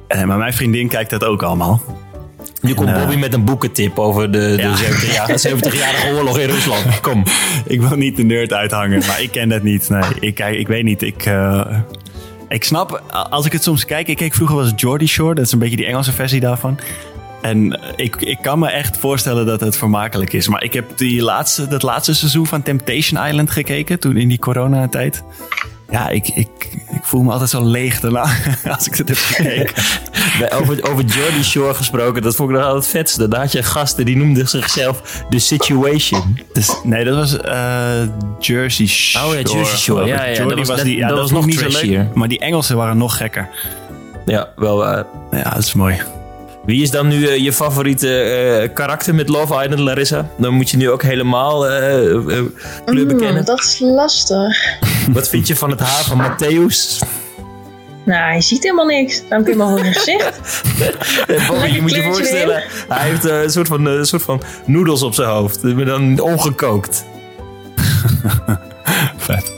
Eh, 0.07 0.23
maar 0.23 0.37
mijn 0.37 0.53
vriendin 0.53 0.87
kijkt 0.87 1.09
dat 1.09 1.23
ook 1.23 1.43
allemaal. 1.43 1.81
Nu 2.61 2.73
komt 2.73 2.93
Bobby 2.93 3.15
met 3.15 3.33
een 3.33 3.43
boekentip 3.43 3.99
over 3.99 4.31
de, 4.31 4.39
de 4.55 4.61
Ja. 4.61 4.75
70-jarige 4.75 5.49
70-jarige 5.49 6.11
oorlog 6.15 6.39
in 6.39 6.49
Rusland. 6.49 6.99
Kom. 7.01 7.23
Ik 7.65 7.81
wil 7.81 7.97
niet 7.97 8.15
de 8.15 8.23
nerd 8.23 8.53
uithangen, 8.53 8.99
maar 9.07 9.21
ik 9.21 9.31
ken 9.31 9.49
dat 9.49 9.63
niet. 9.63 9.89
Nee, 9.89 10.01
ik, 10.19 10.39
ik 10.39 10.67
weet 10.67 10.83
niet. 10.83 11.01
Ik, 11.01 11.25
eh, 11.25 11.65
ik 12.49 12.63
snap, 12.63 13.03
als 13.29 13.45
ik 13.45 13.51
het 13.51 13.63
soms 13.63 13.85
kijk... 13.85 14.07
Ik 14.07 14.17
keek 14.17 14.33
vroeger 14.33 14.55
was 14.55 14.73
Geordie 14.75 15.07
Shore. 15.07 15.35
Dat 15.35 15.45
is 15.45 15.51
een 15.51 15.59
beetje 15.59 15.75
die 15.75 15.85
Engelse 15.85 16.11
versie 16.11 16.39
daarvan. 16.39 16.79
En 17.41 17.79
ik, 17.95 18.15
ik 18.15 18.37
kan 18.41 18.59
me 18.59 18.69
echt 18.69 18.97
voorstellen 18.97 19.45
dat 19.45 19.59
het 19.59 19.77
vermakelijk 19.77 20.33
is. 20.33 20.47
Maar 20.47 20.63
ik 20.63 20.73
heb 20.73 20.97
die 20.97 21.21
laatste, 21.21 21.67
dat 21.67 21.83
laatste 21.83 22.15
seizoen 22.15 22.45
van 22.47 22.61
Temptation 22.61 23.25
Island 23.25 23.49
gekeken. 23.49 23.99
Toen 23.99 24.17
in 24.17 24.27
die 24.27 24.39
coronatijd. 24.39 25.23
Ja, 25.89 26.09
ik, 26.09 26.27
ik, 26.27 26.47
ik 26.91 26.99
voel 27.03 27.21
me 27.21 27.31
altijd 27.31 27.49
zo 27.49 27.63
leeg 27.65 27.99
daarna 27.99 28.21
als 28.75 28.87
ik 28.87 28.97
dat 28.97 29.07
heb 29.07 29.17
gekeken. 29.17 29.73
Over, 30.59 30.89
over 30.91 31.03
Jordy 31.05 31.41
Shore 31.43 31.73
gesproken, 31.73 32.21
dat 32.21 32.35
vond 32.35 32.49
ik 32.49 32.55
nog 32.55 32.65
altijd 32.65 32.83
het 32.83 32.91
vetste. 32.93 33.27
Daar 33.27 33.39
had 33.39 33.51
je 33.51 33.63
gasten 33.63 34.05
die 34.05 34.17
noemden 34.17 34.47
zichzelf 34.49 35.23
The 35.29 35.39
Situation. 35.39 36.39
Dus, 36.53 36.75
nee, 36.83 37.03
dat 37.05 37.15
was 37.15 37.39
eh, 37.39 38.01
Jersey 38.39 38.85
Shore. 38.87 39.25
Oh 39.27 39.33
ja, 39.33 39.39
Jersey 39.41 39.77
Shore. 39.77 40.05
Ja, 40.05 40.23
ja, 40.25 40.35
Jordy 40.37 40.55
dat 40.55 40.67
was- 40.67 40.81
die, 40.83 40.85
dat- 40.85 40.93
ja, 40.93 40.99
dat 41.07 41.09
dat 41.09 41.17
was 41.19 41.31
was 41.31 41.39
nog 41.39 41.45
niet 41.45 41.73
zo 41.73 41.85
leuk. 41.87 42.15
Maar 42.15 42.27
die 42.27 42.39
Engelsen 42.39 42.77
waren 42.77 42.97
nog 42.97 43.17
gekker. 43.17 43.49
Ja, 44.25 44.49
wel. 44.55 44.85
Ja, 44.87 45.05
dat 45.31 45.57
is 45.57 45.73
mooi. 45.73 45.97
Wie 46.67 46.81
is 46.81 46.91
dan 46.91 47.07
nu 47.07 47.27
eh, 47.27 47.37
je 47.37 47.53
favoriete 47.53 48.19
eh, 48.21 48.73
karakter 48.73 49.15
met 49.15 49.29
Love 49.29 49.53
Island, 49.63 49.79
Larissa? 49.79 50.29
Dan 50.37 50.53
moet 50.53 50.69
je 50.69 50.77
nu 50.77 50.89
ook 50.89 51.03
helemaal 51.03 51.67
eh, 51.67 51.71
kleur 52.25 52.51
Mm, 52.85 53.07
bekennen. 53.07 53.45
dat 53.45 53.59
is 53.59 53.79
lastig. 53.79 54.77
Wat 55.13 55.29
vind 55.29 55.47
je 55.47 55.55
van 55.55 55.69
het 55.69 55.79
haar 55.79 56.03
van 56.03 56.21
Matthäus? 56.21 57.07
Nou, 58.05 58.33
je 58.35 58.41
ziet 58.41 58.63
helemaal 58.63 58.85
niks. 58.85 59.21
Dan 59.29 59.37
heb 59.37 59.47
je 59.47 59.55
maar 59.55 59.67
een 59.67 59.93
gezicht. 59.93 60.61
Bobby, 61.47 61.67
je 61.67 61.81
moet 61.81 61.95
je 61.95 62.03
voorstellen, 62.03 62.63
hij 62.87 63.09
heeft 63.09 63.23
een 63.23 63.49
soort 63.49 63.67
van, 63.67 63.85
een 63.85 64.05
soort 64.05 64.21
van 64.23 64.41
noedels 64.65 65.01
op 65.03 65.13
zijn 65.13 65.29
hoofd. 65.29 65.63
Maar 65.63 65.85
dan 65.85 66.19
ongekookt. 66.19 67.05
Vet. 69.17 69.53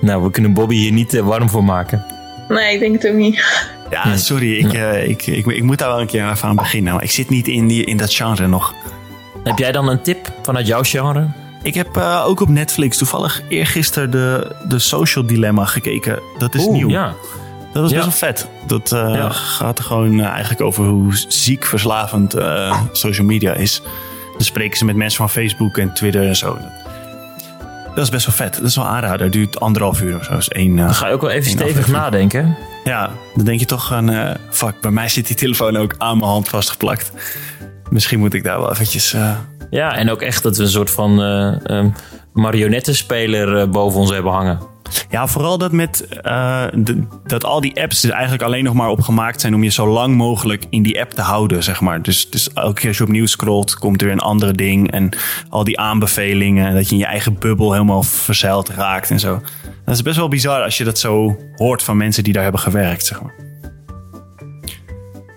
Nou, 0.00 0.22
we 0.22 0.30
kunnen 0.30 0.52
Bobby 0.52 0.74
hier 0.74 0.92
niet 0.92 1.20
warm 1.20 1.48
voor 1.50 1.64
maken. 1.64 2.04
Nee, 2.48 2.74
ik 2.74 2.80
denk 2.80 3.02
het 3.02 3.10
ook 3.10 3.16
niet. 3.16 3.42
Ja, 3.94 4.16
sorry. 4.16 4.58
Ik, 4.58 4.72
eh, 4.72 5.08
ik, 5.08 5.26
ik, 5.26 5.46
ik 5.46 5.62
moet 5.62 5.78
daar 5.78 5.88
wel 5.88 6.00
een 6.00 6.06
keer 6.06 6.30
even 6.30 6.48
aan 6.48 6.56
beginnen. 6.56 6.92
Maar 6.94 7.02
ik 7.02 7.10
zit 7.10 7.28
niet 7.30 7.48
in, 7.48 7.68
die, 7.68 7.84
in 7.84 7.96
dat 7.96 8.14
genre 8.14 8.46
nog. 8.46 8.74
Heb 9.44 9.58
jij 9.58 9.72
dan 9.72 9.88
een 9.88 10.02
tip 10.02 10.32
vanuit 10.42 10.66
jouw 10.66 10.82
genre? 10.82 11.26
Ik 11.62 11.74
heb 11.74 11.96
eh, 11.96 12.24
ook 12.26 12.40
op 12.40 12.48
Netflix 12.48 12.96
toevallig 12.96 13.42
eergisteren 13.48 14.10
de, 14.10 14.56
de 14.68 14.78
Social 14.78 15.26
Dilemma 15.26 15.64
gekeken. 15.64 16.18
Dat 16.38 16.54
is 16.54 16.64
Oeh, 16.64 16.72
nieuw. 16.76 16.88
Ja. 16.88 17.14
Dat 17.72 17.82
was 17.82 17.90
Ja. 17.90 18.04
best 18.04 18.20
wel 18.20 18.30
vet. 18.30 18.48
Dat 18.66 18.92
eh, 18.92 19.14
Ja. 19.14 19.30
gaat 19.30 19.78
er 19.78 19.84
gewoon 19.84 20.20
eigenlijk 20.20 20.60
over 20.60 20.84
hoe 20.84 21.16
ziek 21.28 21.64
verslavend 21.64 22.34
social 22.92 23.26
media 23.26 23.52
is. 23.52 23.82
Dan 24.32 24.44
spreken 24.44 24.78
ze 24.78 24.84
met 24.84 24.96
mensen 24.96 25.18
van 25.18 25.30
Facebook 25.30 25.78
en 25.78 25.94
Twitter 25.94 26.26
en 26.28 26.36
zo. 26.36 26.58
Dat 27.94 28.04
is 28.04 28.10
best 28.10 28.26
wel 28.26 28.34
vet. 28.34 28.54
Dat 28.54 28.64
is 28.64 28.76
wel 28.76 28.84
een 28.84 28.90
aanrader. 28.90 29.20
Het 29.22 29.32
duurt 29.32 29.60
anderhalf 29.60 30.02
uur 30.02 30.16
of 30.16 30.24
zo. 30.24 30.32
Dat 30.32 30.46
één, 30.46 30.78
eh, 30.78 30.84
Dan 30.84 30.94
ga 30.94 31.06
je 31.06 31.12
ook 31.12 31.20
wel 31.20 31.30
even 31.30 31.50
stevig 31.50 31.68
aflevering. 31.68 31.96
nadenken. 31.96 32.56
Ja, 32.84 33.10
dan 33.34 33.44
denk 33.44 33.60
je 33.60 33.66
toch 33.66 33.92
aan, 33.92 34.10
eh, 34.10 34.34
fuck, 34.50 34.80
bij 34.80 34.90
mij 34.90 35.08
zit 35.08 35.26
die 35.26 35.36
telefoon 35.36 35.76
ook 35.76 35.94
aan 35.98 36.18
mijn 36.18 36.30
hand 36.30 36.48
vastgeplakt. 36.48 37.12
Misschien 37.90 38.18
moet 38.18 38.34
ik 38.34 38.44
daar 38.44 38.58
wel 38.60 38.70
eventjes... 38.72 39.12
eh, 39.12 39.36
Ja, 39.70 39.96
en 39.96 40.10
ook 40.10 40.22
echt 40.22 40.42
dat 40.42 40.56
we 40.56 40.62
een 40.62 40.68
soort 40.68 40.90
van 40.90 41.18
um, 41.20 41.92
marionettenspeler 42.32 43.58
eh, 43.60 43.68
boven 43.68 44.00
ons 44.00 44.10
hebben 44.10 44.32
hangen. 44.32 44.58
Ja, 45.10 45.26
vooral 45.26 45.58
dat 45.58 45.72
met 45.72 46.06
de- 46.74 47.02
dat 47.26 47.44
al 47.44 47.60
die 47.60 47.82
apps 47.82 48.02
er 48.04 48.10
eigenlijk 48.10 48.42
alleen 48.42 48.64
nog 48.64 48.74
maar 48.74 48.88
op 48.88 49.00
gemaakt 49.00 49.40
zijn 49.40 49.54
om 49.54 49.62
je 49.62 49.70
zo 49.70 49.86
lang 49.88 50.16
mogelijk 50.16 50.64
in 50.70 50.82
die 50.82 51.00
app 51.00 51.10
te 51.10 51.22
houden, 51.22 51.62
zeg 51.62 51.80
maar. 51.80 52.02
Dus, 52.02 52.30
dus 52.30 52.52
elke 52.52 52.80
keer 52.80 52.88
als 52.88 52.98
je 52.98 53.04
opnieuw 53.04 53.26
scrolt, 53.26 53.74
komt 53.74 54.00
er 54.00 54.06
weer 54.06 54.16
een 54.16 54.20
andere 54.22 54.52
ding. 54.52 54.90
En 54.90 55.08
al 55.48 55.64
die 55.64 55.78
aanbevelingen, 55.78 56.74
dat 56.74 56.86
je 56.88 56.92
in 56.94 57.00
je 57.00 57.06
eigen 57.06 57.38
bubbel 57.38 57.72
helemaal 57.72 58.02
verzeild 58.02 58.68
raakt 58.68 59.10
en 59.10 59.20
zo. 59.20 59.40
Dat 59.84 59.94
is 59.94 60.02
best 60.02 60.16
wel 60.16 60.28
bizar 60.28 60.62
als 60.62 60.78
je 60.78 60.84
dat 60.84 60.98
zo 60.98 61.36
hoort 61.54 61.82
van 61.82 61.96
mensen 61.96 62.24
die 62.24 62.32
daar 62.32 62.42
hebben 62.42 62.60
gewerkt, 62.60 63.06
zeg 63.06 63.22
maar. 63.22 63.34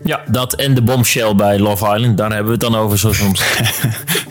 Ja, 0.07 0.23
dat 0.27 0.53
en 0.53 0.73
de 0.73 0.81
bombshell 0.81 1.35
bij 1.35 1.59
Love 1.59 1.95
Island, 1.95 2.17
daar 2.17 2.27
hebben 2.29 2.45
we 2.45 2.51
het 2.51 2.59
dan 2.61 2.75
over 2.75 2.97
zo 2.99 3.13
soms. 3.13 3.41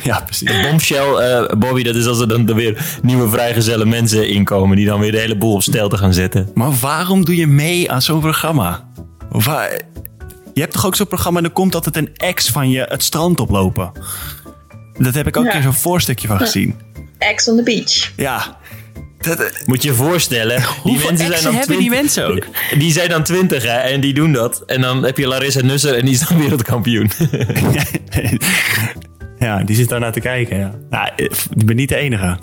Ja, 0.02 0.20
precies. 0.20 0.60
bombshell, 0.62 1.14
eh, 1.14 1.56
Bobby, 1.58 1.82
dat 1.82 1.94
is 1.94 2.06
als 2.06 2.20
er 2.20 2.28
dan 2.28 2.54
weer 2.54 2.98
nieuwe 3.02 3.28
vrijgezelle 3.28 3.84
mensen 3.84 4.28
inkomen... 4.28 4.76
die 4.76 4.86
dan 4.86 5.00
weer 5.00 5.12
de 5.12 5.18
hele 5.18 5.36
boel 5.36 5.52
op 5.54 5.62
stel 5.62 5.88
te 5.88 5.96
gaan 5.98 6.12
zetten. 6.14 6.50
Maar 6.54 6.72
waarom 6.80 7.24
doe 7.24 7.36
je 7.36 7.46
mee 7.46 7.90
aan 7.90 8.02
zo'n 8.02 8.20
programma? 8.20 8.88
Waar, 9.30 9.80
je 10.54 10.60
hebt 10.60 10.72
toch 10.72 10.86
ook 10.86 10.94
zo'n 10.96 11.06
programma 11.06 11.38
en 11.38 11.44
dan 11.44 11.52
komt 11.52 11.74
altijd 11.74 11.96
een 11.96 12.10
ex 12.16 12.48
van 12.50 12.70
je 12.70 12.86
het 12.88 13.02
strand 13.02 13.40
oplopen. 13.40 13.92
Dat 14.98 15.14
heb 15.14 15.26
ik 15.26 15.36
ook 15.36 15.42
Ja. 15.44 15.48
een 15.48 15.54
keer 15.54 15.64
zo'n 15.64 15.80
voorstukje 15.80 16.28
van 16.28 16.38
gezien. 16.38 16.74
Ex 17.18 17.48
on 17.48 17.56
the 17.56 17.62
beach. 17.62 18.12
Ja. 18.16 18.56
Dat, 19.26 19.40
eh, 19.40 19.66
Moet 19.66 19.82
je 19.82 19.88
je 19.88 19.94
voorstellen, 19.94 20.62
die 20.84 20.98
mensen 20.98 21.16
zijn 21.16 21.42
dan 21.42 21.54
hebben 21.54 21.78
die 21.78 21.88
20 21.88 21.90
mensen 21.90 22.26
ook? 22.26 22.46
Die 22.82 22.92
zijn 22.92 23.08
dan 23.08 23.22
twintig 23.22 23.62
hè, 23.62 23.78
en 23.78 24.00
die 24.00 24.14
doen 24.14 24.32
dat. 24.32 24.62
En 24.66 24.80
dan 24.80 25.04
heb 25.04 25.18
je 25.18 25.26
Larissa 25.26 25.60
Nusser 25.60 25.94
en 25.94 26.04
die 26.04 26.14
is 26.14 26.20
dan 26.20 26.38
wereldkampioen. 26.42 27.10
ja, 29.38 29.62
die 29.62 29.76
zit 29.76 29.88
daar 29.88 30.00
naar 30.00 30.12
te 30.12 30.20
kijken. 30.20 30.58
Ja. 30.58 30.74
Nou, 30.90 31.10
ik 31.16 31.66
ben 31.66 31.76
niet 31.76 31.88
de 31.88 31.96
enige. 31.96 32.38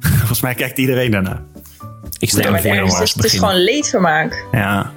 Volgens 0.00 0.40
mij 0.40 0.54
kijkt 0.54 0.78
iedereen 0.78 1.10
daarnaar. 1.10 1.42
Ik 2.18 2.28
stel 2.28 2.44
me 2.44 2.50
maar 2.50 2.62
voor 2.62 3.00
het, 3.00 3.24
is, 3.24 3.32
gewoon 3.32 3.56
leedvermaak. 3.56 4.44
Ja. 4.52 4.92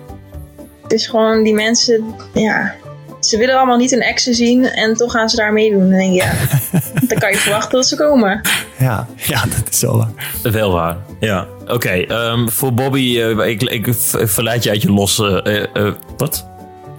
Het 0.84 0.92
is 0.92 1.08
gewoon 1.08 1.44
die 1.44 1.54
mensen, 1.54 2.16
ja. 2.34 2.76
Ze 3.20 3.38
willen 3.38 3.56
allemaal 3.56 3.78
niet 3.78 3.92
een 3.92 4.02
exen 4.02 4.34
zien 4.34 4.66
en 4.66 4.94
toch 4.94 5.12
gaan 5.12 5.30
ze 5.30 5.36
daar 5.36 5.54
meedoen. 5.54 5.82
En 5.82 5.90
dan 5.90 5.98
denk 6.00 6.12
je, 6.14 6.18
ja, 6.18 6.32
dan 7.08 7.18
kan 7.20 7.32
je 7.32 7.38
verwachten 7.38 7.72
dat 7.72 7.88
ze 7.88 7.96
komen. 7.96 8.42
Ja. 8.80 9.08
ja, 9.16 9.42
dat 9.42 9.70
is 9.70 9.80
zo 9.80 9.98
waar. 9.98 10.52
Wel 10.52 10.72
waar, 10.72 10.98
ja. 11.20 11.48
Oké, 11.68 11.90
ehm, 11.90 12.48
voor 12.48 12.74
Bobby, 12.74 13.20
eh, 13.22 13.48
ik, 13.48 13.64
ik 13.64 13.88
verleid 14.12 14.64
je 14.64 14.70
uit 14.70 14.82
je 14.82 14.92
los. 14.92 15.20
eh, 15.20 15.64
eh, 15.74 15.94
wat? 16.18 16.48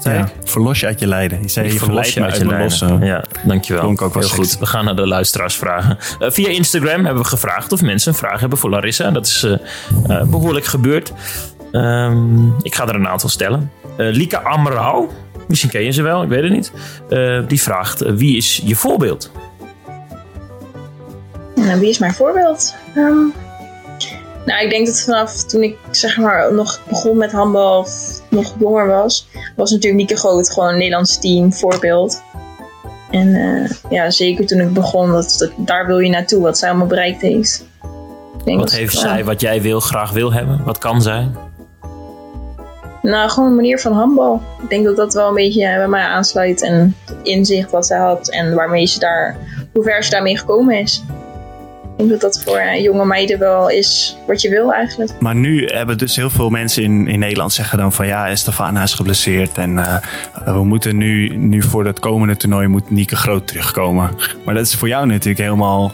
Ja. 0.03 0.29
Verlos 0.45 0.81
je 0.81 0.87
uit 0.87 1.01
je 1.01 1.07
lijden. 1.07 1.43
Je 1.43 1.49
zei 1.49 1.67
Ik 1.67 1.73
je 1.73 1.79
verlos 1.79 2.15
je 2.15 2.23
uit 2.23 2.37
je 2.37 2.45
lijden. 2.47 2.63
losse. 2.63 2.99
Ja, 3.01 3.25
dankjewel. 3.45 3.83
Klonk 3.83 4.03
ook 4.03 4.15
wel 4.15 4.23
Heel 4.23 4.33
goed. 4.33 4.59
We 4.59 4.67
gaan 4.67 4.85
naar 4.85 4.97
de 4.97 5.07
luisteraarsvragen. 5.07 5.99
Eh, 6.21 6.31
via 6.31 6.49
Instagram 6.49 7.05
hebben 7.05 7.23
we 7.23 7.29
gevraagd 7.29 7.73
of 7.73 7.83
mensen 7.83 8.13
een 8.13 8.19
vraag 8.19 8.41
hebben 8.41 8.59
voor 8.59 8.71
Larissa. 8.71 9.05
En 9.05 9.13
dat 9.15 9.27
is 9.27 9.43
eh, 9.43 9.53
eh, 10.21 10.27
behoorlijk 10.29 10.65
gebeurd. 10.67 11.13
Ehm, 11.73 12.49
ik 12.63 12.75
ga 12.75 12.87
er 12.89 12.95
een 12.95 13.09
aantal 13.09 13.29
stellen. 13.29 13.71
Eh 13.97 14.07
Lika 14.11 14.39
Amrau, 14.39 15.09
misschien 15.51 15.71
ken 15.71 15.85
je 15.85 15.91
ze 15.91 16.03
wel, 16.03 16.23
ik 16.23 16.29
weet 16.29 16.43
het 16.43 16.53
niet. 16.53 16.73
Eh, 17.09 17.49
die 17.49 17.63
vraagt, 17.63 18.03
eh, 18.03 18.13
wie 18.13 18.37
is 18.37 18.63
je 18.65 18.75
voorbeeld? 18.75 19.31
Nou, 21.55 21.81
wie 21.81 21.89
is 21.89 21.99
mijn 21.99 22.15
voorbeeld? 22.15 22.75
Ehm, 22.95 23.25
nou, 24.47 24.65
ik 24.65 24.71
denk 24.71 24.87
dat 24.87 25.01
vanaf 25.01 25.45
toen 25.45 25.63
ik 25.63 25.77
zeg 25.91 26.17
maar 26.17 26.55
nog 26.55 26.81
begon 26.89 27.17
met 27.17 27.33
handbal 27.33 27.79
of 27.79 28.21
nog 28.29 28.55
jonger 28.59 28.87
was, 28.87 29.29
was 29.57 29.71
natuurlijk 29.71 30.01
Nieke 30.01 30.17
Groot 30.17 30.51
gewoon 30.51 30.69
een 30.69 30.79
Nederlands 30.79 31.19
team 31.19 31.53
voorbeeld. 31.53 32.23
En 33.11 33.35
eh, 33.35 33.71
ja, 33.91 34.11
zeker 34.11 34.47
toen 34.47 34.61
ik 34.61 34.73
begon, 34.73 35.11
dat, 35.11 35.37
dat, 35.39 35.51
daar 35.57 35.87
wil 35.87 35.99
je 35.99 36.11
naartoe, 36.11 36.43
wat 36.43 36.59
zij 36.59 36.69
allemaal 36.69 36.87
bereikt 36.87 37.21
heeft. 37.21 37.69
Wat 38.45 38.73
heeft 38.73 38.99
zij 38.99 39.25
wat 39.25 39.41
jij 39.41 39.63
wil, 39.63 39.81
graag 39.81 40.11
wil 40.11 40.33
hebben? 40.33 40.65
Wat 40.65 40.79
kan 40.79 41.03
zij? 41.03 41.29
Nou, 43.03 43.31
gewoon 43.31 43.49
een 43.49 43.55
manier 43.55 43.79
van 43.79 43.93
handbal. 43.93 44.43
Ik 44.63 44.69
denk 44.69 44.85
dat 44.85 44.97
dat 44.97 45.15
wel 45.15 45.29
een 45.29 45.35
beetje 45.35 45.65
eh, 45.65 45.77
bij 45.77 45.89
mij 45.89 46.03
aansluit. 46.03 46.63
En 46.63 46.97
het 47.05 47.17
inzicht 47.23 47.71
wat 47.71 47.87
zij 47.87 47.99
had 47.99 48.29
en 48.29 48.55
waarmee 48.55 48.87
ze 48.87 48.99
daar, 48.99 49.37
hoe 49.73 49.83
ver 49.83 50.05
ze 50.05 50.11
daarmee 50.11 50.39
gekomen 50.39 50.79
is. 50.81 51.03
Ik 52.01 52.09
denk 52.09 52.21
dat 52.21 52.33
dat 52.33 52.43
voor 52.45 52.57
eh, 52.57 52.83
jonge 52.83 53.05
meiden 53.05 53.39
wel 53.39 53.71
is 53.71 54.17
wat 54.27 54.43
je 54.43 54.49
wil 54.49 54.73
eigenlijk. 54.73 55.13
Maar 55.21 55.35
nu 55.35 55.67
hebben 55.67 55.99
dus 55.99 56.17
heel 56.17 56.31
veel 56.31 56.51
mensen 56.51 56.83
in, 56.83 57.07
in 57.09 57.19
Nederland 57.19 57.53
zeggen 57.53 57.79
dan 57.79 57.93
van 57.93 58.07
ja, 58.07 58.35
Stefana 58.35 58.83
is 58.83 58.95
geblesseerd 58.95 59.59
en 59.59 59.79
eh, 59.79 59.97
we 60.45 60.65
moeten 60.65 60.97
nu, 60.97 61.37
nu 61.37 61.63
voor 61.63 61.87
het 61.87 61.99
komende 61.99 62.37
toernooi 62.37 62.67
moet 62.67 62.91
Nieke 62.91 63.17
Groot 63.17 63.47
terugkomen. 63.47 64.11
Maar 64.45 64.55
dat 64.55 64.67
is 64.67 64.75
voor 64.75 64.89
jou 64.89 65.07
natuurlijk 65.07 65.39
helemaal, 65.39 65.93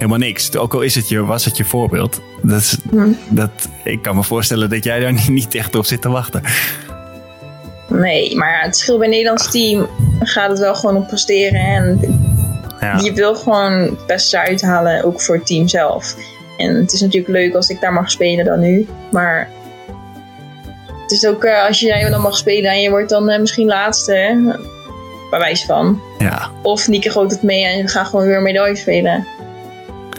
helemaal 0.00 0.18
niks. 0.28 0.56
Ook 0.56 0.74
al 0.74 0.80
is 0.80 0.94
het 0.94 1.08
je, 1.08 1.24
was 1.24 1.44
het 1.44 1.56
je 1.56 1.64
voorbeeld. 1.64 2.20
Dat 2.42 2.60
is, 2.60 2.76
Hm. 2.90 3.12
dat, 3.28 3.50
ik 3.84 4.02
kan 4.02 4.16
me 4.16 4.22
voorstellen 4.22 4.70
dat 4.70 4.84
jij 4.84 5.00
daar 5.00 5.12
niet, 5.12 5.28
niet 5.40 5.54
echt 5.54 5.74
op 5.74 5.84
zit 5.84 6.02
te 6.02 6.08
wachten. 6.08 6.42
Nee, 7.88 8.36
maar 8.36 8.60
het 8.60 8.74
verschil 8.74 8.96
bij 8.98 9.06
het 9.06 9.14
Nederlands 9.16 9.50
team 9.50 9.88
gaat 10.20 10.50
het 10.50 10.58
wel 10.58 10.74
gewoon 10.74 10.96
op 10.96 11.06
presteren. 11.06 11.60
En 11.60 12.00
Ja, 12.80 12.98
je 13.02 13.12
wil 13.12 13.34
gewoon 13.34 13.72
het 13.72 14.06
beste 14.06 14.36
eruit 14.36 14.62
halen, 14.62 15.04
ook 15.04 15.22
voor 15.22 15.34
het 15.34 15.46
team 15.46 15.68
zelf. 15.68 16.16
En 16.56 16.74
het 16.74 16.92
is 16.92 17.00
natuurlijk 17.00 17.32
leuk 17.32 17.54
als 17.54 17.68
ik 17.68 17.80
daar 17.80 17.92
mag 17.92 18.10
spelen 18.10 18.44
dan 18.44 18.60
nu. 18.60 18.88
Maar 19.10 19.48
het 21.02 21.10
is 21.10 21.26
ook 21.26 21.44
eh, 21.44 21.66
als 21.66 21.80
jij 21.80 22.10
dan 22.10 22.20
mag 22.20 22.36
spelen 22.36 22.70
en 22.70 22.80
je 22.80 22.90
wordt 22.90 23.08
dan 23.08 23.28
eh, 23.28 23.40
misschien 23.40 23.66
laatste, 23.66 24.14
hè, 24.14 24.34
bij 25.30 25.38
wijze 25.38 25.66
van. 25.66 26.00
ja, 26.18 26.50
Of 26.62 26.88
Nieke 26.88 27.10
gooit 27.10 27.30
het 27.30 27.42
mee 27.42 27.64
en 27.64 27.82
we 27.84 27.88
gaan 27.88 28.06
gewoon 28.06 28.26
weer 28.26 28.36
een 28.36 28.42
medaille 28.42 28.76
spelen. 28.76 29.26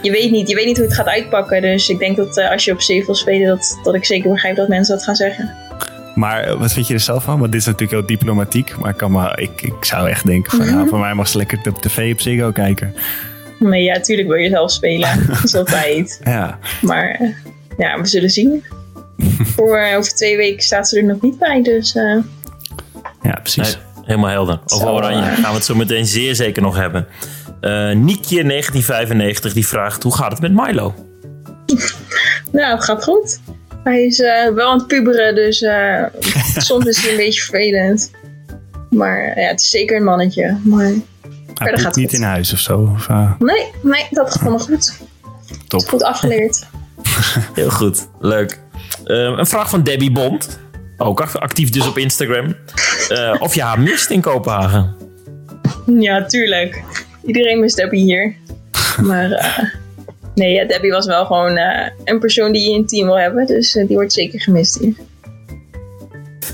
Je 0.02 0.10
weet 0.10 0.30
niet, 0.30 0.48
je 0.48 0.54
weet 0.54 0.66
niet 0.66 0.76
hoe 0.76 0.86
het 0.86 0.94
gaat 0.94 1.06
uitpakken. 1.06 1.62
Dus 1.62 1.88
ik 1.88 1.98
denk 1.98 2.16
dat 2.16 2.36
eh, 2.36 2.50
als 2.50 2.64
je 2.64 2.72
op 2.72 2.80
zee 2.80 3.04
wil 3.04 3.14
spelen, 3.14 3.48
dat, 3.48 3.78
dat 3.82 3.94
ik 3.94 4.04
zeker 4.04 4.30
begrijp 4.30 4.56
dat 4.56 4.68
mensen 4.68 4.94
dat 4.96 5.04
gaan 5.04 5.16
zeggen. 5.16 5.54
maar 6.14 6.44
eh, 6.44 6.58
wat 6.58 6.72
vind 6.72 6.86
je 6.86 6.94
er 6.94 7.00
zelf 7.00 7.24
van? 7.24 7.38
Want 7.38 7.52
dit 7.52 7.60
is 7.60 7.66
natuurlijk 7.66 7.92
heel 7.92 8.16
diplomatiek. 8.16 8.76
Maar 8.78 8.90
ik, 8.90 8.96
kan 8.96 9.10
maar, 9.10 9.40
ik, 9.40 9.62
ik 9.62 9.84
zou 9.84 10.08
echt 10.08 10.26
denken 10.26 10.56
van 10.56 10.66
ja, 10.66 10.86
voor 10.90 10.98
mij 10.98 11.14
mag 11.14 11.28
ze 11.28 11.36
lekker 11.36 11.60
op 11.68 11.82
tv 11.82 12.12
op 12.12 12.20
Ziggo 12.20 12.50
kijken. 12.50 12.94
Nee, 13.58 13.82
ja, 13.82 14.00
tuurlijk 14.00 14.28
wil 14.28 14.36
je 14.36 14.48
zelf 14.48 14.70
spelen. 14.70 15.08
Dat 15.28 15.44
is 15.44 15.54
altijd. 15.54 16.20
Ja, 16.24 16.58
Maar 16.80 17.10
eh, 17.10 17.28
ja, 17.78 18.00
we 18.00 18.06
zullen 18.06 18.30
zien. 18.30 18.64
Voor 19.56 19.78
over 19.96 20.14
twee 20.14 20.36
weken 20.36 20.62
staat 20.62 20.88
ze 20.88 20.96
er 20.96 21.04
nog 21.04 21.20
niet 21.20 21.38
bij. 21.38 21.62
Dus 21.62 21.94
eh, 21.94 22.16
ja 23.22 23.38
precies. 23.42 23.74
Nee, 23.74 24.04
helemaal 24.04 24.30
helder. 24.30 24.60
Over 24.66 24.88
Oranje 24.88 25.22
gaan 25.22 25.50
we 25.50 25.56
het 25.56 25.64
zo 25.64 25.74
meteen 25.74 26.06
zeer 26.06 26.34
zeker 26.34 26.62
nog 26.62 26.76
hebben. 26.76 27.06
Eh 27.62 27.70
Niekje 27.94 28.44
1995 28.44 29.52
die 29.52 29.66
vraagt, 29.66 30.02
hoe 30.02 30.14
gaat 30.14 30.32
het 30.32 30.40
met 30.40 30.52
Milo? 30.52 30.94
nou, 32.52 32.74
het 32.74 32.84
gaat 32.84 33.04
goed. 33.04 33.40
Hij 33.84 34.04
is 34.06 34.20
eh, 34.20 34.48
wel 34.54 34.70
aan 34.70 34.78
het 34.78 34.86
puberen, 34.86 35.34
dus 35.34 35.62
eh, 35.62 36.02
soms 36.68 36.84
is 36.86 37.02
hij 37.02 37.10
een 37.10 37.16
beetje 37.16 37.40
vervelend. 37.42 38.10
Maar 38.90 39.40
ja, 39.40 39.48
het 39.48 39.60
is 39.60 39.70
zeker 39.70 39.96
een 39.96 40.04
mannetje. 40.04 40.56
Maar 40.64 40.92
Hij 41.54 41.78
gaat 41.78 41.96
niet 41.96 42.10
goed. 42.10 42.18
in 42.18 42.24
huis 42.24 42.52
of 42.52 42.58
zo. 42.58 42.92
Of, 42.94 43.08
nee, 43.38 43.66
nee, 43.82 44.06
dat 44.10 44.30
gaat 44.32 44.40
allemaal 44.40 44.58
goed. 44.58 44.98
top. 45.68 45.88
Goed 45.88 46.02
afgeleerd. 46.02 46.66
Heel 47.54 47.70
goed, 47.70 48.08
leuk. 48.20 48.60
Eh, 49.04 49.16
een 49.16 49.46
vraag 49.46 49.70
van 49.70 49.82
Debbie 49.82 50.12
Bond. 50.12 50.58
Ook 50.96 51.20
act- 51.20 51.38
actief 51.40 51.70
dus 51.70 51.86
op 51.88 51.98
Instagram. 51.98 52.54
Eh, 53.08 53.34
of 53.38 53.54
je 53.54 53.62
haar 53.62 53.80
mist 53.80 54.10
in 54.10 54.20
Kopenhagen. 54.20 54.94
Ja, 55.86 56.24
tuurlijk. 56.24 56.82
Iedereen 57.26 57.60
mist 57.60 57.76
Debbie 57.76 58.02
hier. 58.04 58.34
Maar 59.02 59.30
eh, 59.30 59.58
nee, 60.34 60.52
ja, 60.52 60.64
Debbie 60.64 60.90
was 60.90 61.06
wel 61.06 61.26
gewoon 61.26 61.56
eh, 61.56 61.90
een 62.04 62.18
persoon 62.18 62.52
die 62.52 62.62
je 62.68 62.74
in 62.74 62.80
het 62.80 62.88
team 62.88 63.06
wil 63.06 63.18
hebben. 63.18 63.46
Dus 63.46 63.76
eh, 63.76 63.86
die 63.86 63.96
wordt 63.96 64.12
zeker 64.12 64.40
gemist 64.40 64.78
hier. 64.78 64.94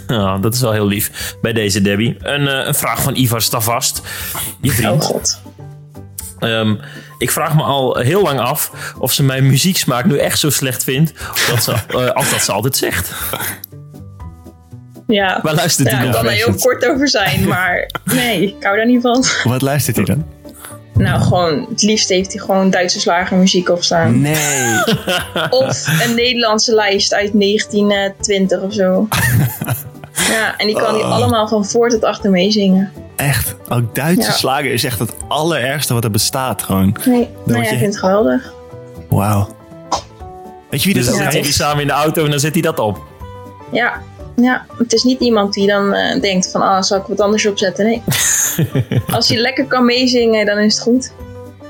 Ja, 0.09 0.39
dat 0.39 0.55
is 0.55 0.61
wel 0.61 0.73
heel 0.73 0.87
lief 0.87 1.35
bij 1.43 1.53
deze 1.53 1.83
Debbie. 1.83 2.17
Een, 2.21 2.49
eh, 2.49 2.67
een 2.67 2.75
vraag 2.75 3.03
van 3.03 3.17
Ivar 3.17 3.43
Stavast. 3.43 4.01
Je 4.61 4.71
Oh 4.71 4.77
vriend. 4.77 5.05
god. 5.05 5.41
Ehm, 6.39 6.75
ik 7.19 7.31
vraag 7.31 7.55
me 7.55 7.63
al 7.63 7.97
heel 7.97 8.23
lang 8.23 8.41
af 8.41 8.71
of 8.99 9.13
ze 9.13 9.23
mijn 9.23 9.47
muzieksmaak 9.47 10.05
nu 10.05 10.19
echt 10.19 10.39
zo 10.39 10.51
slecht 10.51 10.85
vindt. 10.85 11.13
Dat 11.51 11.63
ze, 11.63 11.75
als 12.15 12.31
dat 12.31 12.41
ze 12.43 12.53
altijd 12.53 12.77
zegt. 12.77 13.13
Ja, 15.07 15.41
Waar 15.43 15.55
luistert 15.55 15.91
ja 15.91 15.97
hij 15.97 16.07
ik 16.07 16.11
nog? 16.13 16.21
kan 16.21 16.31
er 16.31 16.37
heel 16.37 16.55
kort 16.55 16.87
over 16.89 17.09
zijn, 17.09 17.49
maar 17.49 17.91
nee, 18.05 18.43
ik 18.43 18.63
hou 18.65 18.77
daar 18.77 18.87
niet 18.87 19.03
van. 19.03 19.25
Wat 19.45 19.63
luistert 19.63 19.97
hij 19.97 20.05
dan? 20.05 20.27
Nou, 20.99 21.21
gewoon, 21.23 21.67
het 21.71 21.83
liefst 21.83 22.09
heeft 22.09 22.33
hij 22.33 22.41
gewoon 22.41 22.71
Duitse 22.71 23.01
slagermuziek 23.01 23.69
opstaan. 23.69 24.21
Nee. 24.21 24.85
Of 25.51 25.87
een 26.07 26.15
Nederlandse 26.15 26.75
lijst 26.75 27.15
uit 27.15 27.31
1920 27.41 28.61
of 28.61 28.73
zo. 28.73 29.09
Ja, 30.31 30.57
en 30.57 30.67
die 30.67 30.77
kan 30.77 30.95
hij 30.95 31.03
allemaal 31.03 31.49
van 31.49 31.65
voor 31.67 31.89
tot 31.89 32.05
achter 32.05 32.31
meezingen. 32.31 32.93
Echt. 33.17 33.55
Ook 33.69 33.95
Duitse 33.95 34.29
Ja. 34.29 34.35
slager 34.37 34.73
is 34.73 34.85
echt 34.85 34.99
het 34.99 35.13
allerergste 35.29 35.95
wat 35.95 36.05
er 36.05 36.11
bestaat. 36.11 36.63
Gewoon. 36.63 36.97
Nee, 37.05 37.17
nee 37.17 37.29
word 37.45 37.55
hij 37.55 37.63
je- 37.63 37.69
vindt 37.69 37.85
het 37.85 37.99
geweldig. 37.99 38.53
Wauw. 39.09 39.49
Weet 40.71 40.83
je 40.83 40.87
wie 40.93 40.99
Dus 40.99 41.09
ook 41.09 41.15
zitten 41.17 41.39
jullie 41.39 41.53
samen 41.53 41.81
in 41.81 41.87
de 41.87 41.93
auto 41.93 42.25
en 42.25 42.31
dan 42.31 42.41
zet 42.41 42.53
hij 42.53 42.63
dat 42.63 42.79
op. 42.79 42.99
Ja, 43.73 44.03
Ja, 44.41 44.67
het 44.79 44.93
is 44.93 45.03
niet 45.03 45.21
iemand 45.21 45.53
die 45.53 45.67
dan 45.67 45.95
eh, 45.95 46.21
denkt 46.21 46.51
van, 46.51 46.63
ah, 46.63 46.83
zal 46.83 46.99
ik 46.99 47.05
wat 47.07 47.21
anders 47.21 47.47
opzetten? 47.47 47.85
Nee. 47.85 48.03
Als 49.17 49.29
je 49.29 49.37
lekker 49.37 49.65
kan 49.65 49.85
meezingen, 49.85 50.47
dan 50.47 50.59
is 50.59 50.75
het 50.75 50.83
goed. 50.83 51.13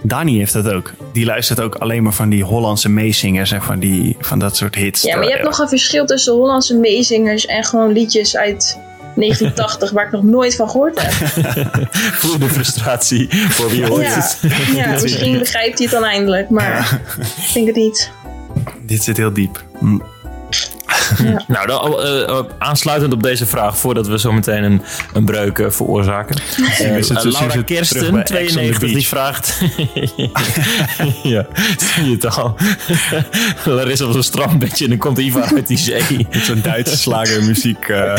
Dani 0.02 0.38
heeft 0.38 0.52
dat 0.52 0.68
ook. 0.72 0.92
Die 1.12 1.24
luistert 1.24 1.60
ook 1.60 1.74
alleen 1.74 2.02
maar 2.02 2.12
van 2.12 2.28
die 2.28 2.44
Hollandse 2.44 2.88
meezingers 2.88 3.52
en 3.52 3.62
van, 3.62 3.78
die, 3.78 4.16
van 4.20 4.38
dat 4.38 4.56
soort 4.56 4.74
hits. 4.74 5.02
Ja, 5.02 5.16
maar 5.16 5.24
je 5.24 5.30
hebt 5.30 5.44
nog 5.44 5.58
een 5.58 5.68
verschil 5.68 6.06
tussen 6.06 6.32
Hollandse 6.32 6.76
meezingers 6.76 7.46
en 7.46 7.64
gewoon 7.64 7.92
liedjes 7.92 8.36
uit 8.36 8.78
1980 9.14 9.90
waar 9.90 10.06
ik 10.06 10.12
nog 10.12 10.22
nooit 10.22 10.54
van 10.56 10.70
gehoord 10.70 11.02
heb. 11.02 11.12
Voel 12.20 12.38
de 12.38 12.48
frustratie 12.48 13.28
voor 13.30 13.70
wie 13.70 13.86
hoort 13.86 14.02
Ja, 14.02 14.14
het. 14.14 14.38
ja 14.74 14.90
misschien 15.02 15.38
begrijpt 15.38 15.78
hij 15.78 15.86
het 15.90 15.94
dan 15.94 16.04
eindelijk, 16.04 16.50
maar 16.50 17.00
ik 17.46 17.52
denk 17.54 17.66
het 17.66 17.76
niet. 17.76 18.10
Dit 18.82 19.02
zit 19.02 19.16
heel 19.16 19.32
diep. 19.32 19.64
Hm. 19.78 19.98
Nou, 21.46 21.66
dan, 21.66 22.00
eh, 22.00 22.22
eh, 22.22 22.38
aansluitend 22.58 23.12
op 23.12 23.22
deze 23.22 23.46
vraag, 23.46 23.78
voordat 23.78 24.06
we 24.06 24.18
zo 24.18 24.32
meteen 24.32 24.62
een, 24.62 24.82
een 25.12 25.24
breuk 25.24 25.58
eh, 25.58 25.70
veroorzaken. 25.70 26.36
Zitten- 26.76 27.30
Laura 27.30 27.62
Kersten, 27.62 28.12
the 28.12 28.22
92, 28.22 28.92
die 28.92 29.06
vraagt... 29.06 29.60
ja, 31.22 31.46
zie 31.76 32.04
je 32.04 32.10
het 32.10 32.36
al. 32.36 32.56
Larissa 33.76 34.04
op 34.04 34.12
zo'n 34.12 34.22
strandbedje 34.22 34.84
en 34.84 34.90
dan 34.90 34.98
komt 34.98 35.18
Ivar 35.18 35.50
uit 35.54 35.66
die 35.66 35.78
zee. 35.78 36.26
Met 36.32 36.44
zo'n 36.44 36.60
Duitse 36.62 36.96
slagermuziek. 36.96 37.86
Ja, 37.88 38.14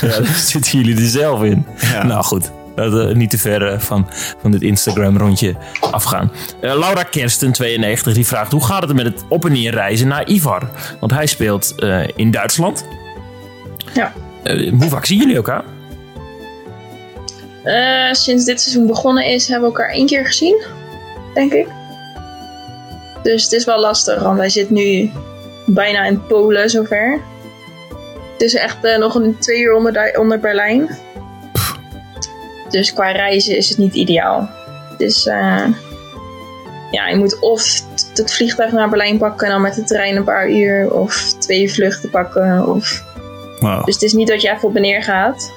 daar 0.00 0.26
zitten 0.36 0.78
jullie 0.78 0.96
er 0.96 1.08
zelf 1.08 1.42
in. 1.42 1.66
Ja. 1.80 2.04
Nou 2.04 2.22
goed, 2.24 2.50
niet 2.88 3.30
te 3.30 3.38
ver 3.38 3.72
eh, 3.72 3.78
van, 3.78 4.06
van 4.40 4.50
dit 4.50 4.62
Instagram-rondje 4.62 5.54
afgaan. 5.80 6.32
Eh, 6.60 6.78
Laura 6.78 7.02
Kersten, 7.02 7.52
92, 7.52 8.14
die 8.14 8.26
vraagt... 8.26 8.52
hoe 8.52 8.64
gaat 8.64 8.82
het 8.82 8.92
met 8.92 9.04
het 9.04 9.24
op 9.28 9.44
en 9.44 9.52
neer 9.52 9.72
reizen 9.72 10.08
naar 10.08 10.28
Ivar? 10.28 10.70
Want 11.00 11.12
hij 11.12 11.26
speelt 11.26 11.74
eh, 11.76 12.08
in 12.16 12.30
Duitsland. 12.30 12.86
Ja. 13.94 14.12
Hoe 14.78 14.88
vaak 14.88 15.06
zien 15.06 15.18
jullie 15.18 15.36
elkaar? 15.36 15.64
Sinds 18.12 18.44
dit 18.44 18.60
seizoen 18.60 18.86
begonnen 18.86 19.24
is, 19.24 19.48
hebben 19.48 19.70
we 19.70 19.76
elkaar 19.76 19.94
één 19.94 20.06
keer 20.06 20.26
gezien, 20.26 20.62
denk 21.34 21.52
ik. 21.52 21.66
Dus 23.22 23.42
het 23.42 23.52
is 23.52 23.64
wel 23.64 23.80
lastig, 23.80 24.22
want 24.22 24.38
hij 24.38 24.48
zit 24.48 24.70
nu 24.70 25.10
bijna 25.66 26.04
in 26.04 26.26
Polen 26.26 26.70
zover. 26.70 27.20
Het 28.32 28.42
is 28.42 28.54
echt 28.54 28.98
nog 28.98 29.14
een 29.14 29.38
twee 29.38 29.60
uur 29.60 29.74
onder, 29.74 30.18
onder 30.18 30.40
Berlijn. 30.40 30.98
Dus 32.70 32.92
qua 32.92 33.10
reizen 33.10 33.56
is 33.56 33.68
het 33.68 33.78
niet 33.78 33.94
ideaal. 33.94 34.48
Dus 34.98 35.26
eh, 35.26 35.66
ja, 36.90 37.08
je 37.08 37.16
moet 37.16 37.38
of 37.40 37.82
het 38.14 38.34
vliegtuig 38.34 38.72
naar 38.72 38.88
Berlijn 38.88 39.18
pakken 39.18 39.46
en 39.46 39.52
dan 39.52 39.62
met 39.62 39.74
de 39.74 39.84
trein 39.84 40.16
een 40.16 40.24
paar 40.24 40.50
uur, 40.50 40.92
of 40.92 41.34
twee 41.38 41.72
vluchten 41.72 42.10
pakken. 42.10 42.66
Of... 42.68 43.04
wow. 43.60 43.84
Dus 43.84 43.94
het 43.94 44.02
is 44.02 44.12
niet 44.12 44.28
dat 44.28 44.42
je 44.42 44.50
even 44.50 44.68
op 44.68 44.76
en 44.76 44.82
neer 44.82 45.02
gaat. 45.02 45.52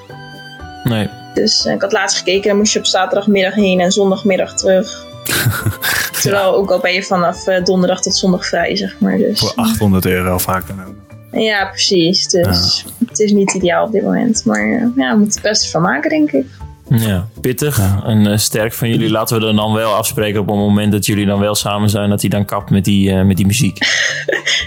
Nee. 0.84 1.08
Dus 1.34 1.66
eh, 1.66 1.72
ik 1.72 1.80
had 1.80 1.92
laatst 1.92 2.18
gekeken, 2.18 2.48
dan 2.48 2.56
moest 2.56 2.72
je 2.72 2.78
op 2.78 2.86
zaterdagmiddag 2.86 3.54
heen 3.54 3.80
en 3.80 3.92
zondagmiddag 3.92 4.54
terug. 4.54 5.06
Terwijl 6.22 6.54
ook 6.54 6.70
al 6.70 6.80
ben 6.80 6.92
je 6.92 7.02
vanaf 7.02 7.46
eh, 7.46 7.64
donderdag 7.64 8.02
tot 8.02 8.16
zondag 8.16 8.46
vrij, 8.46 8.76
zeg 8.76 8.96
maar. 9.00 9.18
Dus. 9.18 9.38
Voor 9.38 9.52
800 9.54 10.06
euro 10.06 10.38
vaak 10.38 10.66
dan 10.66 10.84
ook. 10.86 10.94
Ja, 11.40 11.66
precies. 11.66 12.28
Dus 12.28 12.84
het 13.06 13.18
is 13.18 13.32
niet 13.32 13.54
ideaal 13.54 13.86
op 13.86 13.92
dit 13.92 14.02
moment. 14.02 14.44
Maar 14.44 14.68
ja, 14.96 15.12
we 15.12 15.16
moeten 15.16 15.40
het 15.40 15.42
beste 15.42 15.70
van 15.70 15.82
maken, 15.82 16.10
denk 16.10 16.32
ik. 16.32 16.46
Ja, 16.88 17.28
pittig 17.40 17.80
en 18.04 18.26
eh, 18.26 18.36
sterk 18.36 18.72
van 18.72 18.88
jullie. 18.88 19.10
Laten 19.10 19.40
we 19.40 19.46
er 19.46 19.54
dan 19.54 19.72
wel 19.72 19.94
afspreken 19.94 20.40
op 20.40 20.46
het 20.46 20.56
moment 20.56 20.92
dat 20.92 21.06
jullie 21.06 21.26
dan 21.26 21.40
wel 21.40 21.54
samen 21.54 21.90
zijn... 21.90 22.10
dat 22.10 22.20
hij 22.20 22.30
dan 22.30 22.44
kapt 22.44 22.70
met 22.70 22.84
die, 22.84 23.10
eh, 23.10 23.24
met 23.24 23.36
die 23.36 23.46
muziek. 23.46 23.78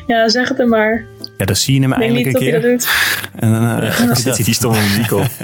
Ja, 0.07 0.29
zeg 0.29 0.49
het 0.49 0.59
er 0.59 0.67
maar. 0.67 1.05
Ja, 1.37 1.45
dan 1.45 1.55
zie 1.55 1.73
je 1.73 1.81
hem 1.81 1.93
eindelijk 1.93 2.25
een 2.25 2.33
keer. 2.33 2.51
dat 2.51 2.61
doet. 2.61 2.89
En 3.35 3.51
dan, 3.51 3.81
eh, 3.81 3.99
Dan 4.07 4.15
zit 4.15 4.35
hij 4.35 4.45
die 4.45 4.53
stomme 4.53 4.79
muziek 4.79 5.11
op. 5.11 5.27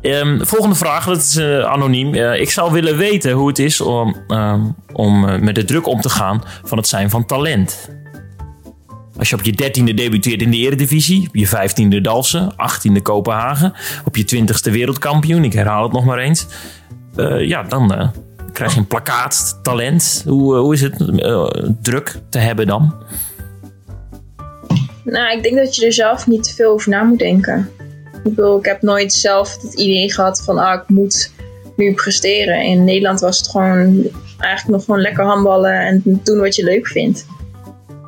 Ehm, 0.00 0.44
volgende 0.44 0.74
vraag, 0.74 1.04
dat 1.04 1.16
is 1.16 1.40
anoniem. 1.64 2.14
Ik 2.14 2.50
zou 2.50 2.72
willen 2.72 2.96
weten 2.96 3.32
hoe 3.32 3.48
het 3.48 3.58
is 3.58 3.80
om, 3.80 4.16
ehm, 4.28 4.60
om 4.92 5.44
met 5.44 5.54
de 5.54 5.64
druk 5.64 5.86
om 5.86 6.00
te 6.00 6.08
gaan 6.08 6.42
van 6.64 6.78
het 6.78 6.88
zijn 6.88 7.10
van 7.10 7.26
talent. 7.26 7.88
Als 9.20 9.28
je 9.28 9.36
op 9.36 9.42
je 9.42 9.52
dertiende 9.52 9.94
debuteert 9.94 10.42
in 10.42 10.50
de 10.50 10.56
eredivisie, 10.56 11.28
op 11.28 11.34
je 11.34 11.46
vijftiende 11.46 12.00
Dalsen, 12.00 12.56
achttiende 12.56 13.02
Kopenhagen, 13.02 13.72
op 14.04 14.16
je 14.16 14.24
twintigste 14.24 14.70
wereldkampioen, 14.70 15.44
ik 15.44 15.52
herhaal 15.52 15.82
het 15.82 15.92
nog 15.92 16.04
maar 16.04 16.18
eens. 16.18 16.46
Eh, 17.16 17.48
ja, 17.48 17.62
dan 17.62 17.94
eh, 17.94 18.08
krijg 18.52 18.72
je 18.72 18.78
een 18.78 18.86
plakkaat, 18.86 19.58
talent. 19.62 20.22
Hoe, 20.26 20.54
eh, 20.54 20.60
hoe 20.60 20.74
is 20.74 20.80
het 20.80 20.96
druk 21.82 22.20
te 22.28 22.38
hebben 22.38 22.66
dan? 22.66 22.94
Nou, 25.04 25.36
ik 25.36 25.42
denk 25.42 25.56
dat 25.56 25.76
je 25.76 25.86
er 25.86 25.92
zelf 25.92 26.26
niet 26.26 26.42
te 26.42 26.54
veel 26.54 26.72
over 26.72 26.90
na 26.90 27.02
moet 27.02 27.18
denken. 27.18 27.70
Ik 28.24 28.34
bedoel, 28.34 28.58
ik 28.58 28.64
heb 28.64 28.82
nooit 28.82 29.12
zelf 29.12 29.62
het 29.62 29.74
idee 29.74 30.12
gehad 30.12 30.42
van, 30.44 30.58
ah, 30.58 30.80
ik 30.82 30.88
moet 30.88 31.32
nu 31.76 31.94
presteren. 31.94 32.62
In 32.62 32.84
Nederland 32.84 33.20
was 33.20 33.38
het 33.38 33.48
gewoon 33.48 34.06
eigenlijk 34.38 34.76
nog 34.76 34.84
gewoon 34.84 35.00
lekker 35.00 35.24
handballen 35.24 35.80
en 35.80 36.20
doen 36.24 36.40
wat 36.40 36.56
je 36.56 36.64
leuk 36.64 36.86
vindt. 36.86 37.26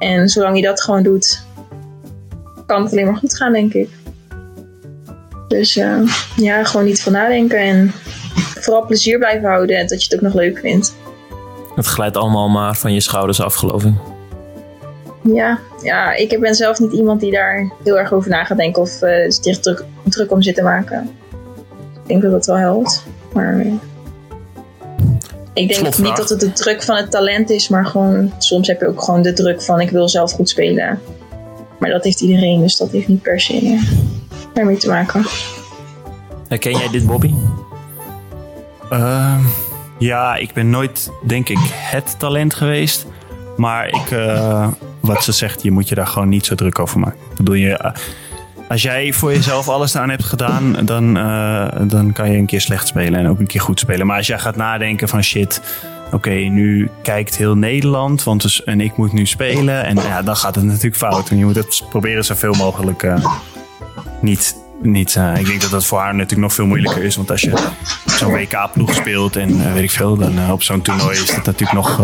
En 0.03 0.29
zolang 0.29 0.57
je 0.57 0.63
dat 0.63 0.83
gewoon 0.83 1.03
doet, 1.03 1.45
kan 2.67 2.83
het 2.83 2.93
alleen 2.93 3.07
maar 3.07 3.17
goed 3.17 3.37
gaan, 3.37 3.53
denk 3.53 3.75
ik. 3.75 3.89
Dus 5.49 5.77
eh, 5.77 6.01
ja, 6.37 6.65
gewoon 6.65 6.87
niet 6.87 7.03
van 7.03 7.13
nadenken 7.13 7.59
en 7.59 7.93
vooral 8.35 8.87
plezier 8.87 9.19
blijven 9.19 9.49
houden 9.49 9.77
en 9.77 9.87
dat 9.87 10.05
je 10.05 10.09
het 10.09 10.15
ook 10.15 10.33
nog 10.33 10.35
leuk 10.35 10.59
vindt. 10.59 10.97
Het 11.75 11.87
glijdt 11.87 12.17
allemaal 12.17 12.49
maar 12.49 12.77
van 12.77 12.93
je 12.93 13.01
schouders 13.01 13.41
af, 13.41 13.55
geloof 13.55 13.85
ik. 13.85 13.95
Ja, 15.23 15.59
ja, 15.83 16.15
ik 16.15 16.41
ben 16.41 16.55
zelf 16.55 16.79
niet 16.79 16.93
iemand 16.93 17.21
die 17.21 17.33
daar 17.33 17.73
heel 17.85 17.99
erg 17.99 18.13
over 18.13 18.31
na 18.31 18.45
gaat 18.45 18.57
denken 18.57 18.83
of 18.83 19.03
eh 19.03 19.31
zich 19.31 19.59
druk, 19.59 19.85
druk 20.05 20.31
om 20.31 20.43
zit 20.43 20.55
te 20.55 20.63
maken. 20.63 21.11
Ik 22.03 22.09
denk 22.09 22.23
dat 22.23 22.31
dat 22.31 22.47
wel 22.47 22.57
helpt. 22.57 23.05
Maar 23.33 23.59
eh, 23.59 23.73
ik 25.55 25.69
denk 25.69 25.81
Slotvraag. 25.81 26.07
niet 26.07 26.17
dat 26.17 26.29
het 26.29 26.41
de 26.41 26.53
druk 26.53 26.83
van 26.83 26.97
het 26.97 27.11
talent 27.11 27.51
is, 27.51 27.69
maar 27.69 27.87
gewoon 27.87 28.33
soms 28.39 28.69
heb 28.69 28.81
je 28.81 28.87
ook 28.87 29.03
gewoon 29.03 29.23
de 29.23 29.33
druk 29.33 29.63
van 29.63 29.81
ik 29.81 29.91
wil 29.91 30.09
zelf 30.09 30.33
goed 30.33 30.49
spelen. 30.49 31.01
Maar 31.79 31.91
dat 31.91 32.05
heeft 32.05 32.21
iedereen, 32.21 32.61
dus 32.61 32.77
dat 32.77 32.91
heeft 32.91 33.09
niet 33.09 33.23
per 33.23 33.41
se 33.41 33.57
eh, 33.57 33.83
daarmee 34.55 34.77
te 34.77 34.89
maken. 34.89 35.25
Herken 36.49 36.73
jij 36.73 36.89
dit, 36.89 37.07
Bobby? 37.07 37.35
Ehm, 38.91 39.41
ja, 39.99 40.37
ik 40.37 40.53
ben 40.53 40.71
nooit, 40.71 41.11
denk 41.27 41.49
ik, 41.49 41.59
het 41.63 42.15
talent 42.19 42.55
geweest. 42.55 43.07
Maar 43.57 43.89
ik, 43.89 44.11
eh, 44.11 44.69
wat 45.01 45.25
ze 45.25 45.33
zegt, 45.33 45.63
je 45.63 45.71
moet 45.71 45.89
je 45.89 45.95
daar 45.95 46.07
gewoon 46.07 46.29
niet 46.29 46.47
zo 46.47 46.55
druk 46.55 46.79
over 46.79 47.01
maken. 47.01 47.19
Ik 47.31 47.37
bedoel, 47.37 47.55
je, 47.55 47.77
eh, 47.77 47.93
als 48.73 48.83
jij 48.83 49.13
voor 49.13 49.33
jezelf 49.33 49.69
alles 49.69 49.97
aan 49.97 50.11
hebt 50.11 50.25
gedaan, 50.25 50.77
dan, 50.85 51.17
eh, 51.17 51.67
dan 51.81 52.13
kan 52.13 52.31
je 52.31 52.39
een 52.39 52.47
keer 52.47 52.61
slecht 52.61 52.87
spelen 52.87 53.21
en 53.21 53.29
ook 53.29 53.39
een 53.39 53.47
keer 53.47 53.61
goed 53.61 53.81
spelen. 53.81 54.07
Maar 54.07 54.17
als 54.17 54.27
jij 54.27 54.39
gaat 54.39 54.57
nadenken 54.57 55.09
van 55.09 55.23
shit, 55.23 55.63
oké, 56.13 56.31
nu 56.31 56.91
kijkt 57.03 57.37
heel 57.37 57.57
Nederland, 57.57 58.23
want 58.23 58.43
dus, 58.43 58.65
en 58.65 58.81
ik 58.81 58.97
moet 58.97 59.13
nu 59.13 59.27
spelen. 59.27 59.85
En 59.85 59.97
ja, 59.97 60.23
dan 60.23 60.37
gaat 60.37 60.55
het 60.55 60.65
natuurlijk 60.65 60.97
fout. 60.97 61.31
En 61.31 61.39
je 61.39 61.45
moet 61.45 61.55
het 61.55 61.83
proberen 61.89 62.25
zoveel 62.25 62.55
mogelijk 62.55 63.03
eh, 63.03 63.27
niet. 64.21 64.57
niet 64.83 65.17
eh, 65.17 65.37
ik 65.37 65.47
denk 65.47 65.61
dat 65.61 65.71
dat 65.71 65.87
voor 65.87 65.99
haar 65.99 66.15
natuurlijk 66.15 66.41
nog 66.41 66.53
veel 66.53 66.67
moeilijker 66.67 67.03
is. 67.03 67.17
Want 67.17 67.31
als 67.31 67.41
je 67.41 67.53
zo'n 68.07 68.33
WK-ploeg 68.33 68.95
speelt 68.95 69.37
en 69.37 69.73
weet 69.73 69.83
ik 69.83 69.91
veel, 69.91 70.17
dan 70.17 70.51
op 70.51 70.63
zo'n 70.63 70.83
toernooi 70.83 71.19
is 71.19 71.35
dat 71.35 71.45
natuurlijk 71.45 71.73
nog. 71.73 71.99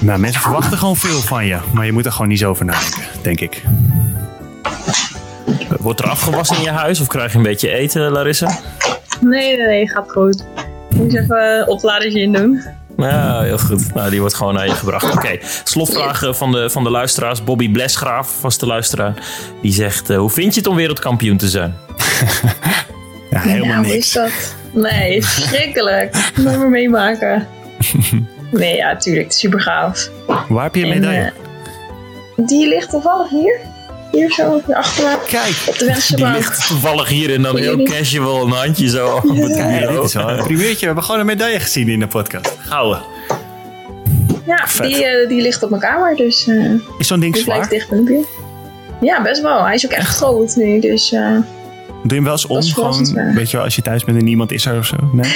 nou, 0.00 0.18
mensen 0.18 0.40
verwachten 0.40 0.78
gewoon 0.78 0.96
veel 0.96 1.20
van 1.20 1.46
je. 1.46 1.58
Maar 1.72 1.86
je 1.86 1.92
moet 1.92 2.06
er 2.06 2.12
gewoon 2.12 2.28
niet 2.28 2.38
zo 2.38 2.50
over 2.50 2.64
nadenken, 2.64 3.04
denk 3.22 3.40
ik. 3.40 3.62
Wordt 5.80 6.00
er 6.00 6.08
afgewassen 6.08 6.56
in 6.56 6.62
je 6.62 6.70
huis 6.70 7.00
of 7.00 7.06
krijg 7.06 7.32
je 7.32 7.36
een 7.38 7.44
beetje 7.44 7.70
eten, 7.70 8.10
Larissa? 8.10 8.58
Nee, 9.20 9.56
nee, 9.56 9.66
nee, 9.66 9.88
gaat 9.88 10.10
goed. 10.10 10.44
Moet 10.94 11.12
je 11.12 11.20
even 11.20 11.58
een 11.60 11.68
opladertje 11.68 12.20
in 12.20 12.32
doen. 12.32 12.62
Ja, 12.96 13.40
heel 13.40 13.58
goed. 13.58 13.94
Nou, 13.94 14.10
die 14.10 14.20
wordt 14.20 14.34
gewoon 14.34 14.54
naar 14.54 14.66
je 14.66 14.74
gebracht. 14.74 15.12
Oké, 15.14 15.38
slotvraag 15.64 16.22
eh, 16.22 16.32
van 16.32 16.52
de, 16.52 16.70
van 16.70 16.84
de 16.84 16.90
luisteraars. 16.90 17.44
Bobby 17.44 17.70
Blesgraaf, 17.70 18.28
vaste 18.40 18.66
luisteraar. 18.66 19.14
Die 19.62 19.72
zegt, 19.72 20.10
eh, 20.10 20.16
hoe 20.18 20.30
vind 20.30 20.54
je 20.54 20.60
het 20.60 20.68
om 20.68 20.76
wereldkampioen 20.76 21.36
te 21.36 21.48
zijn? 21.48 21.74
Ja, 23.30 23.40
helemaal 23.40 23.66
nou, 23.66 23.84
hoe 23.84 23.92
niks. 23.94 24.06
is 24.06 24.12
dat? 24.12 24.54
Nee, 24.72 25.22
verschrikkelijk. 25.26 26.32
Nooit 26.36 26.58
meer 26.58 26.68
meemaken. 26.68 27.46
Nee, 28.50 28.76
ja, 28.76 28.96
tuurlijk. 28.96 29.32
Super 29.32 29.60
gaaf. 29.60 30.10
Waar 30.48 30.62
heb 30.62 30.74
je 30.74 30.82
een 30.84 30.92
En, 30.92 31.00
medaille? 31.00 31.32
eh, 32.36 32.46
die 32.46 32.68
ligt 32.68 32.90
toevallig 32.90 33.28
hier. 33.30 33.60
Hier 34.16 34.32
zo, 34.32 34.62
achter. 34.72 35.18
Kijk, 35.28 35.54
Op 35.66 35.78
de 35.78 35.84
vensterbank. 35.84 36.36
ligt 36.36 36.66
toevallig 36.68 37.08
hier 37.08 37.34
en 37.34 37.42
dan 37.42 37.56
heel 37.56 37.82
casual 37.82 38.42
een 38.46 38.50
handje 38.52 38.88
zo 38.88 39.14
op 39.16 39.22
het 39.22 39.54
dit 39.88 40.02
is 40.04 40.12
wel 40.14 40.30
een 40.30 40.44
primeurtje. 40.44 40.78
We 40.80 40.86
hebben 40.86 41.04
gewoon 41.04 41.20
een 41.20 41.26
medaille 41.26 41.60
gezien 41.60 41.88
in 41.88 42.00
de 42.00 42.06
podcast. 42.06 42.56
Gouden. 42.58 43.02
Ja, 44.46 44.66
die, 44.82 45.04
eh, 45.04 45.28
die 45.28 45.42
ligt 45.42 45.62
op 45.62 45.70
mijn 45.70 45.82
kamer, 45.82 46.16
dus 46.16 46.46
eh, 46.46 46.72
Is 46.98 47.06
zo'n 47.06 47.20
ding 47.20 47.36
zwaar? 47.36 47.68
dicht 47.68 47.90
in 47.90 47.96
de 47.96 48.02
buurt. 48.02 48.26
Ja, 49.00 49.22
best 49.22 49.42
wel. 49.42 49.64
Hij 49.64 49.74
is 49.74 49.84
ook 49.86 49.92
echt 49.92 50.08
groot 50.16 50.56
nu, 50.56 50.80
dus 50.80 51.12
eh, 51.12 51.20
Doe 51.20 51.38
je 52.02 52.14
hem 52.14 52.24
wel 52.24 52.32
eens 52.32 52.46
om? 52.46 52.56
Dat 52.56 52.64
Gewoon, 52.68 53.34
weet 53.34 53.50
je 53.50 53.56
wel, 53.56 53.64
als 53.64 53.76
je 53.76 53.82
thuis 53.82 54.04
bent 54.04 54.18
en 54.18 54.24
niemand 54.24 54.52
is 54.52 54.66
er 54.66 54.78
of 54.78 54.86
zo? 54.86 54.96
Nee? 55.12 55.32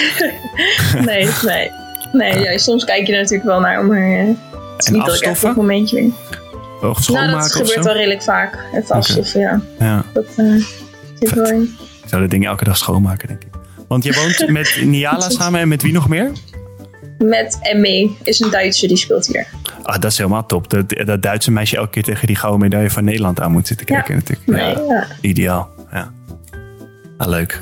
nee, 1.04 1.28
nee. 1.44 1.70
Nee, 2.12 2.38
ja, 2.38 2.58
soms 2.58 2.84
kijk 2.84 3.06
je 3.06 3.12
er 3.12 3.18
natuurlijk 3.18 3.48
wel 3.48 3.60
naar, 3.60 3.84
maar 3.84 4.02
eh, 4.12 4.26
het 4.26 4.36
is 4.78 4.86
En 4.86 4.92
niet 4.92 5.04
dat 5.06 5.14
ik 5.14 5.20
echt 5.20 5.30
afstoffen? 5.30 5.48
op 5.50 5.56
een 5.56 5.62
momentje. 5.62 6.10
Of 6.82 7.02
schoonmaken 7.02 7.30
nou, 7.30 7.42
dat 7.42 7.60
of 7.60 7.66
gebeurt 7.66 7.84
wel 7.84 7.94
redelijk 7.94 8.22
vaak. 8.22 8.58
Even 8.74 8.94
afstoffen, 8.94 9.40
ja. 9.40 9.60
Ja, 9.78 10.04
Dat 10.12 10.24
zit 11.18 11.34
wel 11.34 11.46
in. 11.50 11.62
ik 12.02 12.08
zou 12.08 12.20
dat 12.22 12.30
ding 12.30 12.46
elke 12.46 12.64
dag 12.64 12.76
schoonmaken, 12.76 13.28
denk 13.28 13.42
ik. 13.42 13.48
Want 13.88 14.04
je 14.04 14.12
woont 14.14 14.48
met 14.58 14.80
Niala 14.84 15.28
samen 15.30 15.60
en 15.60 15.68
met 15.68 15.82
wie 15.82 15.92
nog 15.92 16.08
meer? 16.08 16.30
Met 17.18 17.58
Emme 17.60 18.10
is 18.22 18.40
een 18.40 18.50
Duitser 18.50 18.88
die 18.88 18.96
speelt 18.96 19.26
hier. 19.26 19.46
Ah, 19.82 19.98
dat 20.00 20.10
is 20.10 20.18
helemaal 20.18 20.46
top. 20.46 20.70
Dat, 20.70 20.84
dat 21.06 21.22
Duitse 21.22 21.50
meisje 21.50 21.76
elke 21.76 21.90
keer 21.90 22.02
tegen 22.02 22.26
die 22.26 22.36
gouden 22.36 22.60
medaille 22.60 22.90
van 22.90 23.04
Nederland 23.04 23.40
aan 23.40 23.52
moet 23.52 23.66
zitten 23.66 23.86
kijken 23.86 24.14
natuurlijk. 24.14 24.46
Nee, 24.46 24.86
Ja, 24.86 24.94
ja. 24.94 25.06
ideaal. 25.20 25.70
Ja. 25.92 26.12
Ah, 27.16 27.28
leuk. 27.28 27.60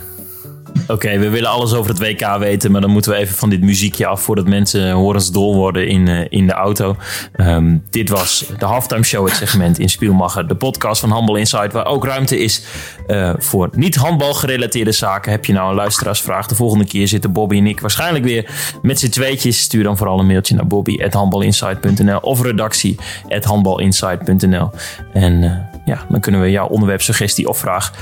Oké, 0.86 1.18
we 1.18 1.28
willen 1.28 1.50
alles 1.50 1.72
over 1.72 1.90
het 1.90 1.98
WK 1.98 2.36
weten, 2.38 2.70
maar 2.70 2.80
dan 2.80 2.90
moeten 2.90 3.10
we 3.10 3.16
even 3.16 3.36
van 3.36 3.50
dit 3.50 3.60
muziekje 3.60 4.06
af 4.06 4.22
voordat 4.22 4.46
mensen 4.46 4.92
horensdol 4.92 5.54
worden 5.54 5.88
in, 5.88 6.08
eh, 6.08 6.26
in 6.28 6.46
de 6.46 6.52
auto. 6.52 6.96
Ehm, 7.32 7.76
dit 7.90 8.08
was 8.08 8.44
de 8.58 8.64
Halftime 8.64 9.04
Show, 9.04 9.26
het 9.26 9.36
segment 9.36 9.78
in 9.78 9.88
Spielmacher, 9.88 10.48
de 10.48 10.54
podcast 10.54 11.00
van 11.00 11.10
Handbal 11.10 11.36
Insight, 11.36 11.72
waar 11.72 11.86
ook 11.86 12.04
ruimte 12.04 12.38
is 12.38 12.64
eh, 13.06 13.32
voor 13.38 13.68
niet 13.72 13.94
handbal 13.94 14.34
gerelateerde 14.34 14.92
zaken. 14.92 15.30
Heb 15.30 15.44
je 15.44 15.52
nou 15.52 15.68
een 15.68 15.74
luisteraarsvraag? 15.74 16.46
De 16.46 16.54
volgende 16.54 16.86
keer 16.86 17.08
zitten 17.08 17.32
Bobby 17.32 17.56
en 17.56 17.66
ik 17.66 17.80
waarschijnlijk 17.80 18.24
weer 18.24 18.50
met 18.82 18.98
z'n 18.98 19.08
tweetjes. 19.08 19.60
Stuur 19.60 19.82
dan 19.82 19.96
vooral 19.96 20.18
een 20.18 20.26
mailtje 20.26 20.54
naar 20.54 20.66
bobby.handbalinsight.nl 20.66 22.18
of 22.18 22.42
redactie.handbalinsight.nl 22.42 24.70
En 25.12 25.44
eh, 25.44 25.52
ja, 25.84 26.04
dan 26.08 26.20
kunnen 26.20 26.40
we 26.40 26.50
jouw 26.50 26.66
onderwerp, 26.66 27.02
suggestie 27.02 27.48
of 27.48 27.58
vraag 27.58 27.92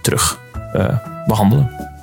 terug 0.00 0.38
eh, 0.72 0.98
behandelen. 1.26 1.93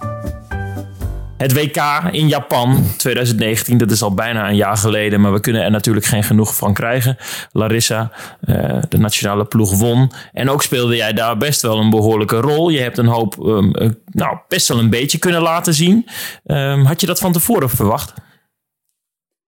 Het 1.41 1.53
WK 1.53 1.77
in 2.11 2.27
Japan 2.27 2.83
2019, 2.97 3.77
dat 3.77 3.91
is 3.91 4.01
al 4.01 4.13
bijna 4.13 4.49
een 4.49 4.55
jaar 4.55 4.77
geleden, 4.77 5.21
maar 5.21 5.33
we 5.33 5.39
kunnen 5.39 5.63
er 5.63 5.71
natuurlijk 5.71 6.05
geen 6.05 6.23
genoeg 6.23 6.55
van 6.55 6.73
krijgen. 6.73 7.17
Larissa, 7.51 8.11
eh, 8.41 8.81
de 8.89 8.97
nationale 8.97 9.45
ploeg, 9.45 9.77
won. 9.77 10.11
En 10.33 10.49
ook 10.49 10.63
speelde 10.63 10.95
jij 10.95 11.13
daar 11.13 11.37
best 11.37 11.61
wel 11.61 11.77
een 11.77 11.89
behoorlijke 11.89 12.39
rol. 12.39 12.69
Je 12.69 12.79
hebt 12.79 12.97
een 12.97 13.05
hoop, 13.05 13.47
ehm, 13.47 13.71
eh, 13.71 13.89
nou, 14.05 14.37
best 14.47 14.67
wel 14.67 14.79
een 14.79 14.89
beetje 14.89 15.17
kunnen 15.17 15.41
laten 15.41 15.73
zien. 15.73 16.07
Ehm, 16.45 16.83
had 16.83 17.01
je 17.01 17.07
dat 17.07 17.19
van 17.19 17.31
tevoren 17.31 17.69
verwacht? 17.69 18.13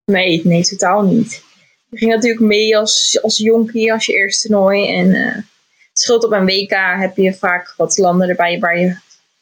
Nee, 0.06 0.42
nee, 0.44 0.64
totaal 0.64 1.02
niet. 1.02 1.44
Je 1.90 1.98
ging 1.98 2.12
natuurlijk 2.12 2.42
mee 2.42 2.78
als, 2.78 3.20
als 3.22 3.38
jonkie, 3.38 3.94
als 3.94 4.06
je 4.06 4.14
eerste 4.14 4.48
toernooi. 4.48 4.96
En 4.96 5.14
eh 5.14 5.38
scheelt 5.94 6.26
op 6.26 6.32
een 6.32 6.46
WK 6.46 6.76
heb 7.00 7.18
je 7.18 7.34
vaak 7.34 7.74
wat 7.78 7.98
landen 7.98 8.30
erbij 8.30 8.60
waar 8.60 8.80
je 8.80 8.96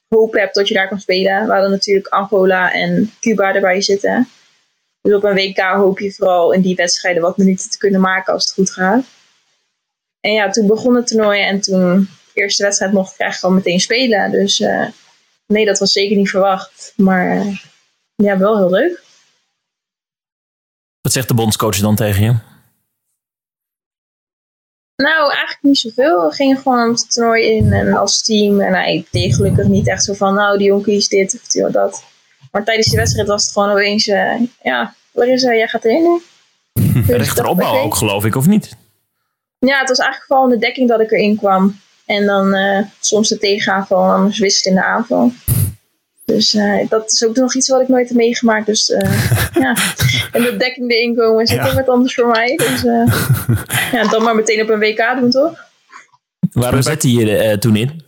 hoop 0.07 0.33
hebt 0.33 0.55
dat 0.55 0.67
je 0.67 0.73
daar 0.73 0.87
kan 0.87 0.99
spelen. 0.99 1.45
We 1.45 1.51
hadden 1.51 1.71
natuurlijk 1.71 2.07
Angola 2.07 2.73
en 2.73 3.11
Cuba 3.19 3.53
erbij 3.53 3.81
zitten. 3.81 4.29
Dus 5.01 5.13
op 5.13 5.23
een 5.23 5.35
WK 5.35 5.59
hoop 5.59 5.99
je 5.99 6.13
vooral 6.13 6.51
in 6.51 6.61
die 6.61 6.75
wedstrijden 6.75 7.21
wat 7.21 7.37
minuten 7.37 7.69
te 7.69 7.77
kunnen 7.77 8.01
maken 8.01 8.33
als 8.33 8.45
het 8.45 8.53
goed 8.53 8.71
gaat. 8.71 9.05
En 10.19 10.33
ja, 10.33 10.49
toen 10.49 10.67
begon 10.67 10.95
het 10.95 11.07
toernooi 11.07 11.41
en 11.41 11.61
toen 11.61 12.09
de 12.33 12.41
eerste 12.41 12.63
wedstrijd 12.63 12.91
mocht 12.91 13.13
ik 13.13 13.19
eigenlijk 13.19 13.53
al 13.53 13.59
meteen 13.59 13.79
spelen. 13.79 14.31
Dus 14.31 14.59
eh, 14.59 14.87
nee, 15.45 15.65
dat 15.65 15.79
was 15.79 15.91
zeker 15.91 16.17
niet 16.17 16.29
verwacht. 16.29 16.93
Maar 16.95 17.37
eh, 17.37 17.57
ja, 18.15 18.37
wel 18.37 18.57
heel 18.57 18.69
leuk. 18.69 19.03
Wat 21.01 21.11
zegt 21.11 21.27
de 21.27 21.33
bondscoach 21.33 21.79
dan 21.79 21.95
tegen 21.95 22.23
je? 22.23 22.35
Nou, 25.03 25.29
eigenlijk 25.29 25.59
niet 25.61 25.77
zoveel. 25.77 26.27
We 26.27 26.35
gingen 26.35 26.57
gewoon 26.57 26.89
het 26.89 27.13
toernooi 27.13 27.43
in 27.43 27.73
en 27.73 27.93
als 27.93 28.21
team. 28.21 28.61
En 28.61 28.73
hij 28.73 29.05
deed 29.11 29.35
gelukkig 29.35 29.67
niet 29.67 29.87
echt 29.87 30.03
zo 30.03 30.13
van, 30.13 30.33
nou, 30.33 30.57
die 30.57 30.67
jonkies 30.67 31.07
dit 31.07 31.33
of 31.33 31.47
die 31.47 31.71
dat. 31.71 32.03
Maar 32.51 32.63
tijdens 32.63 32.87
die 32.87 32.97
wedstrijd 32.97 33.27
was 33.27 33.43
het 33.43 33.51
gewoon 33.51 33.69
opeens, 33.69 34.07
eh, 34.07 34.41
ja, 34.61 34.95
Larissa, 35.11 35.53
jij 35.53 35.67
gaat 35.67 35.85
erin 35.85 36.03
nu. 36.03 36.21
Dus 36.93 37.09
ik 37.09 37.17
Rechteropbouw 37.17 37.77
ook, 37.77 37.95
geloof 37.95 38.25
ik, 38.25 38.35
of 38.35 38.47
niet? 38.47 38.75
Ja, 39.59 39.79
het 39.79 39.89
was 39.89 39.97
eigenlijk 39.97 40.27
vooral 40.27 40.45
in 40.45 40.59
de 40.59 40.65
dekking 40.65 40.89
dat 40.89 40.99
ik 40.99 41.11
erin 41.11 41.37
kwam. 41.37 41.79
En 42.05 42.25
dan 42.25 42.53
eh, 42.53 42.85
soms 42.99 43.29
de 43.29 43.37
tegenaanval 43.37 44.03
en 44.03 44.15
anders 44.15 44.39
wisselen 44.39 44.75
in 44.75 44.81
de 44.81 44.87
aanval. 44.87 45.31
Dus 46.35 46.53
eh, 46.53 46.89
dat 46.89 47.11
is 47.11 47.25
ook 47.25 47.35
nog 47.35 47.55
iets 47.55 47.69
wat 47.69 47.81
ik 47.81 47.87
nooit 47.87 48.07
heb 48.07 48.17
meegemaakt. 48.17 48.65
Dus 48.65 48.89
eh, 48.91 49.39
ja, 49.63 49.75
en 50.31 50.41
de 50.41 50.55
dekking 50.57 50.91
erin 50.91 51.15
komen 51.15 51.43
is 51.43 51.51
ook 51.51 51.57
Ja. 51.65 51.73
wat 51.75 51.87
anders 51.87 52.13
voor 52.13 52.27
mij. 52.27 52.55
Dus 52.55 52.85
eh, 52.85 53.31
ja, 54.01 54.07
dan 54.09 54.23
maar 54.23 54.35
meteen 54.35 54.61
op 54.61 54.69
een 54.69 54.79
WK 54.79 55.15
doen, 55.19 55.29
toch? 55.31 55.65
Waarom 56.51 56.81
zette 56.81 57.11
je 57.13 57.25
je 57.25 57.37
eh, 57.37 57.57
toen 57.57 57.75
in? 57.75 58.03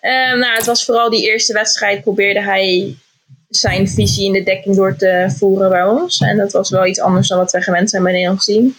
Eh, 0.00 0.32
nou, 0.34 0.54
het 0.56 0.66
was 0.66 0.84
vooral 0.84 1.10
die 1.10 1.30
eerste 1.30 1.52
wedstrijd 1.52 2.02
probeerde 2.02 2.42
hij 2.42 2.96
zijn 3.48 3.88
visie 3.88 4.26
in 4.26 4.32
de 4.32 4.42
dekking 4.42 4.76
door 4.76 4.96
te 4.96 5.34
voeren 5.38 5.68
bij 5.68 5.84
ons. 5.84 6.20
En 6.20 6.36
dat 6.36 6.52
was 6.52 6.70
wel 6.70 6.86
iets 6.86 7.00
anders 7.00 7.28
dan 7.28 7.38
wat 7.38 7.52
wij 7.52 7.62
gewend 7.62 7.90
zijn 7.90 8.02
bij 8.02 8.12
Nederlands 8.12 8.44
team. 8.44 8.76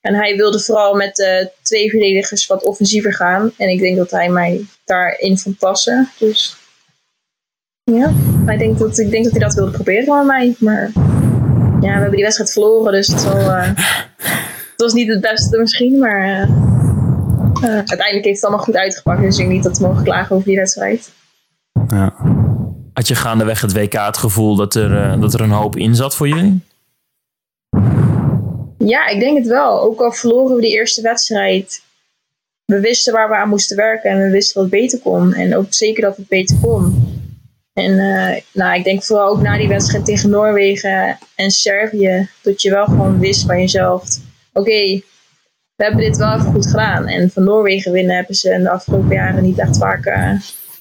En 0.00 0.14
hij 0.14 0.36
wilde 0.36 0.60
vooral 0.60 0.94
met 0.94 1.16
de 1.16 1.50
twee 1.62 1.90
verdedigers 1.90 2.46
wat 2.46 2.64
offensiever 2.64 3.14
gaan. 3.14 3.52
En 3.56 3.68
ik 3.68 3.78
denk 3.78 3.96
dat 3.96 4.10
hij 4.10 4.28
mij 4.28 4.64
daarin 4.84 5.38
vond 5.38 5.58
passen. 5.58 6.10
Dus 6.18 6.56
ja, 7.94 8.12
hij 8.46 8.56
denkt 8.56 8.78
dat, 8.78 8.98
ik 8.98 9.10
denk 9.10 9.24
dat 9.24 9.32
hij 9.32 9.42
dat 9.42 9.54
wilde 9.54 9.70
proberen 9.70 10.16
met 10.16 10.26
mij. 10.26 10.54
Maar 10.58 10.90
ja, 11.80 11.80
we 11.80 11.86
hebben 11.86 12.10
die 12.10 12.22
wedstrijd 12.22 12.52
verloren, 12.52 12.92
dus 12.92 13.06
het, 13.06 13.20
zal, 13.20 13.38
eh, 13.38 13.66
het 14.72 14.74
was 14.76 14.92
niet 14.92 15.08
het 15.08 15.20
beste 15.20 15.58
misschien. 15.58 15.98
Maar 15.98 16.22
eh, 16.22 16.42
eh, 16.42 16.48
uiteindelijk 17.62 18.24
heeft 18.24 18.36
het 18.36 18.44
allemaal 18.44 18.64
goed 18.64 18.76
uitgepakt. 18.76 19.20
Dus 19.20 19.30
ik 19.30 19.38
denk 19.38 19.50
niet 19.50 19.62
dat 19.62 19.78
we 19.78 19.86
mogen 19.86 20.04
klagen 20.04 20.36
over 20.36 20.48
die 20.48 20.56
wedstrijd. 20.56 21.12
Ja. 21.88 22.14
Had 22.92 23.08
je 23.08 23.14
gaandeweg 23.14 23.60
het 23.60 23.72
WK 23.72 23.92
het 23.92 24.16
gevoel 24.16 24.56
dat 24.56 24.74
er, 24.74 25.20
dat 25.20 25.34
er 25.34 25.40
een 25.40 25.50
hoop 25.50 25.76
in 25.76 25.94
zat 25.94 26.16
voor 26.16 26.28
jullie? 26.28 26.60
Ja, 28.78 29.06
ik 29.06 29.20
denk 29.20 29.38
het 29.38 29.46
wel. 29.46 29.80
Ook 29.80 30.00
al 30.00 30.12
verloren 30.12 30.56
we 30.56 30.62
die 30.62 30.74
eerste 30.74 31.02
wedstrijd. 31.02 31.82
We 32.64 32.80
wisten 32.80 33.12
waar 33.12 33.28
we 33.28 33.36
aan 33.36 33.48
moesten 33.48 33.76
werken 33.76 34.10
en 34.10 34.18
we 34.18 34.30
wisten 34.30 34.60
wat 34.60 34.70
beter 34.70 34.98
kon. 34.98 35.32
En 35.32 35.56
ook 35.56 35.66
zeker 35.68 36.02
dat 36.02 36.16
het 36.16 36.28
beter 36.28 36.56
kon. 36.60 37.17
En 37.78 37.98
eh, 37.98 38.40
nou, 38.52 38.78
ik 38.78 38.84
denk 38.84 39.04
vooral 39.04 39.28
ook 39.28 39.40
na 39.40 39.56
die 39.56 39.68
wedstrijd 39.68 40.04
tegen 40.04 40.30
Noorwegen 40.30 41.18
en 41.34 41.50
Servië. 41.50 42.28
Dat 42.42 42.62
je 42.62 42.70
wel 42.70 42.84
gewoon 42.84 43.18
wist 43.18 43.44
van 43.44 43.60
jezelf. 43.60 44.16
Oké, 44.52 45.00
we 45.74 45.84
hebben 45.84 46.00
dit 46.00 46.16
wel 46.16 46.32
even 46.32 46.52
goed 46.52 46.66
gedaan. 46.66 47.06
En 47.06 47.30
van 47.30 47.44
Noorwegen 47.44 47.92
winnen 47.92 48.16
hebben 48.16 48.34
ze 48.34 48.52
in 48.52 48.62
de 48.62 48.70
afgelopen 48.70 49.14
jaren 49.14 49.42
niet 49.42 49.58
echt 49.58 49.78
vaak, 49.78 50.04
eh, 50.04 50.32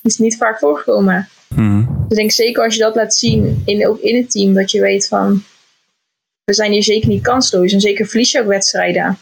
is 0.01 0.17
niet 0.17 0.37
vaak 0.37 0.59
voorgekomen. 0.59 1.29
Mhm. 1.47 1.77
Dus 1.79 2.09
ik 2.09 2.15
denk 2.15 2.31
zeker 2.31 2.63
als 2.63 2.73
je 2.73 2.81
dat 2.81 2.95
laat 2.95 3.15
zien, 3.15 3.61
in, 3.65 3.87
ook 3.87 3.99
in 3.99 4.15
het 4.15 4.31
team, 4.31 4.53
dat 4.53 4.71
je 4.71 4.81
weet 4.81 5.07
van, 5.07 5.43
we 6.43 6.53
zijn 6.53 6.71
hier 6.71 6.83
zeker 6.83 7.09
niet 7.09 7.23
kansloos. 7.23 7.73
En 7.73 7.81
zeker 7.81 8.05
verlies 8.05 8.31
je 8.31 8.41
ook 8.41 8.47
wedstrijden. 8.47 9.17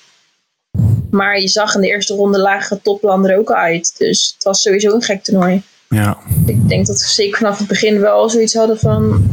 Maar 1.11 1.39
je 1.39 1.47
zag 1.47 1.75
in 1.75 1.81
de 1.81 1.87
eerste 1.87 2.15
ronde 2.15 2.39
lagen 2.39 2.81
toplanden 2.81 3.31
er 3.31 3.37
ook 3.37 3.49
al 3.49 3.55
uit. 3.55 3.97
Dus 3.97 4.33
het 4.33 4.43
was 4.43 4.61
sowieso 4.61 4.93
een 4.93 5.01
gek 5.01 5.23
toernooi. 5.23 5.63
Ja. 5.89 6.17
Ik 6.45 6.67
denk 6.67 6.85
dat 6.85 7.01
we 7.01 7.07
zeker 7.07 7.37
vanaf 7.37 7.57
het 7.57 7.67
begin 7.67 7.99
wel 7.99 8.29
zoiets 8.29 8.53
hadden 8.53 8.79
van, 8.79 9.27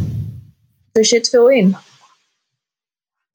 er 0.92 1.05
zit 1.05 1.28
veel 1.28 1.50
in. 1.50 1.76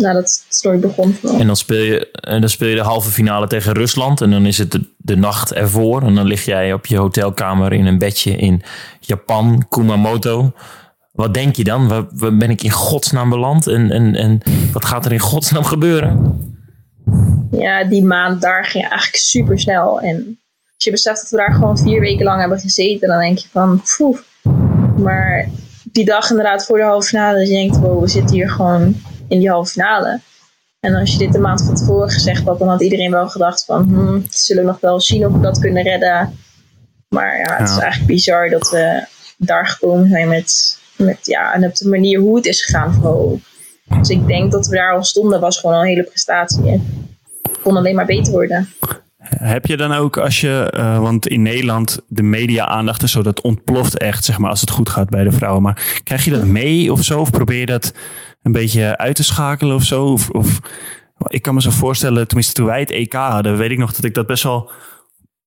Nou, 0.03 0.13
dat 0.13 0.23
het 0.23 0.59
toernooi 0.61 0.87
begon 0.87 1.13
vooral. 1.13 1.39
En 1.39 1.47
dan 1.47 1.55
speel, 1.55 1.83
je, 1.83 2.11
en 2.11 2.39
dan 2.41 2.49
speel 2.49 2.67
je 2.67 2.75
de 2.75 2.81
halve 2.81 3.11
finale 3.11 3.47
tegen 3.47 3.73
Rusland. 3.73 4.21
En 4.21 4.31
dan 4.31 4.45
is 4.45 4.57
het 4.57 4.71
de, 4.71 4.85
de 4.97 5.15
nacht 5.15 5.53
ervoor. 5.53 6.01
En 6.01 6.15
dan 6.15 6.25
lig 6.25 6.45
jij 6.45 6.73
op 6.73 6.85
je 6.85 6.97
hotelkamer 6.97 7.73
in 7.73 7.85
een 7.85 7.97
bedje 7.97 8.31
in 8.31 8.61
Japan, 8.99 9.65
Kumamoto. 9.69 10.53
Wat 11.11 11.33
denk 11.33 11.55
je 11.55 11.63
dan? 11.63 11.87
Waar, 11.87 12.05
waar 12.09 12.37
ben 12.37 12.49
ik 12.49 12.63
in 12.63 12.71
godsnaam 12.71 13.29
beland? 13.29 13.67
En, 13.67 13.91
en, 13.91 14.15
en 14.15 14.41
wat 14.71 14.85
gaat 14.85 15.05
er 15.05 15.11
in 15.11 15.19
godsnaam 15.19 15.63
gebeuren? 15.63 16.41
Ja, 17.51 17.83
die 17.83 18.03
maand 18.03 18.41
daar 18.41 18.65
ging 18.65 18.83
eigenlijk 18.83 19.15
super 19.15 19.59
snel. 19.59 20.01
En 20.01 20.39
als 20.77 20.85
je 20.85 20.91
beseft 20.91 21.21
dat 21.21 21.29
we 21.29 21.37
daar 21.37 21.53
gewoon 21.53 21.77
vier 21.77 21.99
weken 21.99 22.25
lang 22.25 22.39
hebben 22.39 22.59
gezeten, 22.59 23.07
dan 23.07 23.19
denk 23.19 23.37
je 23.37 23.47
van, 23.51 23.81
poeh. 23.97 24.17
Maar 24.97 25.49
die 25.83 26.05
dag 26.05 26.29
inderdaad 26.29 26.65
voor 26.65 26.77
de 26.77 26.83
halve 26.83 27.07
finale, 27.07 27.39
dus 27.39 27.49
je 27.49 27.55
denkt, 27.55 27.77
wow, 27.77 28.01
we 28.01 28.07
zitten 28.07 28.35
hier 28.35 28.49
gewoon 28.49 28.95
in 29.27 29.39
die 29.39 29.49
halve 29.49 29.71
finale. 29.71 30.19
En 30.79 30.95
als 30.95 31.11
je 31.11 31.17
dit 31.17 31.35
een 31.35 31.41
maand 31.41 31.63
van 31.63 31.75
tevoren 31.75 32.09
gezegd 32.09 32.43
had, 32.43 32.59
dan 32.59 32.67
had 32.67 32.81
iedereen 32.81 33.11
wel 33.11 33.29
gedacht 33.29 33.65
van, 33.65 33.83
hmm, 33.83 34.25
zullen 34.29 34.63
we 34.63 34.69
nog 34.69 34.79
wel 34.79 35.01
zien 35.01 35.25
of 35.25 35.33
we 35.33 35.39
dat 35.39 35.59
kunnen 35.59 35.83
redden. 35.83 36.37
Maar 37.07 37.37
ja, 37.37 37.55
het 37.55 37.69
is 37.69 37.77
eigenlijk 37.77 38.11
bizar 38.11 38.49
dat 38.49 38.69
we 38.69 39.05
daar 39.37 39.67
gekomen 39.67 40.09
zijn 40.09 40.27
met, 40.27 40.79
met 40.95 41.25
ja, 41.25 41.53
en 41.53 41.65
op 41.65 41.75
de 41.75 41.89
manier 41.89 42.19
hoe 42.19 42.35
het 42.35 42.45
is 42.45 42.65
gegaan 42.65 42.93
vooral. 42.93 43.39
Dus 43.99 44.09
ik 44.09 44.27
denk 44.27 44.51
dat 44.51 44.67
we 44.67 44.75
daar 44.75 44.93
al 44.93 45.03
stonden, 45.03 45.39
was 45.39 45.59
gewoon 45.59 45.75
al 45.75 45.81
een 45.81 45.87
hele 45.87 46.03
prestatie. 46.03 46.69
En 46.69 47.09
het 47.41 47.61
kon 47.61 47.77
alleen 47.77 47.95
maar 47.95 48.05
beter 48.05 48.31
worden. 48.31 48.69
Heb 49.29 49.65
je 49.65 49.77
dan 49.77 49.91
ook 49.91 50.17
als 50.17 50.41
je, 50.41 50.69
eh, 50.71 50.99
want 50.99 51.27
in 51.27 51.41
Nederland 51.41 51.99
de 52.07 52.23
media-aandacht 52.23 53.03
is 53.03 53.11
zo, 53.11 53.21
dat 53.21 53.41
ontploft 53.41 53.97
echt, 53.97 54.25
zeg 54.25 54.37
maar, 54.37 54.49
als 54.49 54.61
het 54.61 54.69
goed 54.69 54.89
gaat 54.89 55.09
bij 55.09 55.23
de 55.23 55.31
vrouwen. 55.31 55.61
Maar 55.61 55.99
krijg 56.03 56.25
je 56.25 56.31
dat 56.31 56.45
mee 56.45 56.91
of 56.91 57.03
zo? 57.03 57.19
Of 57.19 57.29
probeer 57.29 57.59
je 57.59 57.65
dat 57.65 57.93
een 58.41 58.51
beetje 58.51 58.97
uit 58.97 59.15
te 59.15 59.23
schakelen 59.23 59.75
of 59.75 59.83
zo? 59.83 60.05
Of, 60.05 60.29
of 60.29 60.59
ik 61.27 61.41
kan 61.41 61.53
me 61.53 61.61
zo 61.61 61.69
voorstellen, 61.69 62.27
tenminste 62.27 62.53
toen 62.53 62.65
wij 62.65 62.79
het 62.79 62.91
EK 62.91 63.13
hadden, 63.13 63.57
weet 63.57 63.71
ik 63.71 63.77
nog 63.77 63.93
dat 63.93 64.03
ik 64.03 64.13
dat 64.13 64.27
best 64.27 64.43
wel 64.43 64.71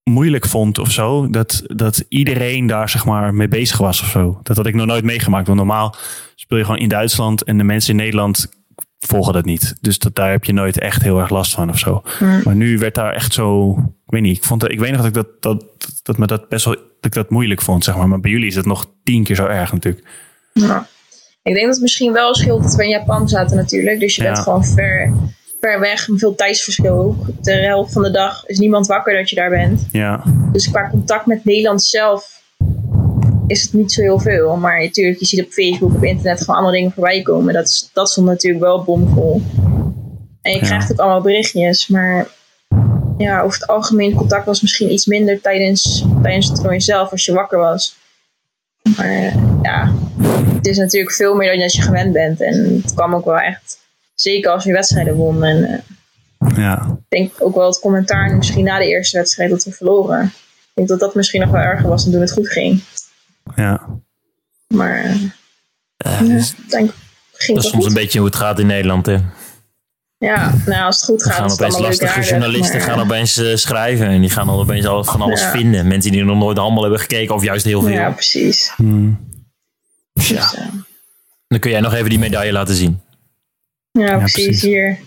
moeilijk 0.04 0.46
vond 0.46 0.78
of 0.78 0.90
zo. 0.90 1.30
Dat, 1.30 1.62
dat 1.66 2.04
iedereen 2.08 2.66
daar 2.66 2.88
zeg 2.88 3.04
maar 3.04 3.34
mee 3.34 3.48
bezig 3.48 3.78
was 3.78 4.02
of 4.02 4.08
zo. 4.08 4.40
Dat 4.42 4.56
had 4.56 4.66
ik 4.66 4.74
nog 4.74 4.86
nooit 4.86 5.04
meegemaakt. 5.04 5.46
Want 5.46 5.58
normaal 5.58 5.96
speel 6.34 6.58
je 6.58 6.64
gewoon 6.64 6.80
in 6.80 6.88
Duitsland 6.88 7.42
en 7.42 7.58
de 7.58 7.64
mensen 7.64 7.90
in 7.90 7.96
Nederland 7.96 8.59
volgen 9.06 9.32
dat 9.32 9.44
niet. 9.44 9.74
Dus 9.80 9.98
dat, 9.98 10.14
daar 10.14 10.30
heb 10.30 10.44
je 10.44 10.52
nooit 10.52 10.78
echt 10.78 11.02
heel 11.02 11.18
erg 11.18 11.30
last 11.30 11.52
van 11.52 11.70
of 11.70 11.78
zo. 11.78 12.02
Hmm. 12.18 12.40
Maar 12.44 12.54
nu 12.54 12.78
werd 12.78 12.94
daar 12.94 13.14
echt 13.14 13.32
zo, 13.32 13.70
ik 14.06 14.12
weet 14.12 14.22
niet, 14.22 14.36
ik, 14.36 14.44
vond, 14.44 14.70
ik 14.70 14.78
weet 14.80 14.90
nog 14.90 14.98
dat 14.98 15.06
ik 15.08 15.14
dat, 15.14 15.26
dat, 15.42 15.64
dat 16.02 16.18
me 16.18 16.26
dat 16.26 16.48
best 16.48 16.64
wel, 16.64 16.74
dat 16.74 16.84
ik 17.00 17.12
dat 17.12 17.30
moeilijk 17.30 17.60
vond, 17.62 17.84
zeg 17.84 17.96
maar. 17.96 18.08
Maar 18.08 18.20
bij 18.20 18.30
jullie 18.30 18.46
is 18.46 18.54
het 18.56 18.66
nog 18.66 18.86
tien 19.04 19.24
keer 19.24 19.36
zo 19.36 19.46
erg 19.46 19.72
natuurlijk. 19.72 20.06
Ja. 20.52 20.86
Ik 21.42 21.52
denk 21.52 21.64
dat 21.66 21.74
het 21.74 21.82
misschien 21.82 22.12
wel 22.12 22.34
scheelt 22.34 22.62
dat 22.62 22.74
we 22.74 22.82
in 22.82 22.88
Japan 22.88 23.28
zaten 23.28 23.56
natuurlijk. 23.56 24.00
Dus 24.00 24.16
je 24.16 24.22
bent 24.22 24.36
Ja. 24.36 24.42
gewoon 24.42 24.64
ver, 24.64 25.12
ver 25.60 25.80
weg. 25.80 26.08
Veel 26.16 26.34
tijdsverschil 26.34 26.98
ook. 26.98 27.16
De 27.44 27.52
helft 27.52 27.92
van 27.92 28.02
de 28.02 28.10
dag 28.10 28.46
is 28.46 28.58
niemand 28.58 28.86
wakker 28.86 29.14
dat 29.14 29.30
je 29.30 29.36
daar 29.36 29.50
bent. 29.50 29.88
Ja, 29.92 30.22
Dus 30.52 30.70
qua 30.70 30.88
contact 30.90 31.26
met 31.26 31.44
Nederland 31.44 31.82
zelf 31.84 32.39
is 33.50 33.62
het 33.62 33.72
niet 33.72 33.92
zo 33.92 34.00
heel 34.02 34.18
veel. 34.18 34.56
Maar 34.56 34.80
natuurlijk, 34.82 35.18
je 35.20 35.26
ziet 35.26 35.44
op 35.44 35.50
Facebook, 35.52 35.94
op 35.94 36.04
internet 36.04 36.38
gewoon 36.40 36.54
allemaal 36.56 36.74
dingen 36.74 36.92
voorbij 36.92 37.22
komen. 37.22 37.54
Dat, 37.54 37.66
is, 37.68 37.90
dat 37.92 38.10
stond 38.10 38.26
natuurlijk 38.26 38.64
wel 38.64 38.84
bomvol. 38.84 39.42
En 40.42 40.52
je 40.52 40.58
Ja. 40.58 40.64
krijgt 40.66 40.92
ook 40.92 40.98
allemaal 40.98 41.20
berichtjes. 41.20 41.88
Maar 41.88 42.28
ja, 43.18 43.40
over 43.40 43.60
het 43.60 43.68
algemeen 43.68 44.14
contact 44.14 44.46
was 44.46 44.60
misschien 44.60 44.92
iets 44.92 45.06
minder 45.06 45.40
tijdens, 45.40 46.04
tijdens 46.22 46.46
het 46.46 46.54
toernooi 46.56 46.80
zelf 46.80 47.10
als 47.10 47.24
je 47.24 47.32
wakker 47.32 47.58
was. 47.58 47.96
Maar 48.96 49.34
ja, 49.62 49.92
het 50.54 50.66
is 50.66 50.76
natuurlijk 50.76 51.14
veel 51.14 51.34
meer 51.34 51.48
dan 51.56 51.68
je 51.68 51.82
gewend 51.82 52.12
bent. 52.12 52.40
En 52.40 52.80
het 52.82 52.94
kwam 52.94 53.14
ook 53.14 53.24
wel 53.24 53.38
echt, 53.38 53.78
zeker 54.14 54.50
als 54.50 54.64
je 54.64 54.72
wedstrijden 54.72 55.14
won. 55.14 55.44
En 55.44 55.64
eh, 55.64 56.56
ja, 56.56 56.86
ik 57.08 57.08
denk 57.08 57.32
ook 57.38 57.54
wel 57.54 57.66
het 57.66 57.80
commentaar 57.80 58.36
misschien 58.36 58.64
na 58.64 58.78
de 58.78 58.88
eerste 58.88 59.16
wedstrijd 59.18 59.50
dat 59.50 59.64
we 59.64 59.72
verloren. 59.72 60.24
Ik 60.24 60.72
denk 60.74 60.88
dat 60.88 61.00
dat 61.00 61.14
misschien 61.14 61.40
nog 61.40 61.50
wel 61.50 61.60
erger 61.60 61.88
was 61.88 62.02
dan 62.02 62.12
toen 62.12 62.20
het 62.20 62.32
goed 62.32 62.48
ging. 62.48 62.82
Ja. 63.54 63.86
Maar 64.68 64.94
eh, 65.04 65.14
Eh, 65.96 66.20
ja, 66.20 66.26
dus- 66.26 66.50
ik 66.50 66.70
denk, 66.70 66.90
ging 67.32 67.56
Dat 67.56 67.64
is 67.64 67.70
soms 67.70 67.82
goed. 67.84 67.92
een 67.96 68.00
beetje 68.02 68.18
hoe 68.18 68.28
het 68.28 68.36
gaat 68.36 68.58
in 68.58 68.66
Nederland. 68.66 69.06
Hè. 69.06 69.16
Ja, 70.18 70.54
nou 70.66 70.82
als 70.84 70.96
het 70.96 71.04
goed 71.04 71.18
Dan 71.18 71.28
gaat, 71.28 71.36
gaan 71.36 71.44
is 71.46 71.50
het 71.52 71.60
opeens 71.60 71.74
allemaal 71.74 71.90
lastige 71.90 72.12
aardig, 72.12 72.28
journalisten 72.28 72.78
maar, 72.78 72.88
gaan 72.88 73.00
opeens 73.00 73.36
eh, 73.36 73.56
schrijven. 73.56 74.06
En 74.06 74.20
die 74.20 74.30
gaan 74.30 74.46
dan 74.46 74.56
opeens 74.56 74.86
alles 74.86 75.06
van 75.06 75.20
alles 75.20 75.40
Ja. 75.40 75.50
vinden. 75.50 75.86
Mensen 75.86 76.12
die 76.12 76.24
nog 76.24 76.38
nooit 76.38 76.58
handbal 76.58 76.82
hebben 76.82 77.00
gekeken 77.00 77.34
of 77.34 77.42
juist 77.44 77.64
heel 77.64 77.80
veel. 77.82 77.90
Ja, 77.92 78.10
precies. 78.10 78.72
hmm. 78.76 79.28
Dus, 80.12 80.28
Ja. 80.28 80.52
eh, 80.54 80.66
Dan 81.48 81.58
kun 81.58 81.70
jij 81.70 81.80
nog 81.80 81.94
even 81.94 82.08
die 82.10 82.18
medaille 82.18 82.52
laten 82.52 82.74
zien. 82.74 83.00
ja, 83.92 84.18
precies. 84.18 84.44
precies. 84.44 84.62
Hier. 84.62 84.98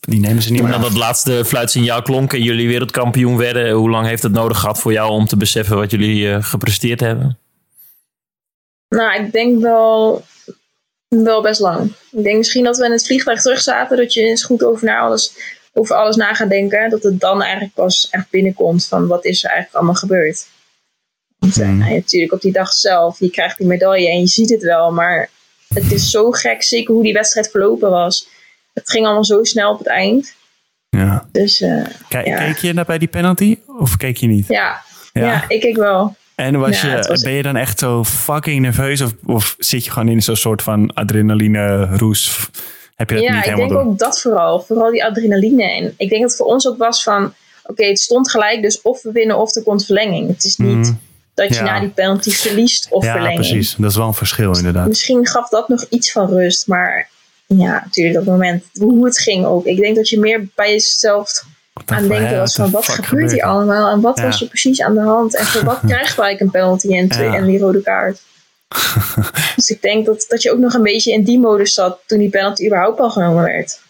Die 0.00 0.20
nemen 0.20 0.42
ze 0.42 0.52
niet 0.52 0.62
meer 0.62 0.70
Nadat 0.70 0.88
het 0.88 0.98
laatste 0.98 1.44
fluitsignaal 1.44 2.02
klonk 2.02 2.32
en 2.32 2.42
jullie 2.42 2.68
wereldkampioen 2.68 3.36
werden, 3.36 3.70
hoe 3.70 3.90
lang 3.90 4.06
heeft 4.06 4.22
het 4.22 4.32
nodig 4.32 4.58
gehad 4.58 4.80
voor 4.80 4.92
jou 4.92 5.10
om 5.10 5.26
te 5.26 5.36
beseffen 5.36 5.76
wat 5.76 5.90
jullie 5.90 6.32
eh, 6.32 6.42
gepresteerd 6.42 7.00
hebben? 7.00 7.38
Nou, 8.88 9.24
ik 9.24 9.32
denk 9.32 9.60
wel, 9.60 10.24
wel 11.08 11.42
best 11.42 11.60
lang. 11.60 11.92
Ik 12.10 12.22
denk 12.22 12.36
misschien 12.36 12.64
dat 12.64 12.76
we 12.76 12.84
in 12.84 12.90
het 12.90 13.06
vliegtuig 13.06 13.42
terug 13.42 13.60
zaten, 13.60 13.96
dat 13.96 14.12
je 14.12 14.20
eens 14.20 14.44
goed 14.44 14.64
over, 14.64 14.86
na 14.86 14.98
alles, 14.98 15.32
over 15.72 15.96
alles 15.96 16.16
na 16.16 16.34
gaat 16.34 16.48
denken. 16.48 16.90
Dat 16.90 17.02
het 17.02 17.20
dan 17.20 17.42
eigenlijk 17.42 17.74
pas 17.74 18.08
echt 18.10 18.30
binnenkomt 18.30 18.86
van 18.86 19.06
wat 19.06 19.24
is 19.24 19.44
er 19.44 19.50
eigenlijk 19.50 19.78
allemaal 19.78 20.00
gebeurd. 20.00 20.46
Want, 21.38 21.58
eh, 21.58 21.66
Hmm. 21.66 21.78
nou 21.78 21.94
natuurlijk 21.94 22.32
op 22.32 22.40
die 22.40 22.52
dag 22.52 22.72
zelf, 22.72 23.18
je 23.18 23.30
krijgt 23.30 23.58
die 23.58 23.66
medaille 23.66 24.10
en 24.10 24.20
je 24.20 24.26
ziet 24.26 24.50
het 24.50 24.62
wel, 24.62 24.92
maar 24.92 25.30
het 25.74 25.92
is 25.92 26.10
zo 26.10 26.30
gek, 26.30 26.62
zeker 26.62 26.94
hoe 26.94 27.02
die 27.02 27.12
wedstrijd 27.12 27.50
verlopen 27.50 27.90
was. 27.90 28.28
Het 28.76 28.90
ging 28.90 29.04
allemaal 29.04 29.24
zo 29.24 29.44
snel 29.44 29.72
op 29.72 29.78
het 29.78 29.86
eind. 29.88 30.34
Ja. 30.88 31.28
Dus 31.32 31.60
eh, 31.60 31.84
Kijk, 32.08 32.26
Ja. 32.26 32.36
Keek 32.38 32.56
je 32.58 32.72
naar 32.72 32.84
bij 32.84 32.98
die 32.98 33.08
penalty? 33.08 33.58
Of 33.78 33.96
keek 33.96 34.16
je 34.16 34.26
niet? 34.26 34.46
ja, 34.48 34.82
ja. 35.12 35.44
ik 35.48 35.62
ik 35.62 35.76
wel. 35.76 36.16
En 36.34 36.58
was 36.58 36.80
Ja, 36.80 36.96
je, 36.96 37.08
was- 37.08 37.22
ben 37.22 37.32
je 37.32 37.42
dan 37.42 37.56
echt 37.56 37.78
zo 37.78 38.04
fucking 38.04 38.60
nerveus? 38.60 39.00
Of, 39.00 39.12
of 39.26 39.54
zit 39.58 39.84
je 39.84 39.90
gewoon 39.90 40.08
in 40.08 40.22
zo'n 40.22 40.36
soort 40.36 40.62
van 40.62 40.94
adrenaline 40.94 41.96
roes? 41.96 42.48
Heb 42.94 43.08
je 43.10 43.14
dat 43.16 43.24
Ja, 43.24 43.30
niet 43.30 43.38
ik 43.38 43.44
helemaal 43.44 43.68
denk 43.68 43.80
door? 43.80 43.90
ook 43.92 43.98
dat 43.98 44.20
vooral. 44.20 44.60
Vooral 44.60 44.90
die 44.90 45.04
adrenaline. 45.04 45.62
En 45.72 45.84
ik 45.96 46.08
denk 46.08 46.20
dat 46.22 46.30
het 46.30 46.36
voor 46.36 46.46
ons 46.46 46.68
ook 46.68 46.78
was 46.78 47.02
van... 47.02 47.34
Oké, 47.64 47.84
het 47.84 47.98
stond 48.00 48.30
gelijk, 48.30 48.62
dus 48.62 48.82
of 48.82 49.02
we 49.02 49.12
winnen 49.12 49.38
of 49.38 49.56
er 49.56 49.62
komt 49.62 49.84
verlenging. 49.84 50.28
Het 50.28 50.44
is 50.44 50.56
niet 50.56 50.86
Mm, 50.86 51.00
dat 51.34 51.48
je 51.48 51.54
ja. 51.54 51.62
na 51.62 51.80
die 51.80 51.88
penalty 51.88 52.30
verliest 52.30 52.86
of 52.90 53.04
ja, 53.04 53.12
verlenging. 53.12 53.40
precies. 53.40 53.74
Dat 53.78 53.90
is 53.90 53.96
wel 53.96 54.06
een 54.06 54.14
verschil 54.14 54.56
inderdaad. 54.56 54.86
Misschien 54.88 55.26
gaf 55.26 55.48
dat 55.48 55.68
nog 55.68 55.84
iets 55.90 56.12
van 56.12 56.28
rust. 56.28 56.66
Maar 56.66 57.08
ja, 57.46 57.80
natuurlijk, 57.84 58.18
op 58.18 58.24
het 58.24 58.32
moment 58.34 58.64
hoe 58.78 59.04
het 59.04 59.18
ging 59.18 59.44
ook. 59.44 59.64
Ik 59.64 59.76
denk 59.80 59.96
dat 59.96 60.08
je 60.08 60.18
meer 60.18 60.46
bij 60.54 60.70
jezelf 60.70 61.44
aan 61.84 62.08
denken 62.08 62.38
was 62.38 62.54
van... 62.54 62.70
Wat 62.70 62.88
gebeurt 62.88 63.30
hier 63.30 63.40
er? 63.40 63.46
allemaal? 63.46 63.90
En 63.90 64.00
wat 64.00 64.18
Ja. 64.18 64.24
was 64.24 64.40
er 64.42 64.48
precies 64.48 64.82
aan 64.82 64.94
de 64.94 65.00
hand? 65.00 65.36
En 65.36 65.44
voor 65.44 65.64
wat 65.64 65.80
krijgen 65.86 66.20
wij 66.20 66.40
een 66.40 66.50
penalty 66.50 66.96
en, 66.96 67.08
twee, 67.08 67.28
Ja. 67.28 67.34
en 67.34 67.44
die 67.46 67.58
rode 67.58 67.82
kaart? 67.82 68.20
dus 69.56 69.70
ik 69.70 69.82
denk 69.82 70.06
dat, 70.06 70.24
dat 70.28 70.42
je 70.42 70.52
ook 70.52 70.58
nog 70.58 70.74
een 70.74 70.82
beetje 70.82 71.12
in 71.12 71.24
die 71.24 71.38
modus 71.38 71.74
zat... 71.74 71.98
toen 72.06 72.18
die 72.18 72.30
penalty 72.30 72.66
überhaupt 72.66 73.00
al 73.00 73.10
genomen 73.10 73.42
werd. 73.44 73.80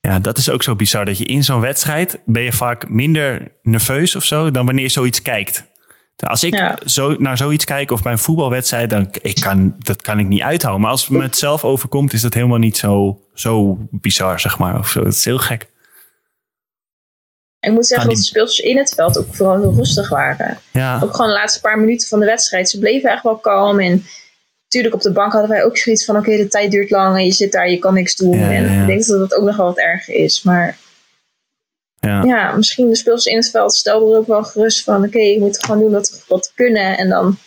Ja, 0.00 0.18
dat 0.18 0.38
is 0.38 0.50
ook 0.50 0.62
zo 0.62 0.76
bizar. 0.76 1.04
Dat 1.04 1.18
je 1.18 1.24
in 1.24 1.44
zo'n 1.44 1.60
wedstrijd 1.60 2.18
ben 2.24 2.42
je 2.42 2.52
vaak 2.52 2.88
minder 2.88 3.52
nerveus 3.62 4.16
of 4.16 4.24
zo 4.24 4.50
dan 4.50 4.66
wanneer 4.66 4.84
je 4.84 4.90
zoiets 4.90 5.22
kijkt. 5.22 5.64
Als 6.26 6.44
ik 6.44 6.54
Ja. 6.54 6.78
zo, 6.84 7.16
naar 7.18 7.36
zoiets 7.36 7.64
kijk 7.64 7.90
of 7.90 8.02
bij 8.02 8.12
een 8.12 8.18
voetbalwedstrijd, 8.18 8.90
dan 8.90 9.08
ik 9.22 9.40
kan, 9.40 9.74
dat 9.78 10.02
kan 10.02 10.18
ik 10.18 10.26
niet 10.26 10.42
uithouden. 10.42 10.82
Maar 10.82 10.90
als 10.90 11.00
het 11.00 11.10
me 11.10 11.22
het 11.22 11.36
zelf 11.36 11.64
overkomt, 11.64 12.12
is 12.12 12.20
dat 12.20 12.34
helemaal 12.34 12.58
niet 12.58 12.76
zo, 12.76 13.20
zo 13.34 13.78
bizar, 13.90 14.40
zeg 14.40 14.58
maar. 14.58 14.78
Of 14.78 14.88
zo. 14.88 15.04
Het 15.04 15.14
is 15.14 15.24
heel 15.24 15.38
gek. 15.38 15.66
Ik 17.60 17.72
moet 17.72 17.86
zeggen 17.86 18.08
dat 18.08 18.16
de 18.16 18.22
speelsters 18.22 18.68
in 18.68 18.78
het 18.78 18.92
veld 18.94 19.18
ook 19.18 19.34
vooral 19.34 19.60
heel 19.60 19.74
rustig 19.74 20.08
waren. 20.08 20.58
Ja, 20.72 21.00
Ook 21.02 21.10
gewoon 21.10 21.26
de 21.26 21.36
laatste 21.36 21.60
paar 21.60 21.78
minuten 21.78 22.08
van 22.08 22.20
de 22.20 22.26
wedstrijd. 22.26 22.70
Ze 22.70 22.78
bleven 22.78 23.10
echt 23.10 23.22
wel 23.22 23.36
kalm. 23.36 23.80
En 23.80 24.04
natuurlijk 24.62 24.94
op 24.94 25.00
de 25.00 25.12
bank 25.12 25.32
hadden 25.32 25.50
wij 25.50 25.64
ook 25.64 25.76
zoiets 25.76 26.04
van... 26.04 26.16
Oké, 26.16 26.36
de 26.36 26.48
tijd 26.48 26.70
duurt 26.70 26.90
lang 26.90 27.16
en 27.16 27.24
je 27.24 27.32
zit 27.32 27.52
daar, 27.52 27.70
je 27.70 27.78
kan 27.78 27.94
niks 27.94 28.16
doen. 28.16 28.38
Ja, 28.38 28.50
en 28.50 28.64
ja. 28.64 28.80
ik 28.80 28.86
denk 28.86 29.06
dat 29.06 29.18
dat 29.18 29.34
ook 29.34 29.44
nog 29.44 29.56
wel 29.56 29.66
wat 29.66 29.78
erger 29.78 30.14
is. 30.14 30.42
Maar 30.42 30.76
ja. 32.00 32.22
ja, 32.22 32.56
misschien 32.56 32.88
de 32.88 32.96
speelsters 32.96 33.34
in 33.34 33.40
het 33.40 33.50
veld 33.50 33.74
stelden 33.74 34.12
er 34.12 34.18
ook 34.18 34.26
wel 34.26 34.42
gerust 34.44 34.84
van... 34.84 35.04
Oké, 35.04 35.18
je 35.18 35.40
moet 35.40 35.64
gewoon 35.64 35.80
doen 35.80 35.90
wat, 35.92 36.24
wat 36.28 36.46
we 36.46 36.52
kunnen. 36.54 36.98
En 36.98 37.08
dan 37.08 37.38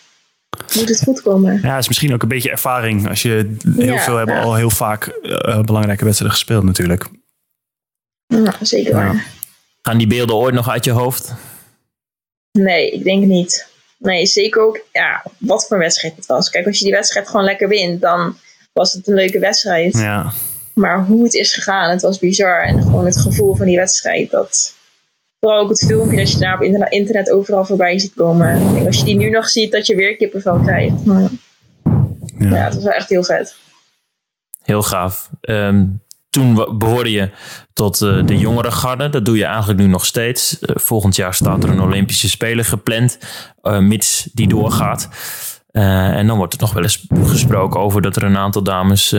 moet 0.74 0.88
het 0.88 1.02
goed 1.02 1.22
komen. 1.22 1.60
Ja, 1.62 1.78
is 1.78 1.88
misschien 1.88 2.12
ook 2.12 2.22
een 2.22 2.28
beetje 2.28 2.50
ervaring. 2.50 3.08
Als 3.08 3.22
je 3.22 3.56
heel 3.76 3.84
Ja, 3.84 3.98
veel 4.00 4.16
hebben 4.16 4.34
ja. 4.34 4.42
al 4.42 4.54
heel 4.54 4.70
vaak 4.70 5.06
eh, 5.06 5.60
belangrijke 5.60 6.04
wedstrijden 6.04 6.36
gespeeld 6.36 6.64
natuurlijk. 6.64 7.08
Ja, 8.26 8.54
zeker 8.60 8.90
Ja. 8.90 8.96
waar. 8.96 9.26
Gaan 9.82 9.98
die 9.98 10.06
beelden 10.06 10.36
ooit 10.36 10.54
nog 10.54 10.68
uit 10.68 10.84
je 10.84 10.90
hoofd? 10.90 11.34
Nee, 12.52 12.90
ik 12.90 13.04
denk 13.04 13.24
niet. 13.24 13.66
Nee, 13.98 14.26
zeker 14.26 14.62
ook 14.62 14.80
ja, 14.92 15.22
wat 15.38 15.66
voor 15.66 15.78
wedstrijd 15.78 16.16
het 16.16 16.26
was. 16.26 16.50
Kijk, 16.50 16.66
als 16.66 16.78
je 16.78 16.84
die 16.84 16.94
wedstrijd 16.94 17.28
gewoon 17.28 17.44
lekker 17.44 17.68
wint... 17.68 18.00
dan 18.00 18.36
was 18.72 18.92
het 18.92 19.08
een 19.08 19.14
leuke 19.14 19.38
wedstrijd. 19.38 19.98
Ja, 19.98 20.32
Maar 20.74 21.04
hoe 21.04 21.24
het 21.24 21.34
is 21.34 21.54
gegaan, 21.54 21.90
het 21.90 22.02
was 22.02 22.18
bizar. 22.18 22.62
En 22.62 22.82
gewoon 22.82 23.04
het 23.04 23.18
gevoel 23.18 23.54
van 23.54 23.66
die 23.66 23.76
wedstrijd. 23.76 24.30
Dat, 24.30 24.74
vooral 25.40 25.60
ook 25.60 25.68
het 25.68 25.84
filmpje 25.86 26.16
dat 26.16 26.32
je 26.32 26.38
daar 26.38 26.54
op 26.54 26.62
internet, 26.90 27.30
overal 27.30 27.64
voorbij 27.64 27.98
ziet 27.98 28.14
komen. 28.14 28.86
Als 28.86 28.98
je 28.98 29.04
die 29.04 29.16
nu 29.16 29.30
nog 29.30 29.48
ziet, 29.48 29.72
dat 29.72 29.86
je 29.86 29.96
weer 29.96 30.16
kippenvel 30.16 30.60
krijgt. 30.60 31.04
Maar 31.04 31.28
ja. 32.38 32.48
ja, 32.48 32.64
het 32.64 32.74
was 32.74 32.84
wel 32.84 32.92
echt 32.92 33.08
heel 33.08 33.24
vet. 33.24 33.56
Heel 34.62 34.82
gaaf. 34.82 35.30
Ehm, 35.40 35.84
toen 36.32 36.78
behoorde 36.78 37.10
je 37.10 37.30
tot 37.72 38.02
eh, 38.02 38.26
de 38.26 38.38
jongere 38.38 38.70
garde. 38.70 39.08
Dat 39.08 39.24
doe 39.24 39.36
je 39.36 39.44
eigenlijk 39.44 39.78
nu 39.78 39.86
nog 39.86 40.06
steeds. 40.06 40.58
Eh, 40.58 40.76
volgend 40.76 41.16
jaar 41.16 41.34
staat 41.34 41.64
er 41.64 41.70
een 41.70 41.80
Olympische 41.80 42.28
Spelen 42.28 42.64
gepland, 42.64 43.18
eh, 43.62 43.78
mits 43.78 44.28
die 44.32 44.48
doorgaat. 44.48 45.08
En 45.72 46.26
dan 46.26 46.36
wordt 46.36 46.54
er 46.54 46.60
nog 46.60 46.72
wel 46.72 46.82
eens 46.82 47.06
gesproken 47.24 47.80
over 47.80 48.02
dat 48.02 48.16
er 48.16 48.22
een 48.22 48.36
aantal 48.36 48.62
dames 48.62 49.14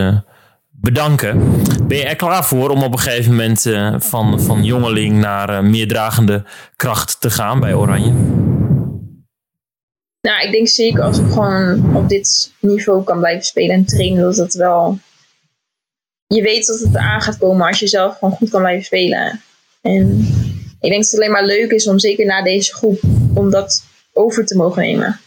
bedanken. 0.84 1.62
Ben 1.86 1.98
je 1.98 2.04
er 2.04 2.16
klaar 2.16 2.44
voor 2.44 2.70
om 2.70 2.82
op 2.82 2.92
een 2.92 2.98
gegeven 2.98 3.30
moment 3.30 3.66
eh, 3.66 3.94
van, 3.98 4.40
van 4.40 4.64
jongeling 4.64 5.20
naar 5.20 5.48
eh, 5.48 5.60
meerdragende 5.60 6.44
kracht 6.76 7.20
te 7.20 7.30
gaan 7.30 7.60
bij 7.60 7.74
Oranje? 7.74 8.12
Nou, 10.20 10.46
ik 10.46 10.52
denk 10.52 10.68
zeker 10.68 11.02
als 11.02 11.18
ik 11.18 11.26
gewoon 11.26 11.96
op 11.96 12.08
dit 12.08 12.52
niveau 12.60 13.04
kan 13.04 13.18
blijven 13.18 13.44
spelen 13.44 13.76
en 13.76 13.84
trainen, 13.84 14.22
dat 14.22 14.36
het 14.36 14.54
wel. 14.54 14.98
Je 16.26 16.42
weet 16.42 16.66
dat 16.66 16.78
het 16.78 16.96
aan 16.96 17.20
gaat 17.20 17.38
komen 17.38 17.66
als 17.66 17.78
je 17.78 17.86
zelf 17.86 18.18
gewoon 18.18 18.34
goed 18.34 18.50
kan 18.50 18.60
blijven 18.60 18.84
spelen. 18.84 19.40
En 19.80 20.18
ik 20.80 20.90
denk 20.90 21.02
dat 21.02 21.10
het 21.10 21.20
alleen 21.20 21.30
maar 21.30 21.44
leuk 21.44 21.70
is 21.70 21.86
om 21.86 21.98
zeker 21.98 22.26
na 22.26 22.42
deze 22.42 22.74
groep, 22.74 23.00
om 23.34 23.50
dat 23.50 23.84
over 24.12 24.46
te 24.46 24.56
mogen 24.56 24.82
nemen. 24.82 25.20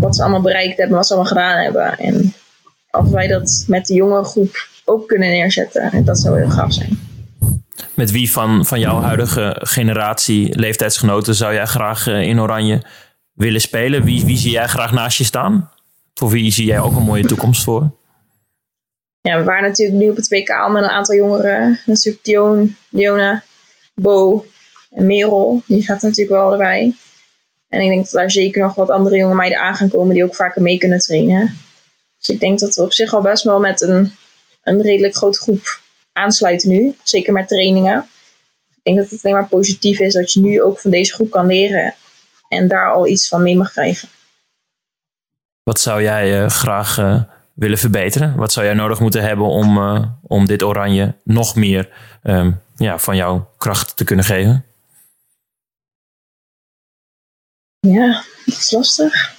Wat 0.00 0.16
ze 0.16 0.22
allemaal 0.22 0.40
bereikt 0.40 0.78
hebben, 0.78 0.96
wat 0.96 1.06
ze 1.06 1.14
allemaal 1.14 1.32
gedaan 1.32 1.62
hebben. 1.62 1.98
En 1.98 2.34
als 2.94 3.10
wij 3.10 3.26
dat 3.26 3.64
met 3.66 3.86
de 3.86 3.94
jonge 3.94 4.24
groep 4.24 4.68
ook 4.84 5.08
kunnen 5.08 5.28
neerzetten, 5.28 6.04
dat 6.04 6.18
zou 6.18 6.38
heel 6.38 6.50
gaaf 6.50 6.72
zijn. 6.72 6.98
Met 7.94 8.10
wie 8.10 8.30
van, 8.30 8.66
van 8.66 8.80
jouw 8.80 9.00
huidige 9.00 9.56
generatie, 9.58 10.58
leeftijdsgenoten, 10.58 11.34
zou 11.34 11.54
jij 11.54 11.66
graag 11.66 12.06
eh, 12.06 12.20
in 12.20 12.40
Oranje 12.40 12.82
willen 13.32 13.60
spelen? 13.60 14.04
Wie, 14.04 14.24
wie 14.24 14.36
zie 14.36 14.50
jij 14.50 14.66
graag 14.66 14.92
naast 14.92 15.18
je 15.18 15.24
staan? 15.24 15.70
Voor 16.14 16.30
wie 16.30 16.52
zie 16.52 16.66
jij 16.66 16.80
ook 16.80 16.96
een 16.96 17.02
mooie 17.02 17.24
toekomst 17.24 17.64
voor? 17.64 17.90
Ja, 19.20 19.38
we 19.38 19.44
waren 19.44 19.68
natuurlijk 19.68 19.98
nu 19.98 20.10
op 20.10 20.16
het 20.16 20.28
WK 20.28 20.50
al 20.50 20.70
met 20.70 20.82
een 20.82 20.88
aantal 20.88 21.14
jongeren. 21.14 21.80
Natuurlijk 21.86 22.24
Dion, 22.24 22.76
Diona, 22.90 23.42
Bo 23.94 24.46
en 24.90 25.06
Merel. 25.06 25.62
Die 25.66 25.82
gaat 25.82 26.02
natuurlijk 26.02 26.36
wel 26.36 26.52
erbij. 26.52 26.94
En 27.68 27.80
ik 27.80 27.88
denk 27.88 28.02
dat 28.02 28.12
daar 28.12 28.30
zeker 28.30 28.62
nog 28.62 28.74
wat 28.74 28.90
andere 28.90 29.16
jonge 29.16 29.34
meiden 29.34 29.60
aan 29.60 29.74
gaan 29.74 29.88
komen 29.88 30.14
die 30.14 30.24
ook 30.24 30.34
vaker 30.34 30.62
mee 30.62 30.78
kunnen 30.78 30.98
trainen. 30.98 31.56
Dus 32.24 32.34
ik 32.34 32.40
denk 32.40 32.58
dat 32.58 32.74
we 32.74 32.82
op 32.82 32.92
zich 32.92 33.14
al 33.14 33.20
best 33.20 33.44
wel 33.44 33.60
met 33.60 33.80
een 33.80 34.12
een 34.64 34.82
redelijk 34.82 35.16
grote 35.16 35.38
groep 35.38 35.80
aansluiten 36.12 36.68
nu. 36.68 36.96
Zeker 37.02 37.32
met 37.32 37.48
trainingen. 37.48 38.06
Ik 38.74 38.80
denk 38.82 38.96
dat 38.96 39.10
het 39.10 39.24
alleen 39.24 39.36
maar 39.36 39.48
positief 39.48 39.98
is 39.98 40.12
dat 40.12 40.32
je 40.32 40.40
nu 40.40 40.62
ook 40.62 40.80
van 40.80 40.90
deze 40.90 41.12
groep 41.12 41.30
kan 41.30 41.46
leren. 41.46 41.94
En 42.48 42.68
daar 42.68 42.92
al 42.92 43.06
iets 43.06 43.28
van 43.28 43.42
mee 43.42 43.56
mag 43.56 43.72
krijgen. 43.72 44.08
Wat 45.62 45.80
zou 45.80 46.02
jij 46.02 46.42
uh, 46.42 46.48
graag 46.48 46.98
uh, 46.98 47.22
willen 47.54 47.78
verbeteren? 47.78 48.36
Wat 48.36 48.52
zou 48.52 48.66
jij 48.66 48.74
nodig 48.74 49.00
moeten 49.00 49.22
hebben 49.22 49.46
om, 49.46 49.78
uh, 49.78 50.06
om 50.22 50.46
dit 50.46 50.62
oranje 50.62 51.14
nog 51.24 51.54
meer 51.54 51.88
um, 52.22 52.60
ja, 52.76 52.98
van 52.98 53.16
jouw 53.16 53.50
kracht 53.58 53.96
te 53.96 54.04
kunnen 54.04 54.24
geven? 54.24 54.64
Ja, 57.80 58.22
dat 58.46 58.56
is 58.56 58.70
lastig. 58.70 59.34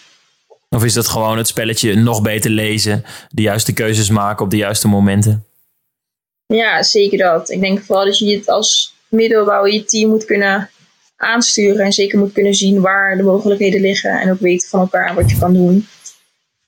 Of 0.75 0.83
is 0.83 0.93
dat 0.93 1.07
gewoon 1.07 1.37
het 1.37 1.47
spelletje 1.47 1.95
nog 1.95 2.21
beter 2.21 2.51
lezen, 2.51 3.03
de 3.29 3.41
juiste 3.41 3.73
keuzes 3.73 4.09
maken 4.09 4.45
op 4.45 4.51
de 4.51 4.57
juiste 4.57 4.87
momenten? 4.87 5.45
Ja, 6.45 6.83
zeker 6.83 7.17
dat. 7.17 7.49
Ik 7.49 7.61
denk 7.61 7.83
vooral 7.83 8.05
dat 8.05 8.19
je 8.19 8.35
het 8.35 8.49
als 8.49 8.93
middelbouwer 9.07 9.73
je 9.73 9.83
team 9.83 10.09
moet 10.09 10.25
kunnen 10.25 10.69
aansturen 11.15 11.85
en 11.85 11.91
zeker 11.91 12.19
moet 12.19 12.31
kunnen 12.31 12.53
zien 12.53 12.81
waar 12.81 13.17
de 13.17 13.23
mogelijkheden 13.23 13.81
liggen 13.81 14.19
en 14.19 14.31
ook 14.31 14.39
weten 14.39 14.69
van 14.69 14.79
elkaar 14.79 15.15
wat 15.15 15.29
je 15.29 15.37
kan 15.37 15.53
doen. 15.53 15.87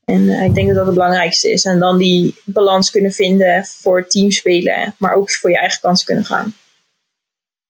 En 0.05 0.21
uh, 0.21 0.43
ik 0.43 0.53
denk 0.53 0.67
dat 0.67 0.75
dat 0.75 0.85
het 0.85 0.95
belangrijkste 0.95 1.51
is. 1.51 1.65
En 1.65 1.79
dan 1.79 1.97
die 1.97 2.35
balans 2.45 2.89
kunnen 2.89 3.11
vinden 3.11 3.65
voor 3.65 4.07
teamspelen, 4.07 4.95
maar 4.97 5.13
ook 5.13 5.31
voor 5.31 5.49
je 5.49 5.57
eigen 5.57 5.79
kansen 5.81 6.05
kunnen 6.05 6.25
gaan. 6.25 6.53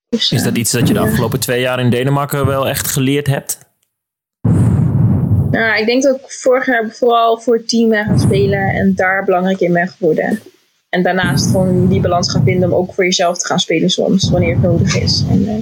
Dus, 0.09 0.31
is 0.31 0.43
dat 0.43 0.57
iets 0.57 0.71
dat 0.71 0.87
je 0.87 0.93
de 0.93 0.99
afgelopen 0.99 1.39
twee 1.39 1.61
jaar 1.61 1.79
in 1.79 1.89
Denemarken 1.89 2.45
wel 2.45 2.67
echt 2.67 2.87
geleerd 2.87 3.27
hebt? 3.27 3.66
Nou, 5.57 5.79
ik 5.79 5.85
denk 5.85 6.03
dat 6.03 6.15
ik 6.15 6.31
vorig 6.31 6.65
jaar 6.65 6.89
vooral 6.89 7.39
voor 7.39 7.55
het 7.55 7.69
team 7.69 7.89
ben 7.89 8.05
gaan 8.05 8.19
spelen 8.19 8.69
en 8.69 8.95
daar 8.95 9.25
belangrijk 9.25 9.59
in 9.59 9.73
ben 9.73 9.87
geworden. 9.87 10.39
En 10.89 11.03
daarnaast 11.03 11.45
gewoon 11.45 11.87
die 11.87 12.01
balans 12.01 12.31
gaan 12.31 12.43
vinden 12.43 12.71
om 12.71 12.75
ook 12.75 12.93
voor 12.93 13.03
jezelf 13.03 13.37
te 13.37 13.45
gaan 13.45 13.59
spelen 13.59 13.89
soms, 13.89 14.29
wanneer 14.29 14.53
het 14.53 14.61
nodig 14.63 14.95
is. 14.95 15.23
En 15.29 15.41
uh, 15.41 15.57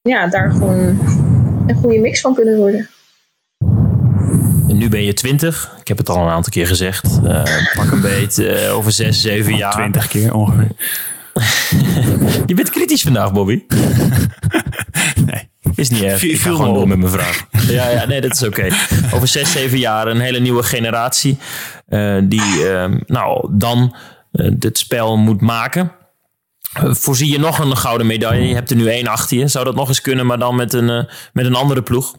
ja, 0.00 0.26
daar 0.26 0.50
gewoon 0.50 0.78
een 1.66 1.74
goede 1.74 1.98
mix 1.98 2.20
van 2.20 2.34
kunnen 2.34 2.56
worden. 2.56 2.88
En 4.68 4.76
nu 4.78 4.88
ben 4.88 5.04
je 5.04 5.14
20. 5.14 5.76
Ik 5.80 5.88
heb 5.88 5.98
het 5.98 6.08
al 6.08 6.22
een 6.22 6.32
aantal 6.32 6.52
keer 6.52 6.66
gezegd. 6.66 7.20
Uh, 7.24 7.42
pak 7.74 7.90
een 7.90 8.00
beet 8.00 8.38
uh, 8.38 8.76
over 8.76 8.92
6, 8.92 9.20
7 9.20 9.56
jaar. 9.56 9.72
20 9.72 10.08
keer 10.08 10.34
ongeveer. 10.34 10.70
je 12.46 12.54
bent 12.54 12.70
kritisch 12.70 13.02
vandaag, 13.02 13.32
Bobby. 13.32 13.64
nee. 15.30 15.48
Is 15.78 15.90
niet 15.90 16.02
erg. 16.02 16.22
Ik 16.22 16.40
ga 16.40 16.50
gewoon 16.50 16.74
door 16.74 16.88
met 16.88 16.98
mijn 16.98 17.12
vraag. 17.12 17.46
Ja, 17.68 17.88
ja, 17.88 18.06
nee, 18.06 18.20
dat 18.20 18.32
is 18.32 18.42
oké. 18.42 18.66
Okay. 18.66 18.78
Over 19.14 19.28
6, 19.28 19.52
7 19.52 19.78
jaar 19.78 20.06
een 20.06 20.20
hele 20.20 20.38
nieuwe 20.38 20.62
generatie. 20.62 21.38
Uh, 21.88 22.20
die 22.24 22.40
uh, 22.40 22.94
nou, 23.06 23.48
dan 23.52 23.96
uh, 24.32 24.50
het 24.58 24.78
spel 24.78 25.16
moet 25.16 25.40
maken. 25.40 25.92
voorzie 26.74 27.30
je 27.30 27.38
nog 27.38 27.58
een 27.58 27.76
gouden 27.76 28.06
medaille? 28.06 28.48
Je 28.48 28.54
hebt 28.54 28.70
er 28.70 28.76
nu 28.76 28.88
één 28.88 29.06
achter 29.06 29.36
je. 29.36 29.48
Zou 29.48 29.64
dat 29.64 29.74
nog 29.74 29.88
eens 29.88 30.00
kunnen, 30.00 30.26
maar 30.26 30.38
dan 30.38 30.56
met 30.56 30.72
een, 30.72 31.08
met 31.32 31.46
een 31.46 31.54
andere 31.54 31.82
ploeg? 31.82 32.16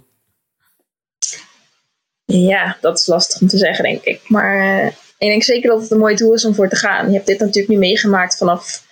Ja, 2.25 2.77
dat 2.81 2.99
is 2.99 3.07
lastig 3.07 3.41
om 3.41 3.47
te 3.47 3.57
zeggen, 3.57 3.83
denk 3.83 4.03
ik. 4.03 4.21
Maar 4.27 4.85
ik 5.17 5.27
denk 5.27 5.43
zeker 5.43 5.69
dat 5.69 5.81
het 5.81 5.91
een 5.91 5.97
mooi 5.97 6.15
doel 6.15 6.33
is 6.33 6.45
om 6.45 6.55
voor 6.55 6.69
te 6.69 6.75
gaan. 6.75 7.07
Je 7.07 7.13
hebt 7.13 7.27
dit 7.27 7.39
natuurlijk 7.39 7.73
nu 7.73 7.77
meegemaakt 7.77 8.37
vanaf 8.37 8.83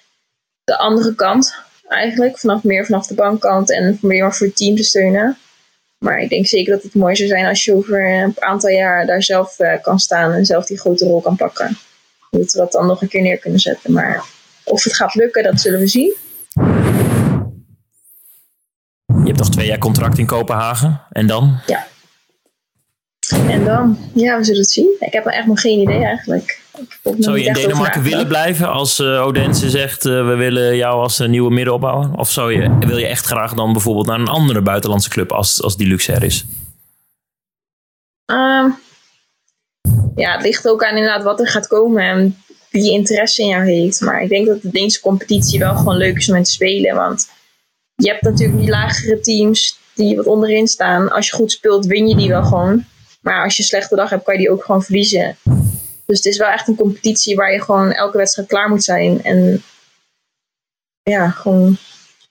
de 0.63 0.77
andere 0.77 1.15
kant, 1.15 1.55
eigenlijk. 1.87 2.39
Vanaf 2.39 2.63
meer 2.63 2.85
vanaf 2.85 3.07
de 3.07 3.13
bankkant 3.13 3.71
en 3.71 3.97
meer 4.01 4.33
voor 4.33 4.47
het 4.47 4.55
team 4.55 4.75
te 4.75 4.83
steunen. 4.83 5.37
Maar 5.97 6.19
ik 6.19 6.29
denk 6.29 6.47
zeker 6.47 6.73
dat 6.73 6.83
het 6.83 6.93
mooi 6.93 7.15
zou 7.15 7.29
zijn 7.29 7.45
als 7.45 7.65
je 7.65 7.73
over 7.73 8.23
een 8.23 8.33
aantal 8.39 8.69
jaar 8.69 9.05
daar 9.05 9.23
zelf 9.23 9.59
uh, 9.59 9.73
kan 9.81 9.99
staan 9.99 10.31
en 10.31 10.45
zelf 10.45 10.65
die 10.65 10.79
grote 10.79 11.05
rol 11.05 11.21
kan 11.21 11.35
pakken. 11.35 11.77
Dat 12.31 12.51
we 12.51 12.57
dat 12.57 12.71
dan 12.71 12.87
nog 12.87 13.01
een 13.01 13.07
keer 13.07 13.21
neer 13.21 13.37
kunnen 13.37 13.59
zetten. 13.59 13.93
Maar 13.93 14.25
of 14.63 14.83
het 14.83 14.95
gaat 14.95 15.15
lukken, 15.15 15.43
dat 15.43 15.61
zullen 15.61 15.79
we 15.79 15.87
zien. 15.87 16.15
Je 19.07 19.33
hebt 19.33 19.37
nog 19.37 19.49
twee 19.49 19.67
jaar 19.67 19.77
contract 19.77 20.17
in 20.17 20.25
Kopenhagen. 20.25 21.01
En 21.11 21.27
dan? 21.27 21.59
Ja. 21.65 21.87
En 23.49 23.63
dan? 23.63 23.97
Ja, 24.13 24.37
we 24.37 24.43
zullen 24.43 24.61
het 24.61 24.69
zien. 24.69 24.95
Ik 24.99 25.13
heb 25.13 25.25
echt 25.25 25.47
nog 25.47 25.61
geen 25.61 25.79
idee 25.79 26.03
eigenlijk. 26.03 26.56
Zou 27.19 27.39
je 27.39 27.45
in 27.45 27.53
Denemarken 27.53 28.01
willen 28.01 28.27
blijven 28.27 28.71
als 28.71 28.99
uh, 28.99 29.25
Odense 29.25 29.69
zegt 29.69 30.05
uh, 30.05 30.27
we 30.27 30.35
willen 30.35 30.75
jou 30.75 31.01
als 31.01 31.19
uh, 31.19 31.27
nieuwe 31.27 31.51
middenopbouwer? 31.51 32.13
Of 32.13 32.31
zou 32.31 32.53
je, 32.53 32.77
wil 32.79 32.97
je 32.97 33.07
echt 33.07 33.25
graag 33.25 33.53
dan 33.53 33.71
bijvoorbeeld 33.71 34.05
naar 34.05 34.19
een 34.19 34.27
andere 34.27 34.61
buitenlandse 34.61 35.09
club 35.09 35.31
als, 35.31 35.61
als 35.61 35.77
die 35.77 35.87
luxe 35.87 36.13
er 36.13 36.23
is? 36.23 36.45
Uh, 38.31 38.71
ja, 40.15 40.31
het 40.33 40.41
ligt 40.41 40.67
ook 40.67 40.83
aan 40.83 40.95
inderdaad 40.95 41.23
wat 41.23 41.39
er 41.39 41.47
gaat 41.47 41.67
komen 41.67 42.03
en 42.03 42.37
wie 42.69 42.91
interesse 42.91 43.41
in 43.41 43.47
jou 43.47 43.65
heeft. 43.65 44.01
Maar 44.01 44.21
ik 44.21 44.29
denk 44.29 44.47
dat 44.47 44.61
de 44.61 44.69
Deense 44.69 44.99
competitie 44.99 45.59
wel 45.59 45.75
gewoon 45.75 45.97
leuk 45.97 46.17
is 46.17 46.29
om 46.29 46.35
in 46.35 46.43
te 46.43 46.51
spelen. 46.51 46.95
Want 46.95 47.29
je 47.95 48.09
hebt 48.09 48.21
natuurlijk 48.21 48.59
die 48.59 48.69
lagere 48.69 49.19
teams 49.19 49.79
die 49.93 50.15
wat 50.15 50.25
onderin 50.25 50.67
staan. 50.67 51.11
Als 51.11 51.29
je 51.29 51.35
goed 51.35 51.51
speelt, 51.51 51.85
win 51.85 52.07
je 52.07 52.15
die 52.15 52.29
wel 52.29 52.43
gewoon. 52.43 52.85
Maar 53.21 53.43
als 53.43 53.55
je 53.55 53.61
een 53.61 53.69
slechte 53.69 53.95
dag 53.95 54.09
hebt, 54.09 54.23
kan 54.23 54.33
je 54.33 54.39
die 54.39 54.51
ook 54.51 54.63
gewoon 54.63 54.83
verliezen. 54.83 55.37
Dus 56.07 56.17
het 56.17 56.25
is 56.25 56.37
wel 56.37 56.49
echt 56.49 56.67
een 56.67 56.75
competitie 56.75 57.35
waar 57.35 57.53
je 57.53 57.61
gewoon 57.61 57.91
elke 57.91 58.17
wedstrijd 58.17 58.47
klaar 58.47 58.69
moet 58.69 58.83
zijn. 58.83 59.23
En 59.23 59.63
ja, 61.03 61.29
gewoon 61.29 61.77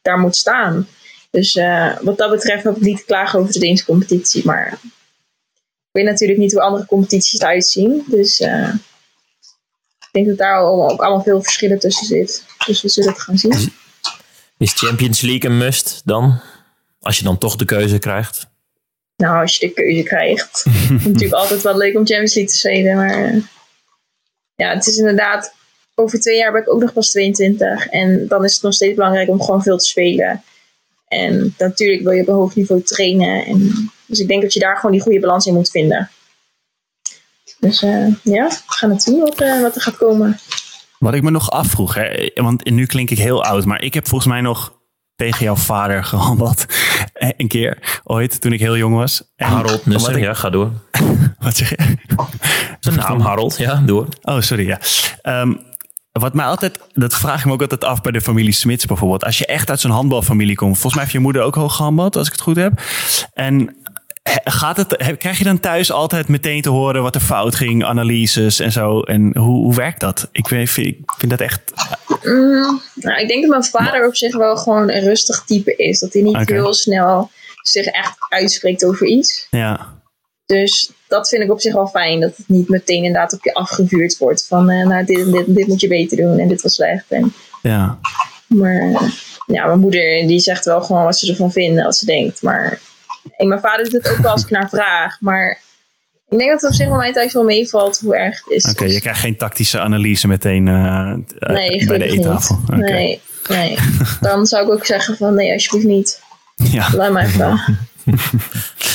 daar 0.03 0.19
moet 0.19 0.37
staan. 0.37 0.89
Dus 1.31 1.55
uh, 1.57 1.97
wat 2.01 2.19
dat 2.19 2.31
betreft 2.31 2.65
heb 2.65 2.77
ik 2.77 2.83
niet 2.83 2.99
te 2.99 3.05
klagen 3.05 3.39
over 3.39 3.53
de 3.53 3.59
Deense 3.59 3.85
competitie. 3.85 4.45
Maar 4.45 4.79
ik 4.83 5.93
weet 5.93 6.05
natuurlijk 6.05 6.39
niet 6.39 6.53
hoe 6.53 6.63
andere 6.63 6.87
competities 6.87 7.41
eruit 7.41 7.67
zien. 7.67 8.05
Dus 8.07 8.41
uh, 8.41 8.75
ik 9.99 10.09
denk 10.13 10.27
dat 10.27 10.39
daar 10.39 10.61
ook 10.61 11.01
allemaal 11.01 11.23
veel 11.23 11.43
verschillen 11.43 11.79
tussen 11.79 12.07
zit. 12.07 12.45
Dus 12.67 12.83
we 12.83 12.89
zullen 12.89 13.13
het 13.13 13.21
gaan 13.21 13.39
zien. 13.39 13.73
Is 14.59 14.73
Champions 14.73 15.21
League 15.21 15.51
een 15.51 15.59
must 15.59 16.03
dan? 16.05 16.41
Als 17.01 17.19
je 17.19 17.25
dan 17.25 17.39
toch 17.39 17.57
de 17.57 17.65
keuze 17.65 17.99
krijgt? 17.99 18.47
Nou, 19.17 19.41
als 19.41 19.57
je 19.57 19.67
de 19.67 19.73
keuze 19.73 20.03
krijgt. 20.03 20.65
natuurlijk 20.89 21.33
altijd 21.43 21.63
wel 21.63 21.77
leuk 21.77 21.97
om 21.97 22.07
Champions 22.07 22.35
League 22.35 22.53
te 22.53 22.59
spelen. 22.59 22.97
Maar 22.97 23.41
ja, 24.57 24.75
het 24.75 24.87
is 24.87 24.97
inderdaad. 24.97 25.55
Over 25.95 26.21
twee 26.21 26.37
jaar 26.37 26.53
ben 26.53 26.61
ik 26.61 26.73
ook 26.73 26.81
nog 26.81 26.93
pas 26.93 27.11
22. 27.11 27.87
En 27.87 28.27
dan 28.29 28.45
is 28.45 28.55
het 28.55 28.63
nog 28.63 28.75
steeds 28.75 28.95
belangrijk 28.95 29.29
om 29.29 29.43
gewoon 29.43 29.63
veel 29.63 29.79
te 29.79 29.85
spelen. 29.85 30.43
En 31.09 31.55
natuurlijk 31.59 32.03
wil 32.03 32.13
je 32.13 32.21
op 32.21 32.29
een 32.29 32.35
hoog 32.35 32.55
niveau 32.55 32.83
trainen. 32.83 33.45
En, 33.45 33.91
dus 34.07 34.19
ik 34.19 34.29
denk 34.29 34.43
dat 34.43 34.53
je 34.53 34.61
daar 34.61 34.77
gewoon 34.77 34.93
die 34.93 35.01
goede 35.01 35.21
balans 35.21 35.47
in 35.47 35.55
moet 35.55 35.71
vinden. 35.71 36.11
Dus 37.59 37.83
uh, 37.83 38.15
ja, 38.23 38.49
we 38.49 38.63
gaan 38.67 38.91
het 38.91 39.03
zien 39.03 39.19
wat, 39.19 39.43
uh, 39.43 39.61
wat 39.61 39.75
er 39.75 39.81
gaat 39.81 39.97
komen. 39.97 40.39
Wat 40.99 41.15
ik 41.15 41.23
me 41.23 41.31
nog 41.31 41.51
afvroeg, 41.51 41.95
hè, 41.95 42.31
want 42.35 42.71
nu 42.71 42.87
klink 42.87 43.11
ik 43.11 43.19
heel 43.19 43.45
oud, 43.45 43.65
maar 43.65 43.83
ik 43.83 43.95
heb 43.95 44.09
volgens 44.09 44.31
mij 44.31 44.41
nog 44.41 44.75
tegen 45.17 45.45
jouw 45.45 45.57
vader 45.57 46.05
gehandeld. 46.05 46.65
Een 47.15 47.49
keer, 47.49 48.01
ooit, 48.05 48.41
toen 48.41 48.53
ik 48.53 48.61
heel 48.61 48.77
jong 48.77 48.95
was. 48.95 49.33
En 49.37 49.47
Harold 49.47 49.87
Nusser, 49.87 50.17
ik... 50.17 50.23
ja, 50.23 50.35
ga 50.35 50.51
door. 50.51 50.73
wat 51.39 51.57
zeg 51.57 51.69
je? 51.69 51.77
Zijn 52.93 53.07
naam 53.07 53.21
Harold, 53.21 53.59
ja, 53.59 53.83
door. 53.87 54.07
Oh, 54.23 54.41
sorry, 54.41 54.67
ja. 54.67 54.81
Um, 55.41 55.61
wat 56.13 56.35
mij 56.35 56.45
altijd, 56.45 56.79
dat 56.95 57.15
vraag 57.15 57.39
ik 57.39 57.45
me 57.45 57.53
ook 57.53 57.61
altijd 57.61 57.85
af 57.85 58.01
bij 58.01 58.13
de 58.13 58.21
familie 58.21 58.53
Smits 58.53 58.87
bijvoorbeeld. 58.87 59.25
Als 59.25 59.39
je 59.39 59.47
echt 59.47 59.71
uit 59.71 59.81
zo'n 59.81 59.91
handbalfamilie 59.91 60.57
komt. 60.57 60.73
Volgens 60.73 60.95
mij 60.95 61.03
heeft 61.03 61.15
je 61.15 61.21
moeder 61.21 61.43
ook 61.43 61.55
hoog 61.55 61.77
gehandbald, 61.77 62.17
als 62.17 62.27
ik 62.27 62.33
het 62.33 62.43
goed 62.43 62.57
heb. 62.57 62.73
En 63.35 63.77
gaat 64.45 64.77
het, 64.77 65.17
krijg 65.19 65.39
je 65.39 65.45
dan 65.45 65.61
thuis 65.61 65.93
altijd 65.93 66.29
meteen 66.29 66.63
te 66.63 66.69
horen 66.69 67.03
wat 67.03 67.15
er 67.15 67.21
fout 67.21 67.55
ging, 67.55 67.85
analyses 67.85 68.61
en 68.61 68.73
zo? 68.73 69.01
En 69.01 69.37
hoe, 69.37 69.65
hoe 69.65 69.75
werkt 69.75 70.01
dat? 70.01 70.29
Ik 70.33 70.49
vind, 70.49 70.77
ik 70.77 71.15
vind 71.19 71.31
dat 71.31 71.41
echt. 71.41 71.61
Mm, 72.23 72.81
nou, 72.95 73.21
ik 73.21 73.29
denk 73.29 73.41
dat 73.41 73.51
mijn 73.51 73.65
vader 73.65 74.07
op 74.07 74.17
zich 74.17 74.37
wel 74.37 74.57
gewoon 74.57 74.91
een 74.91 75.05
rustig 75.05 75.45
type 75.45 75.77
is. 75.77 75.99
Dat 75.99 76.13
hij 76.13 76.23
niet 76.23 76.37
okay. 76.37 76.57
heel 76.57 76.75
snel 76.75 77.31
zich 77.63 77.87
echt 77.87 78.17
uitspreekt 78.29 78.85
over 78.85 79.07
iets. 79.07 79.47
Ja. 79.51 79.95
Dus 80.47 80.91
dat 81.09 81.29
vind 81.29 81.43
ik 81.43 81.51
op 81.51 81.61
zich 81.61 81.75
wel 81.75 81.87
fijn. 81.87 82.21
Dat 82.21 82.37
het 82.37 82.49
niet 82.49 82.69
meteen 82.69 83.05
inderdaad 83.05 83.33
op 83.33 83.45
je 83.45 83.55
afgevuurd 83.55 84.19
wordt. 84.19 84.47
Van 84.47 84.71
uh, 84.71 84.87
nou, 84.87 85.05
dit 85.05 85.33
dit, 85.33 85.55
dit 85.55 85.67
moet 85.67 85.81
je 85.81 85.89
beter 85.89 86.17
doen 86.17 86.39
en 86.39 86.49
dit 86.49 86.63
was 86.63 86.75
slecht. 86.75 87.05
En, 87.09 87.33
ja. 87.63 87.99
Maar 88.47 89.13
ja, 89.47 89.67
mijn 89.67 89.81
moeder 89.81 90.27
die 90.27 90.41
zegt 90.41 90.65
wel 90.65 90.83
gewoon 90.83 91.05
wat 91.05 91.19
ze 91.19 91.31
ervan 91.31 91.53
vindt, 91.53 91.83
wat 91.83 91.97
ze 91.97 92.07
denkt. 92.07 92.43
Maar 92.43 92.81
en 93.37 93.49
mijn 93.49 93.61
vader 93.61 93.85
doet 93.85 93.93
het 93.93 94.11
ook 94.11 94.19
wel 94.19 94.33
als 94.33 94.43
ik 94.43 94.51
naar 94.51 94.69
vraag. 94.69 95.21
Maar 95.21 95.61
ik 96.29 96.39
denk 96.39 96.51
dat 96.51 96.61
het 96.61 96.71
op 96.71 96.77
zich 96.77 96.89
wel 96.89 96.97
mij 96.97 97.13
thuis 97.13 97.33
wel 97.33 97.45
meevalt 97.45 97.99
hoe 97.99 98.17
erg 98.17 98.45
het 98.45 98.55
is. 98.55 98.65
Oké, 98.65 98.83
okay, 98.83 98.95
je 98.95 99.01
krijgt 99.01 99.21
geen 99.21 99.37
tactische 99.37 99.81
analyse 99.81 100.29
meteen 100.29 100.67
uh, 100.67 101.15
nee, 101.39 101.87
bij 101.87 101.99
de 101.99 102.05
eettafel. 102.05 102.59
Okay. 102.67 102.79
Nee, 102.79 103.21
nee. 103.49 103.79
Dan 104.21 104.47
zou 104.47 104.67
ik 104.67 104.73
ook 104.73 104.87
zeggen 104.87 105.17
van 105.17 105.35
nee, 105.35 105.53
alsjeblieft 105.53 105.87
niet. 105.87 106.25
Ja. 106.73 106.89
Laat 106.93 107.13
mij 107.13 107.27
vragen. 107.27 107.79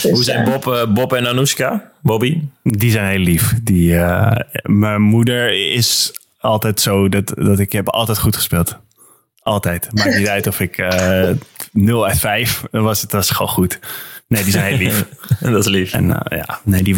Hoe 0.01 0.23
zijn 0.23 0.43
Bob, 0.45 0.65
uh, 0.65 0.93
Bob 0.93 1.13
en 1.13 1.27
Anoushka, 1.27 1.91
Bobby? 2.01 2.41
Die 2.63 2.91
zijn 2.91 3.09
heel 3.09 3.19
lief. 3.19 3.53
Die, 3.63 3.91
uh, 3.91 4.31
mijn 4.63 5.01
moeder 5.01 5.73
is 5.73 6.19
altijd 6.39 6.79
zo 6.81 7.09
dat, 7.09 7.33
dat 7.35 7.59
ik 7.59 7.71
heb 7.71 7.89
altijd 7.89 8.17
goed 8.19 8.35
gespeeld. 8.35 8.77
Altijd. 9.43 9.89
Maakt 9.93 10.17
niet 10.17 10.27
uit 10.27 10.47
of 10.47 10.59
ik 10.59 10.77
uh, 10.77 11.29
0 11.71 12.07
uit 12.07 12.19
5 12.19 12.63
was. 12.71 13.01
Het 13.01 13.11
was 13.11 13.29
gewoon 13.29 13.51
goed. 13.51 13.79
Nee, 14.27 14.43
die 14.43 14.51
zijn 14.51 14.65
heel 14.65 14.77
lief. 14.87 15.05
dat 15.39 15.65
is 15.65 15.71
lief. 15.71 15.93
En 15.93 16.07
ja, 16.29 16.59
nee, 16.63 16.83
die, 16.83 16.95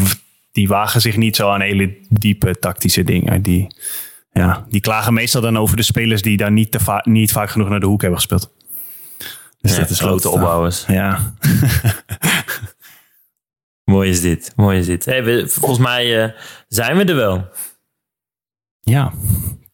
die 0.52 0.68
wagen 0.68 1.02
zich 1.02 1.18
niet 1.18 1.36
zo 1.36 1.50
aan 1.50 1.62
hele 1.62 1.96
diepe 2.10 2.60
tactische 2.60 3.04
dingen. 3.04 3.42
Die, 3.42 3.68
ja, 4.34 4.66
die 4.70 4.82
klagen 4.82 5.14
meestal 5.14 5.42
dan 5.42 5.58
over 5.58 5.76
de 5.78 5.84
spelers 5.84 6.22
die 6.22 6.38
daar 6.38 6.52
niet, 6.52 6.72
te 6.72 6.80
va- 6.80 7.04
niet 7.08 7.32
vaak 7.32 7.50
genoeg 7.50 7.70
naar 7.70 7.80
de 7.80 7.86
hoek 7.86 8.02
hebben 8.02 8.20
gespeeld. 8.20 8.52
Dus 9.64 9.72
Ja, 9.72 9.80
dat 9.80 9.90
is 9.90 10.00
grote 10.00 10.30
opbouwers. 10.30 10.84
Ja. 10.88 11.34
Mooi 13.84 14.10
is 14.10 14.22
dit. 14.22 14.54
Mooi 14.56 14.80
is 14.80 14.86
dit. 14.86 15.06
Hey, 15.06 15.24
we, 15.24 15.48
volgens 15.48 15.80
mij 15.80 16.24
eh, 16.24 16.30
zijn 16.68 16.98
we 16.98 17.04
er 17.06 17.16
wel. 17.16 17.48
ja. 18.82 19.12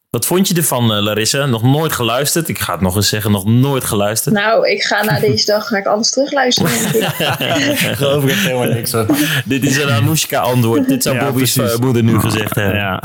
Wat 0.10 0.26
vond 0.26 0.48
je 0.48 0.56
ervan, 0.56 0.94
eh, 0.94 1.02
Larissa? 1.02 1.46
Nog 1.46 1.64
nooit 1.64 1.92
geluisterd. 1.92 2.48
Ik 2.48 2.60
ga 2.60 2.72
het 2.74 2.82
nog 2.82 2.96
eens 2.96 3.10
zeggen, 3.10 3.32
nog 3.32 3.46
nooit 3.46 3.84
geluisterd. 3.84 4.36
Nou, 4.36 4.70
ik 4.70 4.84
ga 4.84 5.04
na 5.04 5.20
deze 5.20 5.46
dag 5.46 5.68
ga 5.68 5.78
ik 5.78 5.86
alles 5.86 6.12
terugluisteren. 6.12 6.72
geloof 7.98 8.24
ik 8.24 8.32
helemaal 8.36 8.68
niks 8.74 8.92
van. 8.92 9.08
Dit 9.46 9.64
is 9.64 9.78
een 9.78 9.90
Anoushka-antwoord. 9.90 10.88
Dit 10.88 11.04
zou 11.04 11.16
Ja, 11.16 11.26
Bobby's 11.26 11.54
precies. 11.54 11.74
eh, 11.74 11.80
moeder 11.80 12.04
nu 12.04 12.20
gezegd 12.20 12.56
hebben. 12.56 12.76
Ja. 12.76 13.04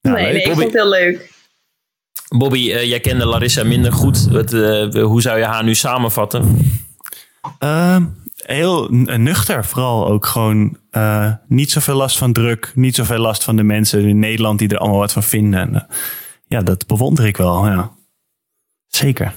nee, 0.00 0.32
nee, 0.32 0.42
ik 0.42 0.46
vond 0.52 0.64
het 0.64 0.72
heel 0.72 0.88
leuk. 0.88 1.30
Bobby, 2.28 2.72
eh, 2.72 2.84
jij 2.88 3.00
kende 3.00 3.24
Larissa 3.26 3.64
minder 3.64 3.92
goed. 3.92 4.24
Wat, 4.30 4.52
eh, 4.52 5.02
hoe 5.04 5.22
zou 5.22 5.38
je 5.38 5.44
haar 5.44 5.64
nu 5.64 5.74
samenvatten? 5.74 6.58
Ehm, 7.58 8.04
heel 8.36 8.88
n- 8.92 9.22
nuchter, 9.22 9.64
vooral 9.64 10.08
ook 10.08 10.26
gewoon 10.26 10.76
eh, 10.90 11.32
niet 11.48 11.70
zoveel 11.70 11.96
last 11.96 12.18
van 12.18 12.32
druk, 12.32 12.72
niet 12.74 12.94
zoveel 12.94 13.18
last 13.18 13.44
van 13.44 13.56
de 13.56 13.62
mensen 13.62 14.04
in 14.08 14.18
Nederland 14.18 14.58
die 14.58 14.68
er 14.68 14.78
allemaal 14.78 14.98
wat 14.98 15.12
van 15.12 15.22
vinden. 15.22 15.60
En, 15.60 15.74
eh, 15.74 15.82
ja, 16.46 16.60
dat 16.62 16.86
bewonder 16.86 17.26
ik 17.26 17.36
wel. 17.36 17.66
Ja. 17.66 17.92
Zeker. 18.86 19.34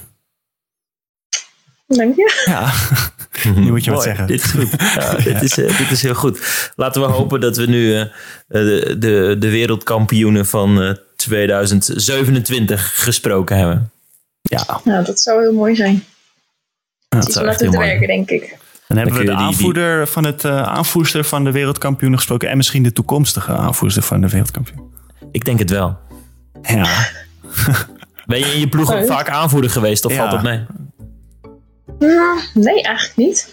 Dank 1.86 2.16
je. 2.16 2.42
Ja, 2.46 2.72
nu 3.60 3.70
moet 3.70 3.84
je 3.84 3.90
wat 3.90 4.02
zeggen. 4.02 4.26
Dit 4.26 4.44
is 4.44 4.50
goed. 4.50 4.70
Ja, 4.94 5.14
dit, 5.14 5.42
is, 5.42 5.58
eh, 5.58 5.78
dit 5.78 5.90
is 5.90 6.02
heel 6.02 6.14
goed. 6.14 6.72
Laten 6.76 7.00
we 7.02 7.06
hopen 7.06 7.40
dat 7.40 7.56
we 7.56 7.66
nu 7.66 7.94
eh, 7.94 8.00
eh, 8.00 8.08
de, 8.48 8.96
de, 8.98 9.36
de 9.38 9.50
wereldkampioenen 9.50 10.46
van 10.46 10.82
eh, 10.82 10.94
2027 11.22 13.02
gesproken 13.02 13.56
hebben. 13.56 13.90
Ja, 14.42 14.80
Nou, 14.84 15.04
dat 15.04 15.20
zou 15.20 15.40
heel 15.42 15.52
mooi 15.52 15.74
zijn. 15.74 16.04
Dat 17.08 17.32
zou 17.32 17.46
echt 17.46 17.60
heel 17.60 17.70
te 17.70 17.76
mooi 17.76 17.88
werken, 17.88 18.06
denk 18.06 18.30
ik. 18.30 18.56
dan 18.88 18.96
hebben 18.96 19.14
we 19.16 19.24
de 19.24 19.30
je 19.30 19.36
die- 19.36 19.36
die- 19.36 19.46
aanvoerder 19.46 20.06
van 20.06 20.24
het 20.24 20.44
eh, 20.44 20.62
aanvoerster 20.62 21.24
van 21.24 21.44
de 21.44 21.50
wereldkampioen 21.52 22.14
gesproken 22.16 22.48
en 22.48 22.56
misschien 22.56 22.82
de 22.82 22.92
toekomstige 22.92 23.52
aanvoerster 23.52 24.02
van 24.02 24.20
de 24.20 24.28
wereldkampioen. 24.28 24.92
Ik 25.32 25.44
denk 25.44 25.58
het 25.58 25.70
wel. 25.70 25.98
Ja, 26.62 26.86
Ben 28.26 28.38
je 28.38 28.44
in 28.54 28.60
je 28.60 28.68
ploeg 28.68 28.92
ook 28.94 29.00
Oh. 29.02 29.06
vaak 29.06 29.28
aanvoerder 29.28 29.70
geweest 29.70 30.04
of 30.04 30.12
Ja. 30.12 30.18
valt 30.18 30.30
dat 30.30 30.42
mee? 30.42 30.64
Hmm, 31.98 32.40
Nee, 32.54 32.82
eigenlijk 32.82 33.16
niet. 33.16 33.52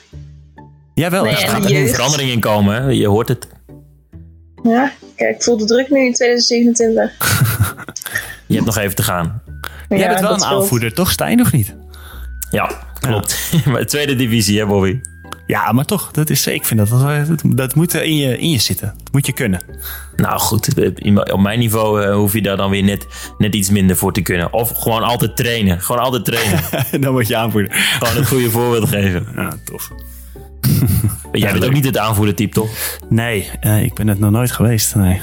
jawel. 0.93 1.23
Nee, 1.23 1.31
echt. 1.31 1.41
en 1.43 1.49
Gaat 1.49 1.65
er 1.65 1.71
nu 1.71 1.87
verandering 1.87 2.31
in 2.31 2.39
komen, 2.39 2.81
hè? 2.83 2.89
je 2.89 3.07
hoort 3.07 3.27
het. 3.27 3.47
Ja, 4.63 4.91
kijk, 5.15 5.35
ik 5.35 5.43
voel 5.43 5.57
de 5.57 5.65
druk 5.65 5.89
nu 5.89 6.05
in 6.05 6.13
2027. 6.13 7.17
Je 8.49 8.55
hebt 8.55 8.65
nog 8.65 8.77
even 8.77 8.95
te 8.95 9.03
gaan. 9.03 9.41
Jij 9.89 9.97
Ja, 9.99 10.07
bent 10.07 10.19
wel 10.19 10.33
een 10.33 10.43
aanvoerder, 10.43 10.93
toch 10.93 11.11
Stijn, 11.11 11.41
of 11.41 11.51
niet? 11.51 11.75
Ja, 12.49 12.71
klopt. 12.99 13.51
maar 13.65 13.85
tweede 13.85 14.15
divisie, 14.15 14.59
hè 14.59 14.65
Bobby? 14.65 14.99
Ja, 15.45 15.71
maar 15.71 15.85
toch, 15.85 16.11
dat 16.11 16.29
is, 16.29 16.47
ik 16.47 16.65
vind 16.65 16.89
dat, 16.89 17.37
dat, 17.43 17.75
moet 17.75 17.93
in 17.93 18.15
je, 18.15 18.37
in 18.37 18.49
je 18.49 18.57
zitten. 18.59 18.93
Dat 19.03 19.11
moet 19.13 19.25
je 19.25 19.31
kunnen. 19.33 19.61
Nou 20.15 20.39
goed, 20.39 20.77
in- 20.95 21.31
op 21.33 21.39
mijn 21.39 21.59
niveau 21.59 22.03
eh, 22.03 22.13
hoef 22.15 22.33
je 22.33 22.41
daar 22.41 22.57
dan 22.57 22.69
weer 22.69 22.83
net, 22.83 23.05
net 23.37 23.55
iets 23.55 23.69
minder 23.69 23.95
voor 23.97 24.13
te 24.13 24.21
kunnen. 24.21 24.53
Of 24.53 24.71
gewoon 24.77 25.03
altijd 25.03 25.35
trainen. 25.35 25.81
Gewoon 25.81 26.01
altijd 26.01 26.25
trainen. 26.25 26.59
Dan 27.03 27.11
word 27.11 27.27
je 27.27 27.35
aanvoerder. 27.35 27.71
gewoon 27.73 28.15
het 28.15 28.27
goede 28.27 28.49
voorbeeld 28.49 28.89
geven. 28.89 29.27
Ja, 29.35 29.57
tof. 29.65 29.89
Jij 31.31 31.49
bent 31.49 31.59
leuk. 31.59 31.63
ook 31.69 31.75
niet 31.75 31.85
het 31.85 31.97
aanvoerdertype, 31.97 32.53
toch? 32.53 32.69
Nee, 33.09 33.49
eh, 33.59 33.83
ik 33.83 33.93
ben 33.93 34.07
het 34.07 34.19
nog 34.19 34.31
nooit 34.31 34.51
geweest. 34.51 34.95
Nee. 34.95 35.21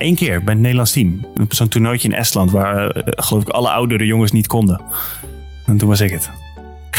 Eén 0.00 0.14
keer 0.14 0.44
bij 0.44 0.52
het 0.52 0.62
Nederlands 0.62 0.92
team. 0.92 1.26
Op 1.40 1.54
zo'n 1.54 1.68
toernooitje 1.68 2.08
in 2.08 2.14
Estland 2.14 2.50
waar 2.50 2.90
eh, 2.90 3.02
geloof 3.06 3.42
ik 3.42 3.48
alle 3.48 3.70
oudere 3.70 4.06
jongens 4.06 4.32
niet 4.32 4.46
konden. 4.46 4.80
En 5.66 5.76
toen 5.76 5.88
was 5.88 6.00
ik 6.00 6.10
het. 6.10 6.30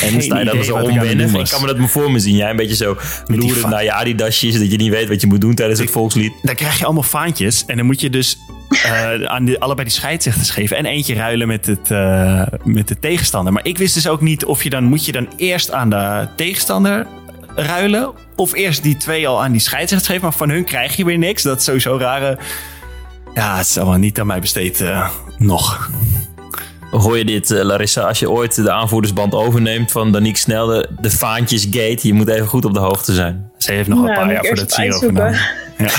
En 0.02 0.22
sta 0.22 0.40
je 0.40 0.46
dan 0.46 0.54
idee 0.54 0.66
zo 0.66 0.76
onwennig. 0.76 1.34
Ik 1.34 1.50
kan 1.50 1.62
me 1.62 1.68
dat 1.68 1.78
me 1.78 1.88
voor 1.88 2.12
me 2.12 2.20
zien. 2.20 2.36
Jij 2.36 2.50
een 2.50 2.56
beetje 2.56 2.76
zo 2.76 2.98
loerend 3.26 3.68
naar 3.68 3.84
je 3.84 3.92
adidasjes. 3.92 4.60
Dat 4.60 4.72
je 4.72 4.78
niet 4.78 4.90
weet 4.90 5.08
wat 5.08 5.22
je 5.22 5.28
moet 5.28 5.42
doen 5.42 5.56
tijdens 5.56 5.80
het 5.80 5.92
volkslied. 5.92 6.34
Dan 6.42 6.56
krijg 6.56 6.78
je 6.78 6.86
allemaal 6.86 7.04
vaantjes. 7.04 7.66
En 7.66 7.78
dan 7.78 7.86
moet 7.86 8.02
je 8.02 8.10
dus 8.10 8.38
eh, 8.70 9.24
aan 9.34 9.46
de, 9.46 9.60
allebei 9.60 9.88
die 9.88 9.98
scheidsrechters 9.98 10.50
geven. 10.50 10.78
En 10.78 10.86
eentje 10.86 11.14
ruilen 11.14 11.48
met, 11.48 11.66
het, 11.66 11.92
eh, 11.92 12.44
met 12.64 12.88
de 12.88 13.00
tegenstander. 13.00 13.54
Maar 13.54 13.66
ik 13.66 13.78
wist 13.78 13.94
dus 13.94 14.08
ook 14.08 14.22
niet 14.22 14.46
of 14.46 14.64
je 14.64 14.70
dan... 14.70 14.84
Moet 14.84 15.06
je 15.06 15.12
dan 15.12 15.28
eerst 15.38 15.72
aan 15.72 15.90
de 15.90 16.28
tegenstander 16.36 17.08
ruilen? 17.56 18.12
Of 18.36 18.54
eerst 18.54 18.84
die 18.84 18.98
twee 18.98 19.28
al 19.28 19.44
aan 19.44 19.52
die 19.52 19.62
scheidsrechters 19.62 20.12
geven? 20.12 20.24
Maar 20.24 20.38
van 20.38 20.50
hun 20.50 20.64
krijg 20.64 20.96
je 20.96 21.06
weer 21.06 21.18
niks. 21.18 21.44
Dat 21.44 21.58
is 21.58 21.64
sowieso 21.64 21.98
rare... 21.98 22.38
Ja, 23.34 23.58
het 23.58 23.68
is 23.68 23.78
allemaal 23.78 23.98
niet 23.98 24.20
aan 24.20 24.28
mij 24.28 24.40
besteed 24.40 24.82
eh, 24.82 25.10
nog. 25.38 25.90
Hoor 26.92 27.18
je 27.18 27.26
dit, 27.26 27.52
eh, 27.52 27.64
Larissa? 27.64 28.02
Als 28.02 28.20
je 28.20 28.30
ooit 28.30 28.56
de 28.56 28.72
aanvoerdersband 28.72 29.34
overneemt 29.34 29.92
van 29.92 30.12
Danique 30.12 30.40
Snel, 30.40 30.66
de, 30.68 30.90
de 31.02 31.12
vaantjes 31.12 31.64
gate. 31.64 32.00
Je 32.08 32.14
moet 32.14 32.28
even 32.28 32.48
goed 32.48 32.66
op 32.66 32.74
de 32.74 32.80
hoogte 32.80 33.14
zijn. 33.14 33.52
Ze 33.58 33.72
heeft 33.72 33.88
nog 33.88 34.00
een 34.00 34.06
Nou, 34.06 34.18
paar 34.18 34.32
jaar 34.32 34.46
voordat 34.46 34.72
ze 34.72 34.82
hierover. 34.82 35.60
Ja. 35.78 35.90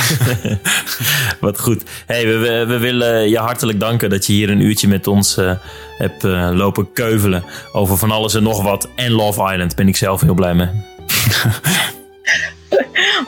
Wat 1.40 1.60
goed. 1.60 1.82
Hey, 2.06 2.26
we, 2.26 2.36
we, 2.38 2.64
we 2.66 2.78
willen 2.78 3.28
je 3.28 3.38
hartelijk 3.38 3.80
danken 3.80 4.10
dat 4.10 4.26
je 4.26 4.32
hier 4.32 4.50
een 4.50 4.60
uurtje 4.60 4.88
met 4.88 5.06
ons 5.06 5.36
eh, 5.36 5.52
hebt 5.98 6.24
eh, 6.24 6.48
lopen 6.52 6.92
keuvelen 6.92 7.44
over 7.72 7.96
van 7.96 8.10
alles 8.10 8.34
en 8.34 8.42
nog 8.42 8.62
wat. 8.62 8.88
En 8.94 9.10
Love 9.10 9.52
Island 9.52 9.74
ben 9.76 9.88
ik 9.88 9.96
zelf 9.96 10.20
heel 10.20 10.34
blij 10.34 10.54
mee. 10.54 10.68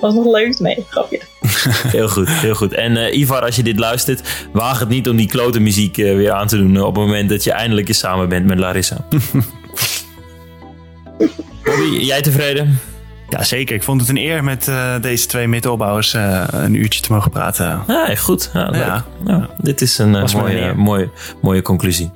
Was 0.01 0.15
nog 0.15 0.27
leuk? 0.27 0.59
Nee, 0.59 0.85
grapje. 0.91 1.21
Heel 1.97 2.09
goed, 2.09 2.29
heel 2.29 2.55
goed. 2.55 2.73
En 2.75 2.97
eh, 2.97 3.19
Ivar, 3.19 3.43
als 3.43 3.57
je 3.57 3.63
dit 3.63 3.79
luistert, 3.79 4.49
waag 4.53 4.79
het 4.79 4.89
niet 4.89 5.09
om 5.09 5.17
die 5.17 5.29
klote 5.29 5.61
muziek 5.61 5.99
eh, 5.99 6.15
weer 6.15 6.33
aan 6.33 6.47
te 6.47 6.57
doen 6.57 6.77
eh, 6.77 6.85
op 6.85 6.95
het 6.95 7.05
moment 7.05 7.29
dat 7.29 7.45
je 7.45 7.53
eindelijk 7.53 7.89
eens 7.89 7.99
samen 7.99 8.29
bent 8.29 8.47
met 8.47 8.59
Larissa. 8.59 8.97
Bobby, 11.65 12.05
jij 12.05 12.23
tevreden? 12.23 12.81
ja, 13.29 13.45
zeker. 13.45 13.75
Ik 13.75 13.83
vond 13.83 14.01
het 14.01 14.11
een 14.11 14.17
eer 14.17 14.45
met 14.45 14.69
eh, 14.69 14.95
deze 15.01 15.27
twee 15.27 15.49
middenopbouwers 15.49 16.15
eh, 16.15 16.45
een 16.51 16.75
uurtje 16.75 17.01
te 17.01 17.13
mogen 17.13 17.31
praten. 17.31 17.83
Ja, 17.87 18.15
goed. 18.15 18.51
Ja, 18.53 18.69
leuk. 18.71 18.85
Ja. 18.85 19.05
Nou, 19.25 19.45
dit 19.59 19.81
is 19.81 19.99
een 19.99 20.11
mooie, 20.11 20.75
mooie, 20.75 21.11
mooie 21.41 21.63
conclusie. 21.63 22.11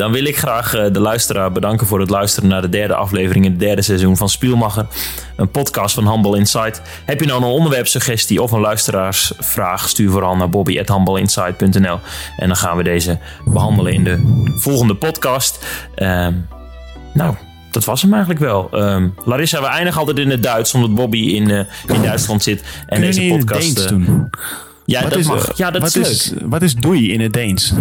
Dan 0.00 0.12
wil 0.12 0.24
ik 0.24 0.38
graag 0.38 0.74
eh, 0.74 0.92
de 0.92 1.00
luisteraar 1.00 1.52
bedanken 1.52 1.86
voor 1.86 2.00
het 2.00 2.10
luisteren 2.10 2.48
naar 2.48 2.62
de 2.62 2.68
derde 2.68 2.94
aflevering 2.94 3.44
in 3.44 3.50
het 3.50 3.60
derde 3.60 3.82
seizoen 3.82 4.16
van 4.16 4.28
Spielmacher. 4.28 4.86
Een 5.36 5.50
podcast 5.50 5.94
van 5.94 6.04
Handbal 6.04 6.34
Insight. 6.34 6.82
Heb 7.04 7.20
je 7.20 7.26
nou 7.26 7.42
een 7.42 7.48
onderwerpsuggestie 7.48 8.42
of 8.42 8.52
een 8.52 8.60
luisteraarsvraag? 8.60 9.88
Stuur 9.88 10.10
vooral 10.10 10.36
naar 10.36 10.48
bobby.handbalinsight.nl 10.48 11.98
En 12.36 12.46
dan 12.46 12.56
gaan 12.56 12.76
we 12.76 12.82
deze 12.82 13.18
behandelen 13.44 13.92
in 13.92 14.04
de 14.04 14.44
volgende 14.56 14.94
podcast. 14.94 15.66
Ehm, 15.94 16.34
nou, 17.14 17.34
dat 17.70 17.84
was 17.84 18.02
hem 18.02 18.10
eigenlijk 18.10 18.40
wel. 18.40 18.68
Ehm, 18.72 19.08
Larissa, 19.24 19.60
we 19.60 19.66
eindigen 19.66 20.00
altijd 20.00 20.18
in 20.18 20.30
het 20.30 20.42
Duits, 20.42 20.74
omdat 20.74 20.94
Bobby 20.94 21.18
in, 21.18 21.50
eh, 21.50 21.58
in 21.86 22.02
Duitsland 22.02 22.42
zit. 22.42 22.64
En 22.86 23.00
deze 23.00 23.20
we 23.20 23.24
niet 23.24 23.32
in 23.32 23.38
het 23.38 23.46
podcast. 23.46 23.76
Deens 23.76 23.84
eh, 23.84 23.90
doen? 23.90 24.30
ja, 24.84 25.02
Wat 25.02 25.10
dat 25.10 25.18
is, 25.18 25.26
mag. 25.26 25.56
Ja, 25.56 25.70
dat 25.70 25.82
wat 25.82 25.96
is, 25.96 26.30
leuk. 26.30 26.42
Wat 26.50 26.62
is 26.62 26.74
doei 26.74 27.12
in 27.12 27.20
het 27.20 27.32
Deens? 27.32 27.72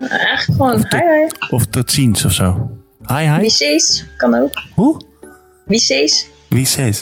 Eigenlijk 0.00 0.44
gewoon 0.60 0.84
hi 0.88 0.96
hi. 0.98 1.28
Of 1.50 1.66
tot 1.66 1.90
ziens 1.90 2.24
of 2.24 2.32
zo? 2.32 2.70
Hi 3.06 3.14
hi? 3.28 3.40
Wie 3.40 3.50
sees? 3.50 4.04
Kan 4.16 4.34
ook. 4.34 4.62
Hoe? 4.74 5.00
Wie 5.66 5.78
sees? 5.78 6.26
Wie 6.48 6.66
says? 6.66 6.98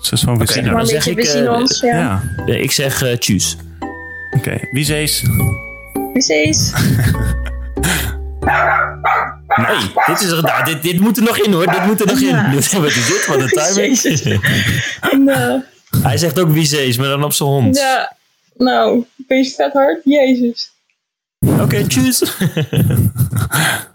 Zo 0.00 0.14
is 0.14 0.20
van 0.20 0.38
we 0.38 0.46
zien 0.52 0.66
een 0.66 0.86
zeg 0.86 1.06
ik, 1.06 1.16
we 1.16 1.26
zien 1.26 1.50
ons, 1.50 1.80
ja. 1.80 1.96
Ja, 1.98 2.22
Ja, 2.46 2.54
Ik 2.54 2.70
zeg 2.72 3.02
eh 3.02 3.16
tjus. 3.16 3.56
oké. 4.36 4.58
Wie 4.70 4.84
says? 4.84 5.22
Wie 6.12 6.22
sees? 6.22 6.72
Hey, 9.46 9.78
dit, 10.06 10.20
is 10.20 10.30
er, 10.30 10.42
nou, 10.42 10.64
dit, 10.64 10.82
dit 10.82 11.00
moet 11.00 11.16
er 11.16 11.22
nog 11.22 11.38
in 11.38 11.52
hoor. 11.52 11.66
Dit 11.66 11.86
moet 11.86 12.00
er 12.00 12.06
nog 12.06 12.20
in. 12.20 12.50
Dit- 12.50 12.72
Wat 12.72 12.86
is 12.86 13.06
dit? 13.06 13.26
Wat 13.26 13.40
een 13.40 13.48
timing. 13.74 13.98
Eh, 15.28 15.54
Hij 16.02 16.16
zegt 16.16 16.38
ook 16.40 16.50
wie 16.50 16.64
ze 16.66 16.86
is, 16.86 16.96
maar 16.96 17.08
dan 17.08 17.24
op 17.24 17.32
zijn 17.32 17.48
hond. 17.48 17.76
ja, 17.76 18.16
nou, 18.56 19.04
ben 19.16 19.38
je 19.38 19.50
vet 19.50 19.72
hard? 19.72 20.00
Jezus. 20.04 20.69
Oké, 21.62 21.84
tjus. 21.84 22.22